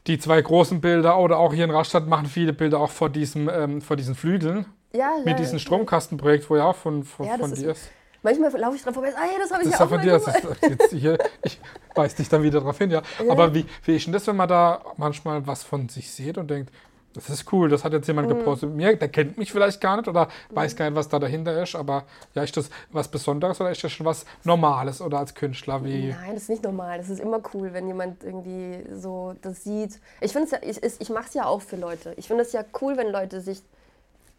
die 0.08 0.19
zwei 0.19 0.39
großen 0.41 0.82
Bilder 0.82 1.17
oder 1.17 1.39
auch 1.39 1.54
hier 1.54 1.63
in 1.65 1.71
Rastatt 1.71 2.08
machen 2.08 2.28
viele 2.28 2.54
Bilder 2.54 2.80
auch 2.80 2.91
vor, 2.91 3.10
diesem, 3.10 3.49
ähm, 3.49 3.82
vor 3.82 3.95
diesen 3.95 4.13
Flügeln 4.13 4.67
Ja, 4.93 5.12
mit 5.25 5.39
diesem. 5.39 5.58
Stromkastenprojekt, 5.58 6.47
wo 6.49 6.56
ja 6.58 6.65
auch 6.65 6.75
von, 6.75 7.04
von, 7.04 7.25
Ja, 7.25 7.38
von 7.38 7.51
ist- 7.51 7.62
dir 7.63 7.71
ist. 7.71 7.89
Manchmal 8.26 8.60
laufe 8.60 8.76
ich 8.76 8.82
dran 8.84 8.94
vorbei, 8.96 9.14
ah 9.16 9.26
ja, 9.26 9.38
das 9.40 9.52
habe 9.52 9.64
ich 9.64 9.70
Das 9.70 9.80
ja 9.80 9.86
auch 9.86 9.90
von 9.90 10.02
dir, 10.02 10.14
das 10.14 10.28
ist 10.28 10.44
jetzt 10.64 10.92
hier, 10.92 11.18
ich 11.44 11.60
weise 11.94 12.16
dich 12.16 12.28
dann 12.28 12.42
wieder 12.42 12.60
darauf 12.60 12.78
hin, 12.78 12.90
ja. 12.90 13.04
Ja. 13.24 13.32
Aber 13.32 13.54
wie, 13.54 13.66
wie 13.84 13.96
ist 13.96 14.06
denn 14.08 14.14
das, 14.14 14.26
wenn 14.26 14.36
man 14.36 14.50
da 14.50 14.82
manchmal 14.98 15.46
was 15.46 15.64
von 15.64 15.88
sich 15.90 16.12
sieht 16.12 16.38
und 16.40 16.50
denkt, 16.50 16.72
das 17.14 17.30
ist 17.30 17.54
cool, 17.54 17.70
das 17.70 17.86
hat 17.86 17.94
jetzt 17.94 18.08
jemand 18.08 18.28
Mhm. 18.28 18.40
gepostet 18.40 18.70
mit 18.70 18.78
mir, 18.78 18.96
der 18.98 19.08
kennt 19.08 19.38
mich 19.38 19.50
vielleicht 19.52 19.80
gar 19.80 19.96
nicht 19.96 20.10
oder 20.10 20.28
weiß 20.50 20.76
gar 20.76 20.90
nicht, 20.90 20.98
was 20.98 21.08
da 21.08 21.18
dahinter 21.20 21.62
ist, 21.64 21.74
aber 21.76 22.04
ja, 22.34 22.44
ist 22.44 22.58
das 22.58 22.70
was 22.92 23.08
Besonderes 23.08 23.62
oder 23.62 23.72
ist 23.72 23.82
das 23.84 23.92
schon 23.94 24.06
was 24.06 24.26
Normales 24.44 25.00
oder 25.02 25.20
als 25.20 25.34
Künstler 25.34 25.86
wie. 25.86 26.10
Nein, 26.10 26.34
das 26.34 26.44
ist 26.44 26.50
nicht 26.50 26.64
normal. 26.64 26.98
Das 26.98 27.10
ist 27.10 27.22
immer 27.22 27.40
cool, 27.54 27.72
wenn 27.72 27.88
jemand 27.88 28.22
irgendwie 28.24 28.84
so 28.94 29.34
das 29.42 29.64
sieht. 29.64 30.02
Ich 30.20 30.34
finde 30.34 30.48
es 30.48 30.52
ja, 30.52 30.58
ich, 30.62 31.00
ich 31.00 31.10
mache 31.10 31.28
es 31.30 31.34
ja 31.36 31.46
auch 31.46 31.62
für 31.62 31.78
Leute. 31.78 32.14
Ich 32.18 32.28
finde 32.28 32.44
es 32.44 32.52
ja 32.52 32.66
cool, 32.82 32.98
wenn 32.98 33.10
Leute 33.10 33.40
sich, 33.40 33.62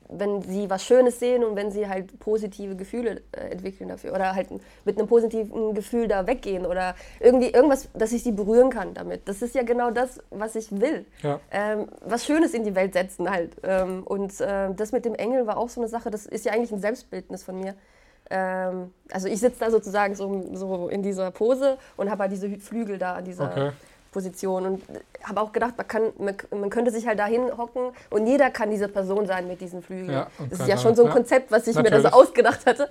wenn 0.08 0.42
sie 0.42 0.68
was 0.70 0.84
Schönes 0.84 1.18
sehen 1.18 1.44
und 1.44 1.56
wenn 1.56 1.70
sie 1.70 1.88
halt 1.88 2.18
positive 2.18 2.76
Gefühle 2.76 3.22
äh, 3.32 3.50
entwickeln 3.52 3.88
dafür 3.88 4.12
oder 4.12 4.34
halt 4.34 4.48
mit 4.84 4.98
einem 4.98 5.08
positiven 5.08 5.74
Gefühl 5.74 6.08
da 6.08 6.26
weggehen 6.26 6.66
oder 6.66 6.94
irgendwie 7.20 7.50
irgendwas, 7.50 7.88
dass 7.94 8.12
ich 8.12 8.22
sie 8.22 8.32
berühren 8.32 8.70
kann 8.70 8.94
damit. 8.94 9.28
Das 9.28 9.42
ist 9.42 9.54
ja 9.54 9.62
genau 9.62 9.90
das, 9.90 10.20
was 10.30 10.54
ich 10.56 10.70
will. 10.72 11.04
Ja. 11.22 11.40
Ähm, 11.50 11.86
was 12.04 12.24
Schönes 12.24 12.54
in 12.54 12.64
die 12.64 12.74
Welt 12.74 12.92
setzen 12.94 13.30
halt. 13.30 13.56
Ähm, 13.62 14.02
und 14.04 14.32
ähm, 14.40 14.76
das 14.76 14.92
mit 14.92 15.04
dem 15.04 15.14
Engel 15.14 15.46
war 15.46 15.56
auch 15.56 15.68
so 15.68 15.80
eine 15.80 15.88
Sache, 15.88 16.10
das 16.10 16.26
ist 16.26 16.44
ja 16.44 16.52
eigentlich 16.52 16.72
ein 16.72 16.80
Selbstbildnis 16.80 17.42
von 17.42 17.58
mir. 17.58 17.74
Ähm, 18.28 18.92
also 19.10 19.28
ich 19.28 19.40
sitze 19.40 19.60
da 19.60 19.70
sozusagen 19.70 20.14
so, 20.14 20.44
so 20.52 20.88
in 20.88 21.02
dieser 21.02 21.30
Pose 21.30 21.78
und 21.96 22.10
habe 22.10 22.22
halt 22.22 22.32
diese 22.32 22.50
Flügel 22.58 22.98
da 22.98 23.14
an 23.14 23.24
dieser 23.24 23.50
Okay. 23.50 23.70
Position 24.16 24.64
und 24.64 24.82
habe 25.22 25.42
auch 25.42 25.52
gedacht, 25.52 25.74
man, 25.76 25.86
kann, 25.86 26.12
man, 26.50 26.70
könnte 26.70 26.90
sich 26.90 27.06
halt 27.06 27.18
dahin 27.18 27.54
hocken 27.58 27.90
und 28.08 28.26
jeder 28.26 28.48
kann 28.48 28.70
diese 28.70 28.88
Person 28.88 29.26
sein 29.26 29.46
mit 29.46 29.60
diesen 29.60 29.82
Flügeln. 29.82 30.10
Ja, 30.10 30.28
das 30.48 30.60
ist 30.60 30.68
ja 30.68 30.78
schon 30.78 30.96
so 30.96 31.02
ein 31.02 31.08
ja, 31.08 31.12
Konzept, 31.12 31.50
was 31.50 31.66
ich 31.66 31.76
mir 31.76 31.82
da 31.90 31.98
so 31.98 32.04
natürlich. 32.04 32.14
ausgedacht 32.14 32.64
hatte. 32.64 32.88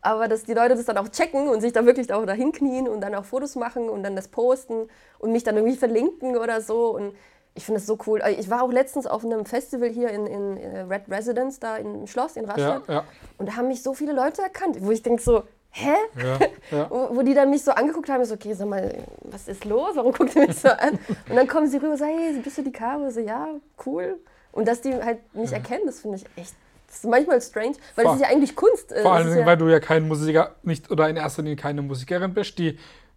Aber 0.00 0.28
dass 0.28 0.44
die 0.44 0.54
Leute 0.54 0.76
das 0.76 0.84
dann 0.84 0.96
auch 0.96 1.08
checken 1.08 1.48
und 1.48 1.60
sich 1.60 1.72
da 1.72 1.84
wirklich 1.84 2.12
auch 2.12 2.24
dahin 2.24 2.52
knien 2.52 2.86
und 2.86 3.00
dann 3.00 3.16
auch 3.16 3.24
Fotos 3.24 3.56
machen 3.56 3.90
und 3.90 4.04
dann 4.04 4.14
das 4.14 4.28
posten 4.28 4.88
und 5.18 5.32
mich 5.32 5.42
dann 5.42 5.56
irgendwie 5.56 5.76
verlinken 5.76 6.36
oder 6.36 6.60
so. 6.60 6.94
Und 6.94 7.14
ich 7.56 7.64
finde 7.64 7.80
das 7.80 7.86
so 7.88 7.98
cool. 8.06 8.22
Ich 8.38 8.48
war 8.48 8.62
auch 8.62 8.70
letztens 8.70 9.08
auf 9.08 9.24
einem 9.24 9.44
Festival 9.44 9.88
hier 9.88 10.10
in, 10.10 10.26
in 10.28 10.56
äh, 10.56 10.80
Red 10.82 11.02
Residence, 11.08 11.58
da 11.58 11.78
im 11.78 12.06
Schloss 12.06 12.36
in 12.36 12.44
Rastatt. 12.44 12.88
ja, 12.88 13.04
Und 13.38 13.48
da 13.48 13.56
haben 13.56 13.66
mich 13.66 13.82
so 13.82 13.92
viele 13.92 14.12
Leute 14.12 14.40
erkannt, 14.40 14.76
wo 14.80 14.92
ich 14.92 15.02
denke 15.02 15.20
so, 15.20 15.42
hä? 15.70 15.94
ja, 16.22 16.38
ja. 16.78 16.90
Wo, 16.90 17.16
wo 17.16 17.22
die 17.22 17.34
dann 17.34 17.50
mich 17.50 17.62
so 17.64 17.70
angeguckt 17.72 18.08
haben, 18.08 18.22
ich 18.22 18.28
so, 18.28 18.34
okay, 18.34 18.52
sag 18.54 18.68
mal, 18.68 18.94
was 19.22 19.48
ist 19.48 19.64
los? 19.64 19.92
Warum 19.94 20.12
guckt 20.12 20.34
ihr 20.36 20.46
mich 20.46 20.56
so 20.58 20.68
an? 20.68 20.98
Und 21.28 21.36
dann 21.36 21.46
kommen 21.48 21.68
sie 21.68 21.76
rüber 21.78 21.92
und 21.92 21.96
sagen, 21.98 22.18
hey, 22.18 22.38
bist 22.42 22.58
du 22.58 22.62
die 22.62 22.72
Caro? 22.72 23.08
Ich 23.08 23.14
So, 23.14 23.20
ja, 23.20 23.48
cool. 23.86 24.18
Und 24.52 24.66
dass 24.66 24.80
die 24.80 24.92
halt 24.94 25.18
mich 25.34 25.52
erkennen, 25.52 25.82
das 25.86 26.00
finde 26.00 26.16
ich 26.16 26.24
echt, 26.36 26.54
das 26.88 26.96
ist 26.96 27.04
manchmal 27.08 27.40
strange, 27.40 27.74
weil 27.94 28.04
Vor- 28.04 28.14
das 28.14 28.20
ist 28.20 28.26
ja 28.26 28.28
eigentlich 28.34 28.56
Kunst. 28.56 28.90
äh, 28.92 29.02
Vor 29.02 29.18
Dingen, 29.18 29.38
ja, 29.38 29.46
weil 29.46 29.56
du 29.56 29.68
ja 29.68 29.78
kein 29.80 30.08
Musiker 30.08 30.56
nicht 30.64 30.90
oder 30.90 31.08
in 31.08 31.16
erster 31.16 31.42
Linie 31.42 31.56
keine 31.56 31.82
Musikerin 31.82 32.34
bist, 32.34 32.58
die 32.58 32.76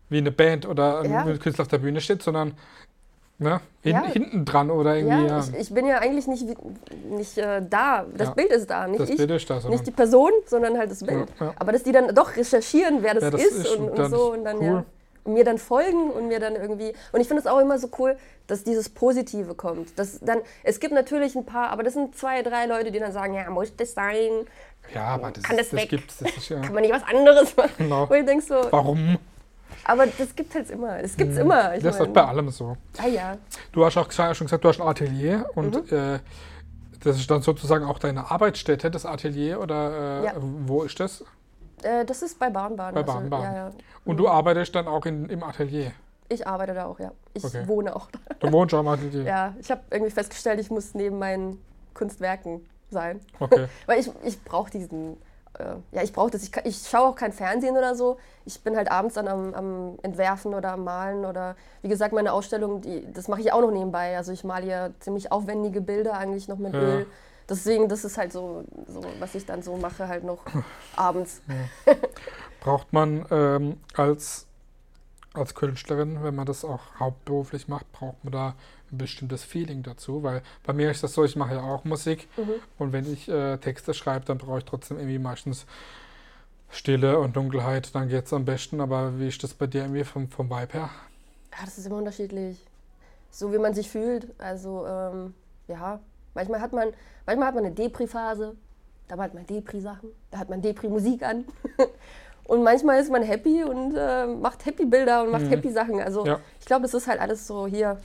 wie 0.10 0.20
eine 0.20 0.32
Band 0.32 0.68
oder 0.68 1.00
ein 1.00 1.12
Ja. 1.12 1.24
Künstler 1.38 1.64
auf 1.64 1.70
der 1.70 1.80
Bühne 1.80 2.00
steht, 2.02 2.22
sondern 2.22 2.56
ne, 3.44 3.62
hin, 3.82 3.94
Ja. 3.94 4.04
hinten 4.06 4.46
dran 4.46 4.72
oder 4.72 4.96
irgendwie. 4.96 5.28
ja, 5.28 5.38
Ja, 5.40 5.40
ich, 5.54 5.60
ich 5.60 5.74
bin 5.74 5.86
ja 5.86 6.00
eigentlich 6.00 6.28
nicht, 6.28 6.46
nicht 7.10 7.38
äh, 7.38 7.62
da. 7.70 8.06
Das 8.18 8.30
Ja. 8.30 8.34
Bild 8.34 8.52
ist 8.52 8.70
da, 8.70 8.88
nicht 8.88 9.02
das 9.02 9.10
ich. 9.10 9.18
Bild 9.18 9.32
ist 9.32 9.50
da. 9.50 9.60
Nicht 9.70 9.86
die 9.86 9.92
Person, 9.92 10.32
sondern 10.48 10.78
halt 10.78 10.90
das 10.92 11.04
Bild. 11.04 11.28
Aber 11.60 11.72
dass 11.72 11.84
die 11.84 11.92
dann 11.92 12.14
doch 12.16 12.36
recherchieren, 12.36 13.04
wer 13.04 13.14
das, 13.14 13.30
das 13.32 13.42
ist, 13.44 13.58
ist 13.66 13.76
und, 13.76 13.90
und 13.92 14.00
und 14.00 14.10
so 14.10 14.32
und 14.34 14.44
dann 14.46 14.58
cool. 14.58 14.86
Und 15.26 15.34
mir 15.36 15.46
dann 15.46 15.58
folgen 15.58 16.10
und 16.10 16.28
mir 16.28 16.40
dann 16.42 16.56
irgendwie. 16.56 16.92
Und 17.14 17.22
ich 17.22 17.28
finde 17.28 17.40
es 17.42 17.48
auch 17.48 17.60
immer 17.60 17.80
so 17.80 17.88
cool, 17.98 18.18
dass 18.48 18.66
dieses 18.66 18.90
Positive 18.90 19.54
kommt. 19.56 19.98
Dass 19.98 20.20
dann, 20.20 20.40
es 20.64 20.82
gibt 20.82 20.94
natürlich 20.94 21.36
ein 21.36 21.46
paar, 21.46 21.70
aber 21.70 21.84
das 21.84 21.94
sind 21.94 22.14
zwei, 22.18 22.42
drei 22.42 22.66
Leute, 22.66 22.92
die 22.92 23.00
dann 23.00 23.14
sagen, 23.14 23.34
ja, 23.34 23.50
muss 23.50 23.74
das 23.78 23.94
sein? 23.94 24.30
Ja, 24.94 25.06
aber 25.06 25.32
das, 25.32 25.44
Kann 25.44 25.56
das 25.56 25.70
das 25.70 25.88
gibt's. 25.88 26.18
Das 26.18 26.36
ist 26.36 26.50
ja, 26.50 26.60
Kann 26.62 26.74
man 26.74 26.82
nicht 26.82 26.94
was 26.94 27.04
anderes 27.04 27.56
machen? 27.58 27.72
Genau. 27.78 28.10
Wo 28.10 28.14
ich 28.16 28.26
denke 28.26 28.44
so, 28.44 28.56
warum? 28.70 29.18
Aber 29.86 30.06
das 30.08 30.36
gibt 30.36 30.54
halt 30.56 30.70
immer. 30.70 31.00
Es 31.00 31.16
gibt's 31.18 31.38
immer. 31.38 31.76
Ich 31.76 31.84
Das 31.84 32.00
ist 32.00 32.14
bei 32.14 32.26
allem 32.26 32.50
so. 32.50 32.78
ah 33.02 33.08
ja. 33.08 33.38
Du 33.72 33.86
hast 33.86 33.98
auch 33.98 34.10
schon 34.12 34.48
gesagt, 34.48 34.64
du 34.64 34.68
hast 34.70 34.80
ein 34.82 34.88
Atelier 34.88 35.46
und 35.56 35.90
Mhm. 35.92 35.98
äh, 35.98 36.20
das 37.02 37.18
ist 37.18 37.30
dann 37.30 37.42
sozusagen 37.42 37.86
auch 37.86 38.00
deine 38.00 38.32
Arbeitsstätte, 38.32 38.90
das 38.90 39.06
Atelier 39.06 39.60
oder 39.60 40.22
äh, 40.22 40.26
Ja. 40.26 40.34
wo 40.40 40.84
ist 40.84 41.00
das? 41.00 41.24
Äh, 41.82 42.06
das 42.06 42.22
ist 42.22 42.40
bei 42.40 42.50
Bahnbahn. 42.50 42.94
Bei 42.94 43.04
Baden-Baden. 43.04 43.44
ja, 43.46 43.54
ja. 43.68 43.72
Und 44.06 44.18
du 44.18 44.28
arbeitest 44.30 44.74
dann 44.76 44.88
auch 44.88 45.06
in, 45.06 45.28
im 45.30 45.44
Atelier. 45.44 45.92
Ich 46.30 46.48
arbeite 46.48 46.74
da 46.74 46.86
auch, 46.86 47.00
ja. 47.00 47.12
Ich 47.34 47.44
Okay. 47.44 47.68
wohne 47.68 47.94
auch 47.96 48.08
da. 48.10 48.20
Du 48.40 48.52
wohnst 48.52 48.74
auch 48.74 48.80
am 48.80 48.88
Atelier. 48.88 49.24
Ja, 49.24 49.54
ich 49.60 49.70
habe 49.70 49.82
irgendwie 49.92 50.12
festgestellt, 50.12 50.60
ich 50.62 50.70
muss 50.72 50.94
neben 50.94 51.20
meinen 51.20 51.62
Kunstwerken 51.94 52.66
sein. 52.90 53.20
Okay. 53.40 53.68
Weil 53.86 54.00
ich, 54.00 54.10
ich 54.24 54.42
brauche 54.44 54.72
diesen, 54.72 55.18
ja, 55.92 56.02
ich 56.02 56.14
brauche 56.14 56.32
das. 56.32 56.44
Ich, 56.44 56.52
ich 56.64 56.88
schaue 56.90 57.10
auch 57.10 57.16
kein 57.16 57.32
Fernsehen 57.32 57.78
oder 57.78 57.96
so. 57.96 58.18
Ich 58.46 58.62
bin 58.62 58.76
halt 58.76 58.90
abends 58.90 59.16
dann 59.16 59.28
am, 59.28 59.54
am 59.54 60.00
Entwerfen 60.02 60.54
oder 60.54 60.72
am 60.74 60.84
Malen 60.84 61.26
oder 61.26 61.56
wie 61.82 61.90
gesagt, 61.90 62.14
meine 62.14 62.34
Ausstellung, 62.34 62.82
die, 62.82 63.12
das 63.14 63.28
mache 63.28 63.42
ich 63.42 63.54
auch 63.54 63.62
noch 63.62 63.72
nebenbei. 63.72 64.18
Also 64.18 64.32
ich 64.32 64.44
male 64.44 64.66
ja 64.66 64.90
ziemlich 65.00 65.32
aufwendige 65.32 65.82
Bilder 65.82 66.14
eigentlich 66.16 66.48
noch 66.48 66.58
mit 66.58 66.74
Ja. 66.74 66.80
Öl. 66.80 67.06
Deswegen, 67.48 67.90
das 67.90 68.06
ist 68.06 68.18
halt 68.18 68.32
so, 68.32 68.64
so, 68.88 69.02
was 69.20 69.36
ich 69.36 69.46
dann 69.46 69.62
so 69.62 69.76
mache, 69.76 70.08
halt 70.08 70.24
noch 70.24 70.40
abends. 70.96 71.42
Braucht 72.62 72.94
man 72.94 73.26
ähm, 73.30 73.78
als, 73.96 74.48
als 75.34 75.54
Künstlerin, 75.54 76.24
wenn 76.24 76.36
man 76.36 76.46
das 76.46 76.64
auch 76.64 76.80
hauptberuflich 77.00 77.68
macht, 77.68 77.92
braucht 77.92 78.24
man 78.24 78.32
da 78.32 78.54
ein 78.94 78.98
bestimmtes 78.98 79.44
Feeling 79.44 79.84
dazu? 79.84 80.24
Weil 80.24 80.42
bei 80.66 80.74
mir 80.74 80.90
ist 80.92 81.04
das 81.04 81.14
so, 81.14 81.24
ich 81.26 81.36
mache 81.36 81.56
ja 81.56 81.62
auch 81.62 81.84
Musik 81.84 82.28
Mhm. 82.38 82.54
und 82.80 82.94
wenn 82.94 83.12
ich 83.12 83.28
äh, 83.28 83.58
Texte 83.58 83.94
schreibe, 83.94 84.26
dann 84.26 84.38
brauche 84.38 84.60
ich 84.60 84.66
trotzdem 84.66 84.98
irgendwie 84.98 85.20
meistens 85.20 85.66
Stille 86.70 87.20
und 87.20 87.36
Dunkelheit, 87.36 87.94
dann 87.94 88.10
geht 88.10 88.26
es 88.26 88.34
am 88.34 88.46
besten. 88.46 88.82
Aber 88.82 89.20
wie 89.20 89.28
ist 89.28 89.44
das 89.44 89.54
bei 89.54 89.68
dir 89.68 89.82
irgendwie 89.84 90.04
vom, 90.04 90.28
vom 90.30 90.50
Vibe 90.50 90.74
her? 90.74 90.90
Ja, 91.52 91.66
das 91.66 91.78
ist 91.78 91.86
immer 91.86 91.98
unterschiedlich. 91.98 92.58
So 93.30 93.52
wie 93.54 93.60
man 93.60 93.74
sich 93.74 93.90
fühlt. 93.90 94.28
Also, 94.40 94.86
ähm, 94.88 95.34
ja, 95.68 96.00
manchmal 96.34 96.62
hat 96.62 96.74
man, 96.74 96.90
manchmal 97.26 97.48
hat 97.48 97.56
man 97.56 97.66
eine 97.66 97.76
Depri-Phase, 97.76 98.56
da 99.08 99.18
hat 99.18 99.34
man 99.36 99.46
Depri-Sachen, 99.46 100.10
da 100.32 100.40
hat 100.40 100.50
man 100.50 100.62
Depri-Musik 100.62 101.22
an. 101.24 101.46
und 102.46 102.64
manchmal 102.64 103.00
ist 103.00 103.12
man 103.12 103.22
happy 103.22 103.64
und 103.64 103.96
äh, 103.96 104.26
macht 104.26 104.66
Happy-Bilder 104.66 105.24
und 105.24 105.32
macht 105.32 105.44
Mhm. 105.44 105.50
Happy-Sachen. 105.50 106.00
Also, 106.02 106.26
Ja. 106.26 106.40
ich 106.60 106.66
glaube, 106.66 106.84
das 106.84 106.94
ist 106.96 107.08
halt 107.08 107.20
alles 107.22 107.46
so 107.46 107.68
hier. 107.68 108.00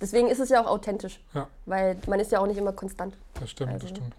Deswegen 0.00 0.28
ist 0.28 0.38
es 0.40 0.48
ja 0.48 0.62
auch 0.62 0.66
authentisch, 0.68 1.20
Ja. 1.34 1.46
weil 1.66 1.96
man 2.06 2.20
ist 2.20 2.32
ja 2.32 2.40
auch 2.40 2.46
nicht 2.46 2.56
immer 2.58 2.72
konstant. 2.72 3.16
Das 3.38 3.50
stimmt, 3.50 3.74
das 3.74 3.82
Also- 3.82 3.94
stimmt. 3.94 4.14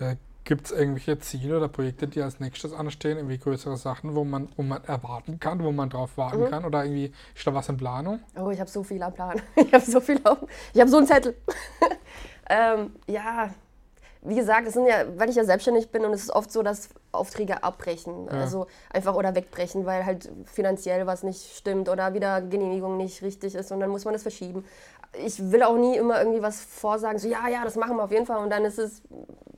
Äh, 0.00 0.16
Gibt 0.44 0.66
es 0.66 0.72
irgendwelche 0.72 1.16
Ziele 1.20 1.56
oder 1.56 1.68
Projekte, 1.68 2.08
die 2.08 2.20
als 2.20 2.40
nächstes 2.40 2.72
anstehen, 2.72 3.16
irgendwie 3.16 3.38
größere 3.38 3.76
Sachen, 3.76 4.16
wo 4.16 4.24
man, 4.24 4.48
wo 4.56 4.62
man 4.62 4.82
erwarten 4.84 5.38
kann, 5.38 5.62
wo 5.62 5.70
man 5.70 5.88
drauf 5.88 6.16
warten 6.16 6.40
Mhm. 6.40 6.50
kann? 6.50 6.64
Oder 6.64 6.84
irgendwie 6.84 7.12
ist 7.36 7.46
da 7.46 7.54
was 7.54 7.68
in 7.68 7.76
Planung? 7.76 8.18
Oh, 8.36 8.50
ich 8.50 8.58
habe 8.58 8.68
so 8.68 8.82
viel 8.82 9.00
am 9.04 9.12
Plan. 9.12 9.40
Ich 9.56 9.72
habe 9.72 9.84
so 9.84 10.00
viel 10.00 10.20
auf. 10.24 10.38
Ich 10.74 10.80
habe 10.80 10.90
so 10.90 10.96
einen 10.96 11.06
Zettel. 11.06 11.36
ähm, 12.50 12.92
ja, 13.06 13.50
wie 14.22 14.34
gesagt, 14.34 14.66
es 14.66 14.74
sind 14.74 14.86
ja, 14.86 15.04
weil 15.16 15.28
ich 15.30 15.36
ja 15.36 15.44
selbstständig 15.44 15.90
bin 15.90 16.04
und 16.04 16.12
es 16.12 16.22
ist 16.24 16.30
oft 16.30 16.50
so, 16.50 16.62
dass 16.64 16.88
Aufträge 17.12 17.62
abbrechen, 17.62 18.26
Ja. 18.26 18.32
also 18.32 18.66
einfach 18.92 19.14
oder 19.14 19.34
wegbrechen, 19.36 19.84
weil 19.86 20.04
halt 20.04 20.28
finanziell 20.46 21.06
was 21.06 21.22
nicht 21.22 21.56
stimmt 21.56 21.88
oder 21.88 22.14
wieder 22.14 22.40
Genehmigung 22.40 22.96
nicht 22.96 23.22
richtig 23.22 23.54
ist 23.54 23.70
und 23.70 23.78
dann 23.80 23.90
muss 23.90 24.04
man 24.04 24.14
das 24.14 24.22
verschieben. 24.22 24.64
Ich 25.18 25.50
will 25.52 25.62
auch 25.62 25.76
nie 25.76 25.96
immer 25.96 26.18
irgendwie 26.20 26.42
was 26.42 26.60
vorsagen, 26.60 27.18
so 27.18 27.28
ja, 27.28 27.48
ja, 27.48 27.64
das 27.64 27.76
machen 27.76 27.96
wir 27.96 28.04
auf 28.04 28.10
jeden 28.12 28.26
Fall 28.26 28.42
und 28.42 28.50
dann 28.50 28.64
ist 28.64 28.78
es 28.78 29.02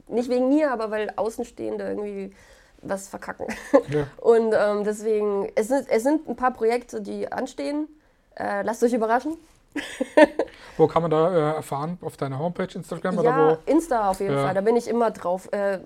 nicht 0.09 0.29
wegen 0.29 0.49
mir, 0.49 0.73
aber 0.73 0.91
weil 0.91 1.13
Außenstehende 1.17 1.85
irgendwie 1.89 2.35
was 2.83 3.09
verkacken. 3.09 3.47
Ja. 3.89 4.07
Und 4.21 4.55
ähm, 4.55 4.85
deswegen, 4.85 5.49
es 5.55 5.69
sind, 5.69 5.89
es 5.89 6.03
sind 6.03 6.29
ein 6.29 6.37
paar 6.37 6.53
Projekte, 6.53 7.01
die 7.01 7.31
anstehen. 7.33 7.89
Äh, 8.37 8.63
lasst 8.63 8.83
euch 8.83 8.93
überraschen. 8.93 9.39
Wo 10.77 10.87
kann 10.87 11.03
man 11.03 11.11
da 11.11 11.33
äh, 11.33 11.55
erfahren? 11.57 11.99
Auf 12.03 12.17
deiner 12.17 12.39
Homepage, 12.39 12.69
Instagram 12.75 13.19
oder 13.19 13.31
Ja, 13.31 13.59
wo? 13.67 13.71
Insta 13.71 14.11
auf 14.11 14.21
jeden 14.21 14.35
Ja. 14.35 14.45
Fall, 14.45 14.55
da 14.55 14.61
bin 14.61 14.77
ich 14.77 14.87
immer 14.89 15.11
drauf. 15.11 15.49
Äh, 15.53 15.79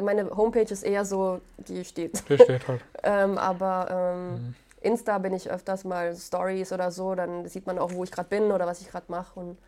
meine 0.00 0.30
Homepage 0.36 0.62
ist 0.70 0.82
eher 0.84 1.04
so, 1.04 1.40
die 1.56 1.84
steht. 1.84 2.28
Der 2.28 2.38
steht 2.38 2.68
halt. 2.68 2.80
Ähm, 3.02 3.36
aber 3.38 3.88
ähm, 3.90 4.32
Mhm. 4.34 4.54
Insta 4.80 5.18
bin 5.18 5.32
ich 5.34 5.50
öfters 5.50 5.84
mal 5.84 6.14
Stories 6.16 6.72
oder 6.72 6.90
so, 6.90 7.14
dann 7.14 7.46
sieht 7.48 7.66
man 7.66 7.78
auch, 7.78 7.92
wo 7.92 8.04
ich 8.04 8.10
gerade 8.10 8.28
bin 8.28 8.52
oder 8.52 8.66
was 8.66 8.80
ich 8.80 8.88
gerade 8.88 9.06
mache. 9.08 9.38
Und 9.38 9.58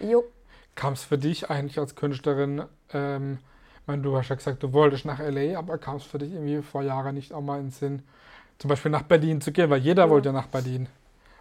jo, 0.00 0.24
Kam 0.74 0.94
es 0.94 1.04
für 1.04 1.18
dich 1.18 1.50
eigentlich 1.50 1.78
als 1.78 1.94
Künstlerin, 1.94 2.64
ähm, 2.92 3.38
ich 3.80 3.86
meine, 3.86 4.02
du 4.02 4.16
hast 4.16 4.28
ja 4.28 4.34
gesagt, 4.34 4.62
du 4.62 4.72
wolltest 4.72 5.04
nach 5.04 5.20
LA, 5.20 5.58
aber 5.58 5.78
kam 5.78 5.96
es 5.96 6.04
für 6.04 6.18
dich 6.18 6.32
irgendwie 6.32 6.62
vor 6.62 6.82
Jahren 6.82 7.14
nicht 7.14 7.32
auch 7.32 7.42
mal 7.42 7.58
in 7.58 7.66
den 7.66 7.70
Sinn, 7.70 8.02
zum 8.58 8.68
Beispiel 8.70 8.90
nach 8.90 9.02
Berlin 9.02 9.40
zu 9.40 9.52
gehen? 9.52 9.70
Weil 9.70 9.80
jeder 9.80 10.04
Ja. 10.04 10.10
wollte 10.10 10.30
ja 10.30 10.32
nach 10.32 10.46
Berlin. 10.48 10.88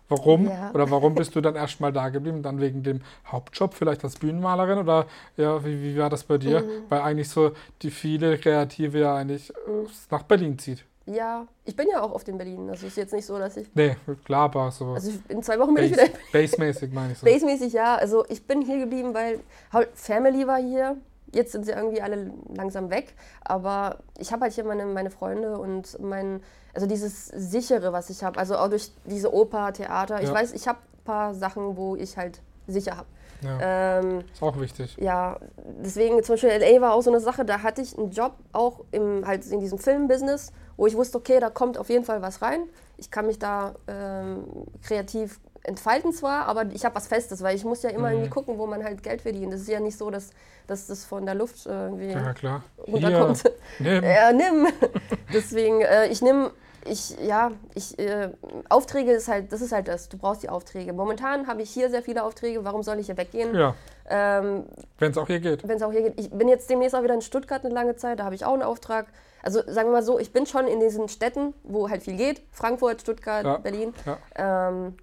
Warum? 0.09 0.47
Ja. 0.47 0.71
Oder 0.73 0.91
warum 0.91 1.15
bist 1.15 1.35
du 1.35 1.41
dann 1.41 1.55
erstmal 1.55 1.93
da 1.93 2.09
geblieben? 2.09 2.43
Dann 2.43 2.59
wegen 2.59 2.83
dem 2.83 3.01
Hauptjob, 3.27 3.73
vielleicht 3.73 4.03
als 4.03 4.17
Bühnenmalerin? 4.17 4.77
Oder 4.79 5.07
ja, 5.37 5.63
wie, 5.65 5.81
wie 5.81 5.97
war 5.97 6.09
das 6.09 6.23
bei 6.25 6.37
dir? 6.37 6.61
Mhm. 6.61 6.65
Weil 6.89 7.01
eigentlich 7.01 7.29
so 7.29 7.53
die 7.81 7.91
viele 7.91 8.37
Kreative 8.37 8.99
ja 8.99 9.15
eigentlich 9.15 9.49
äh, 9.51 9.87
nach 10.11 10.23
Berlin 10.23 10.59
zieht. 10.59 10.85
Ja, 11.05 11.47
ich 11.65 11.75
bin 11.75 11.87
ja 11.91 12.01
auch 12.01 12.11
oft 12.13 12.27
in 12.29 12.37
Berlin. 12.37 12.69
Also 12.69 12.87
ist 12.87 12.95
jetzt 12.97 13.13
nicht 13.13 13.25
so, 13.25 13.37
dass 13.37 13.57
ich. 13.57 13.67
Nee, 13.75 13.95
klar, 14.25 14.43
aber 14.45 14.71
so 14.71 14.87
Also 14.93 15.11
in 15.27 15.43
zwei 15.43 15.59
Wochen 15.59 15.73
bin 15.73 15.83
ich 15.85 15.91
wieder 15.91 16.03
Base- 16.07 16.17
Base-mäßig 16.31 16.93
meine 16.93 17.11
ich 17.13 17.19
so. 17.19 17.25
Basemäßig 17.25 17.73
ja. 17.73 17.95
Also 17.95 18.25
ich 18.29 18.45
bin 18.47 18.61
hier 18.61 18.79
geblieben, 18.79 19.13
weil 19.13 19.39
halt 19.71 19.89
Family 19.95 20.47
war 20.47 20.59
hier. 20.61 20.97
Jetzt 21.33 21.51
sind 21.51 21.65
sie 21.65 21.71
irgendwie 21.71 22.01
alle 22.01 22.31
langsam 22.55 22.89
weg. 22.91 23.15
Aber 23.43 23.99
ich 24.19 24.31
habe 24.31 24.43
halt 24.43 24.53
hier 24.53 24.63
meine, 24.63 24.85
meine 24.85 25.09
Freunde 25.09 25.57
und 25.57 25.99
mein, 25.99 26.41
also 26.73 26.85
dieses 26.87 27.27
sichere, 27.27 27.91
was 27.91 28.09
ich 28.09 28.23
habe. 28.23 28.39
Also 28.39 28.55
auch 28.55 28.69
durch 28.69 28.91
diese 29.05 29.33
Oper, 29.33 29.73
Theater. 29.73 30.21
Ich 30.21 30.29
Ja. 30.29 30.33
weiß, 30.35 30.53
ich 30.53 30.67
habe 30.67 30.77
ein 30.79 31.03
paar 31.03 31.33
Sachen, 31.33 31.75
wo 31.75 31.95
ich 31.95 32.17
halt 32.17 32.39
sicher 32.67 32.95
habe. 32.97 33.07
Ja, 33.43 33.99
Ähm, 33.99 34.23
ist 34.33 34.41
auch 34.41 34.59
wichtig. 34.59 34.95
ja, 34.99 35.37
deswegen 35.81 36.23
zum 36.23 36.33
Beispiel 36.33 36.49
LA 36.49 36.81
war 36.81 36.93
auch 36.93 37.01
so 37.01 37.11
eine 37.11 37.19
Sache, 37.19 37.45
da 37.45 37.61
hatte 37.61 37.81
ich 37.81 37.97
einen 37.97 38.11
Job 38.11 38.33
auch 38.51 38.81
im, 38.91 39.25
halt 39.27 39.45
in 39.47 39.59
diesem 39.59 39.77
Filmbusiness, 39.77 40.51
wo 40.77 40.87
ich 40.87 40.95
wusste, 40.95 41.17
okay, 41.17 41.39
da 41.39 41.49
kommt 41.49 41.77
auf 41.77 41.89
jeden 41.89 42.05
Fall 42.05 42.21
was 42.21 42.41
rein. 42.41 42.61
Ich 42.97 43.11
kann 43.11 43.25
mich 43.27 43.39
da 43.39 43.75
ähm, 43.87 44.45
kreativ 44.81 45.39
entfalten 45.63 46.11
zwar, 46.13 46.45
aber 46.45 46.65
ich 46.73 46.83
habe 46.85 46.95
was 46.95 47.07
Festes, 47.07 47.41
weil 47.41 47.55
ich 47.55 47.63
muss 47.63 47.83
ja 47.83 47.89
immer 47.89 48.07
Mhm. 48.09 48.13
irgendwie 48.15 48.29
gucken, 48.29 48.57
wo 48.57 48.65
man 48.67 48.83
halt 48.83 49.01
Geld 49.03 49.21
verdient. 49.21 49.53
Das 49.53 49.61
ist 49.61 49.69
ja 49.69 49.79
nicht 49.79 49.97
so, 49.97 50.09
dass, 50.09 50.31
dass 50.67 50.87
das 50.87 51.05
von 51.05 51.25
der 51.25 51.35
Luft 51.35 51.65
irgendwie 51.65 52.11
Ja, 52.11 52.33
klar. 52.33 52.63
runterkommt. 52.87 53.43
Nee, 53.79 53.99
Ja, 54.15 54.31
nimm. 54.33 54.67
Deswegen, 55.33 55.81
äh, 55.81 56.07
ich 56.07 56.21
nehme, 56.21 56.51
ich, 56.85 57.17
ja, 57.19 57.51
ich, 57.75 57.97
äh, 57.99 58.29
Aufträge 58.69 59.11
ist 59.11 59.27
halt, 59.27 59.51
das 59.51 59.61
ist 59.61 59.71
halt 59.71 59.87
das, 59.87 60.09
du 60.09 60.17
brauchst 60.17 60.43
die 60.43 60.49
Aufträge. 60.49 60.93
Momentan 60.93 61.47
habe 61.47 61.61
ich 61.61 61.69
hier 61.71 61.89
sehr 61.89 62.01
viele 62.03 62.23
Aufträge, 62.23 62.63
warum 62.65 62.83
soll 62.83 62.99
ich 62.99 63.05
hier 63.07 63.17
weggehen? 63.17 63.55
ja, 63.55 63.75
Ähm, 64.09 64.65
wenn 64.99 65.11
es 65.11 65.17
auch 65.17 65.27
hier 65.27 65.39
geht. 65.39 65.67
wenn 65.67 65.77
es 65.77 65.83
auch 65.83 65.91
hier 65.91 66.01
geht. 66.03 66.19
Ich 66.19 66.29
bin 66.31 66.47
jetzt 66.47 66.69
demnächst 66.69 66.95
auch 66.95 67.03
wieder 67.03 67.13
in 67.13 67.21
Stuttgart 67.21 67.63
eine 67.63 67.73
lange 67.73 67.95
Zeit, 67.95 68.19
da 68.19 68.25
habe 68.25 68.35
ich 68.35 68.45
auch 68.45 68.53
einen 68.53 68.63
Auftrag. 68.63 69.07
Also 69.41 69.59
sagen 69.65 69.89
wir 69.89 69.93
mal 69.93 70.03
so, 70.03 70.19
ich 70.19 70.31
bin 70.33 70.45
schon 70.45 70.67
in 70.67 70.79
diesen 70.79 71.07
Städten, 71.09 71.53
wo 71.63 71.89
halt 71.89 72.03
viel 72.03 72.15
geht. 72.17 72.41
Frankfurt, 72.51 73.01
Stuttgart, 73.01 73.45
Ja. 73.45 73.57
Berlin. 73.57 73.93
Ja. 74.05 74.69
Ähm, 74.69 74.95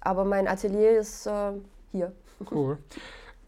aber 0.00 0.24
mein 0.24 0.46
Atelier 0.48 0.98
ist 0.98 1.26
äh, 1.26 1.52
hier. 1.92 2.12
Cool. 2.50 2.78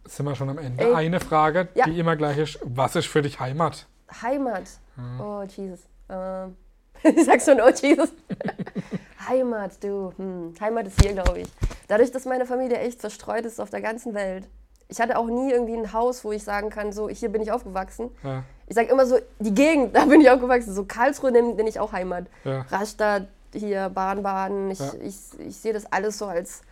Jetzt 0.04 0.16
sind 0.16 0.24
wir 0.26 0.34
schon 0.34 0.48
am 0.48 0.58
Ende. 0.58 0.82
Ey. 0.82 0.94
Eine 0.94 1.20
Frage, 1.20 1.68
Ja. 1.74 1.84
die 1.84 1.98
immer 1.98 2.16
gleich 2.16 2.38
ist. 2.38 2.58
Was 2.64 2.96
ist 2.96 3.06
für 3.08 3.20
dich 3.22 3.40
Heimat? 3.40 3.86
Heimat. 4.22 4.64
Hm. 4.96 5.20
Oh, 5.20 5.42
Jesus. 5.42 5.80
Ähm, 6.08 6.56
ich 7.02 7.24
sag 7.24 7.40
schon, 7.42 7.60
oh, 7.60 7.68
Jesus. 7.70 8.10
Heimat, 9.28 9.82
du. 9.82 10.12
Hm. 10.16 10.54
Heimat 10.60 10.86
ist 10.86 11.00
hier, 11.02 11.12
glaube 11.12 11.40
ich. 11.40 11.48
Dadurch, 11.88 12.10
dass 12.12 12.24
meine 12.24 12.46
Familie 12.46 12.78
echt 12.78 13.00
verstreut 13.00 13.44
ist 13.44 13.60
auf 13.60 13.70
der 13.70 13.80
ganzen 13.80 14.14
Welt. 14.14 14.44
Ich 14.88 15.00
hatte 15.00 15.18
auch 15.18 15.26
nie 15.26 15.50
irgendwie 15.52 15.74
ein 15.76 15.92
Haus, 15.92 16.24
wo 16.24 16.32
ich 16.32 16.42
sagen 16.44 16.70
kann, 16.70 16.92
so, 16.92 17.08
hier 17.08 17.28
bin 17.28 17.42
ich 17.42 17.52
aufgewachsen. 17.52 18.10
Ja, 18.22 18.42
Ich 18.66 18.74
sage 18.74 18.88
immer 18.90 19.04
so, 19.06 19.18
die 19.38 19.52
Gegend, 19.54 19.94
da 19.96 20.06
bin 20.06 20.20
ich 20.20 20.30
aufgewachsen. 20.30 20.72
So 20.74 20.84
Karlsruhe 20.84 21.30
nenne 21.30 21.54
nenn 21.54 21.66
ich 21.66 21.78
auch 21.80 21.92
Heimat. 21.92 22.24
ja, 22.44 22.62
Rastatt, 22.70 23.28
hier 23.52 23.90
Baden-Baden. 23.90 24.70
Ich, 24.70 24.78
Ja. 24.78 24.92
ich, 25.02 25.16
ich 25.46 25.56
sehe 25.58 25.72
das 25.74 25.90
alles 25.92 26.16
so 26.18 26.26
als 26.26 26.62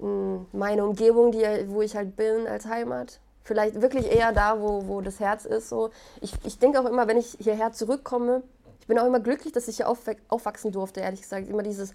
mh, 0.00 0.46
meine 0.52 0.84
Umgebung, 0.84 1.32
die, 1.32 1.44
wo 1.68 1.82
ich 1.82 1.96
halt 1.96 2.16
bin, 2.16 2.46
als 2.46 2.66
Heimat. 2.66 3.18
Vielleicht 3.44 3.82
wirklich 3.82 4.06
eher 4.08 4.30
da, 4.32 4.60
wo, 4.60 4.86
wo 4.86 5.00
das 5.00 5.18
Herz 5.18 5.44
ist. 5.44 5.68
So. 5.68 5.90
Ich, 6.20 6.32
ich 6.44 6.60
denke 6.60 6.78
auch 6.80 6.84
immer, 6.86 7.08
wenn 7.08 7.16
ich 7.16 7.36
hierher 7.40 7.72
zurückkomme, 7.72 8.42
ich 8.82 8.86
bin 8.88 8.98
auch 8.98 9.06
immer 9.06 9.20
glücklich, 9.20 9.52
dass 9.54 9.68
ich 9.68 9.76
hier 9.78 9.88
aufwe- 9.88 10.18
aufwachsen 10.28 10.70
durfte, 10.72 11.00
ehrlich 11.00 11.22
gesagt. 11.22 11.48
Immer 11.48 11.62
dieses, 11.62 11.94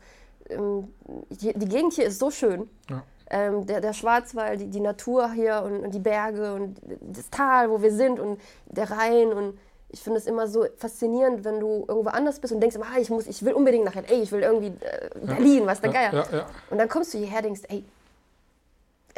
ähm, 0.50 0.88
die, 1.30 1.54
die 1.54 1.68
Gegend 1.68 1.94
hier 1.94 2.06
ist 2.06 2.18
so 2.18 2.32
schön. 2.32 2.70
Ja. 2.90 3.04
Ähm, 3.30 3.66
der, 3.66 3.82
der 3.82 3.92
Schwarzwald, 3.92 4.62
die, 4.62 4.68
die 4.68 4.80
Natur 4.80 5.30
hier 5.34 5.62
und, 5.66 5.82
und 5.82 5.94
die 5.94 6.00
Berge 6.00 6.54
und 6.54 6.80
das 7.02 7.30
Tal, 7.30 7.70
wo 7.70 7.82
wir 7.82 7.92
sind 7.94 8.20
und 8.22 8.40
der 8.68 8.90
Rhein 8.90 9.34
und 9.34 9.60
ich 9.90 10.02
finde 10.02 10.18
es 10.20 10.26
immer 10.28 10.48
so 10.48 10.66
faszinierend, 10.78 11.44
wenn 11.44 11.60
du 11.60 11.84
irgendwo 11.88 12.10
anders 12.10 12.40
bist 12.40 12.54
und 12.54 12.62
denkst, 12.62 12.78
ah, 12.82 12.98
ich, 13.00 13.10
muss, 13.10 13.28
ich 13.28 13.44
will 13.44 13.54
unbedingt 13.54 13.84
nach 13.86 13.96
LA, 13.96 14.22
ich 14.22 14.32
will 14.32 14.42
irgendwie 14.44 14.68
äh, 14.68 15.10
Berlin, 15.22 15.66
was 15.66 15.82
der 15.82 15.92
ja, 15.92 16.10
Geier. 16.12 16.26
ja, 16.32 16.38
ja. 16.40 16.46
Und 16.70 16.78
dann 16.78 16.88
kommst 16.90 17.14
du 17.14 17.18
hierher 17.18 17.38
und 17.40 17.44
denkst, 17.44 17.62
ey, 17.68 17.84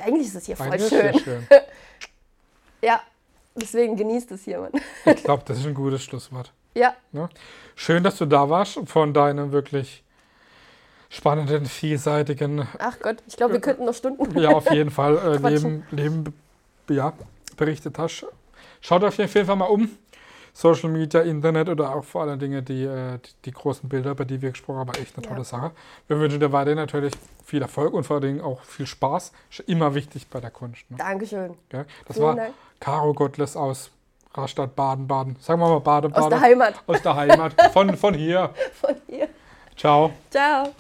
eigentlich 0.02 0.28
ist 0.28 0.36
es 0.36 0.46
hier 0.46 0.58
voll 0.58 0.68
Eigentlich 0.68 0.88
schön. 0.90 1.20
schön. 1.20 1.48
Ja, 2.82 3.02
deswegen 3.56 3.96
genießt 3.98 4.32
es 4.32 4.44
hier, 4.44 4.60
Mann. 4.60 4.72
Ich 5.06 5.24
glaube, 5.24 5.44
das 5.46 5.60
ist 5.60 5.66
ein 5.66 5.74
gutes 5.74 6.02
Schlusswort. 6.02 6.52
Ja. 6.74 6.94
Ne? 7.12 7.30
Schön, 7.76 8.04
dass 8.04 8.18
du 8.18 8.26
da 8.26 8.50
warst 8.50 8.80
von 8.86 9.14
deinem 9.14 9.52
wirklich 9.52 10.04
spannenden, 11.10 11.66
vielseitigen. 11.66 12.68
Ach 12.78 13.00
Gott, 13.00 13.18
ich 13.28 13.36
glaube, 13.36 13.54
wir 13.54 13.62
könnten 13.62 13.86
noch 13.86 13.94
Stunden. 13.94 14.40
Ja, 14.40 14.50
auf 14.50 14.72
jeden 14.72 14.92
Fall 14.92 15.18
äh, 15.18 15.38
Leben, 15.50 15.84
Leben 15.92 16.34
ja, 16.90 17.14
berichtet 17.58 17.98
hast. 17.98 18.26
Schaut 18.82 19.04
euch 19.04 19.22
auf 19.22 19.34
jeden 19.34 19.48
Fall 19.48 19.56
mal 19.56 19.66
um. 19.66 19.90
Social 20.52 20.90
Media, 20.90 21.22
Internet 21.22 21.70
oder 21.70 21.96
auch 21.96 22.04
vor 22.04 22.24
allen 22.24 22.40
Dingen 22.40 22.66
die, 22.66 22.84
äh, 22.84 23.18
die, 23.20 23.30
die 23.46 23.52
großen 23.52 23.88
Bilder, 23.88 24.12
über 24.12 24.26
die 24.26 24.42
wir 24.42 24.50
gesprochen 24.52 24.80
haben, 24.80 24.90
aber 24.90 25.00
echt 25.00 25.16
eine 25.16 25.26
tolle 25.26 25.40
ja. 25.40 25.44
Sache. 25.46 25.72
Wir 26.08 26.20
wünschen 26.20 26.40
dir 26.40 26.52
weiterhin 26.52 26.78
natürlich 26.78 27.14
viel 27.46 27.62
Erfolg 27.62 27.94
und 27.94 28.04
vor 28.04 28.16
allen 28.16 28.24
Dingen 28.24 28.42
auch 28.42 28.62
viel 28.64 28.86
Spaß. 28.86 29.32
Ist 29.52 29.60
immer 29.62 29.96
wichtig 29.96 30.28
bei 30.28 30.42
der 30.42 30.52
Kunst. 30.52 30.90
Ne? 30.90 30.98
Dankeschön. 30.98 31.56
Ja, 31.72 31.86
das 32.06 32.18
Vielen 32.18 32.28
war 32.28 32.36
Dank. 32.36 32.54
Caro 32.80 33.14
Gottles 33.14 33.56
aus 33.56 33.92
Rastatt, 34.42 34.76
Baden, 34.76 35.08
Baden. 35.08 35.36
Sagen 35.40 35.60
wir 35.60 35.70
mal 35.70 35.80
Baden, 35.80 36.12
Baden. 36.12 36.24
Aus 36.24 36.30
der 36.30 36.42
Heimat. 36.42 36.74
Aus 36.88 37.02
der 37.02 37.16
Heimat. 37.16 37.54
Von, 37.74 37.96
von 37.96 38.14
hier. 38.14 38.50
Von 38.82 38.96
hier. 39.08 39.30
Ciao. 39.76 40.12
Ciao. 40.30 40.74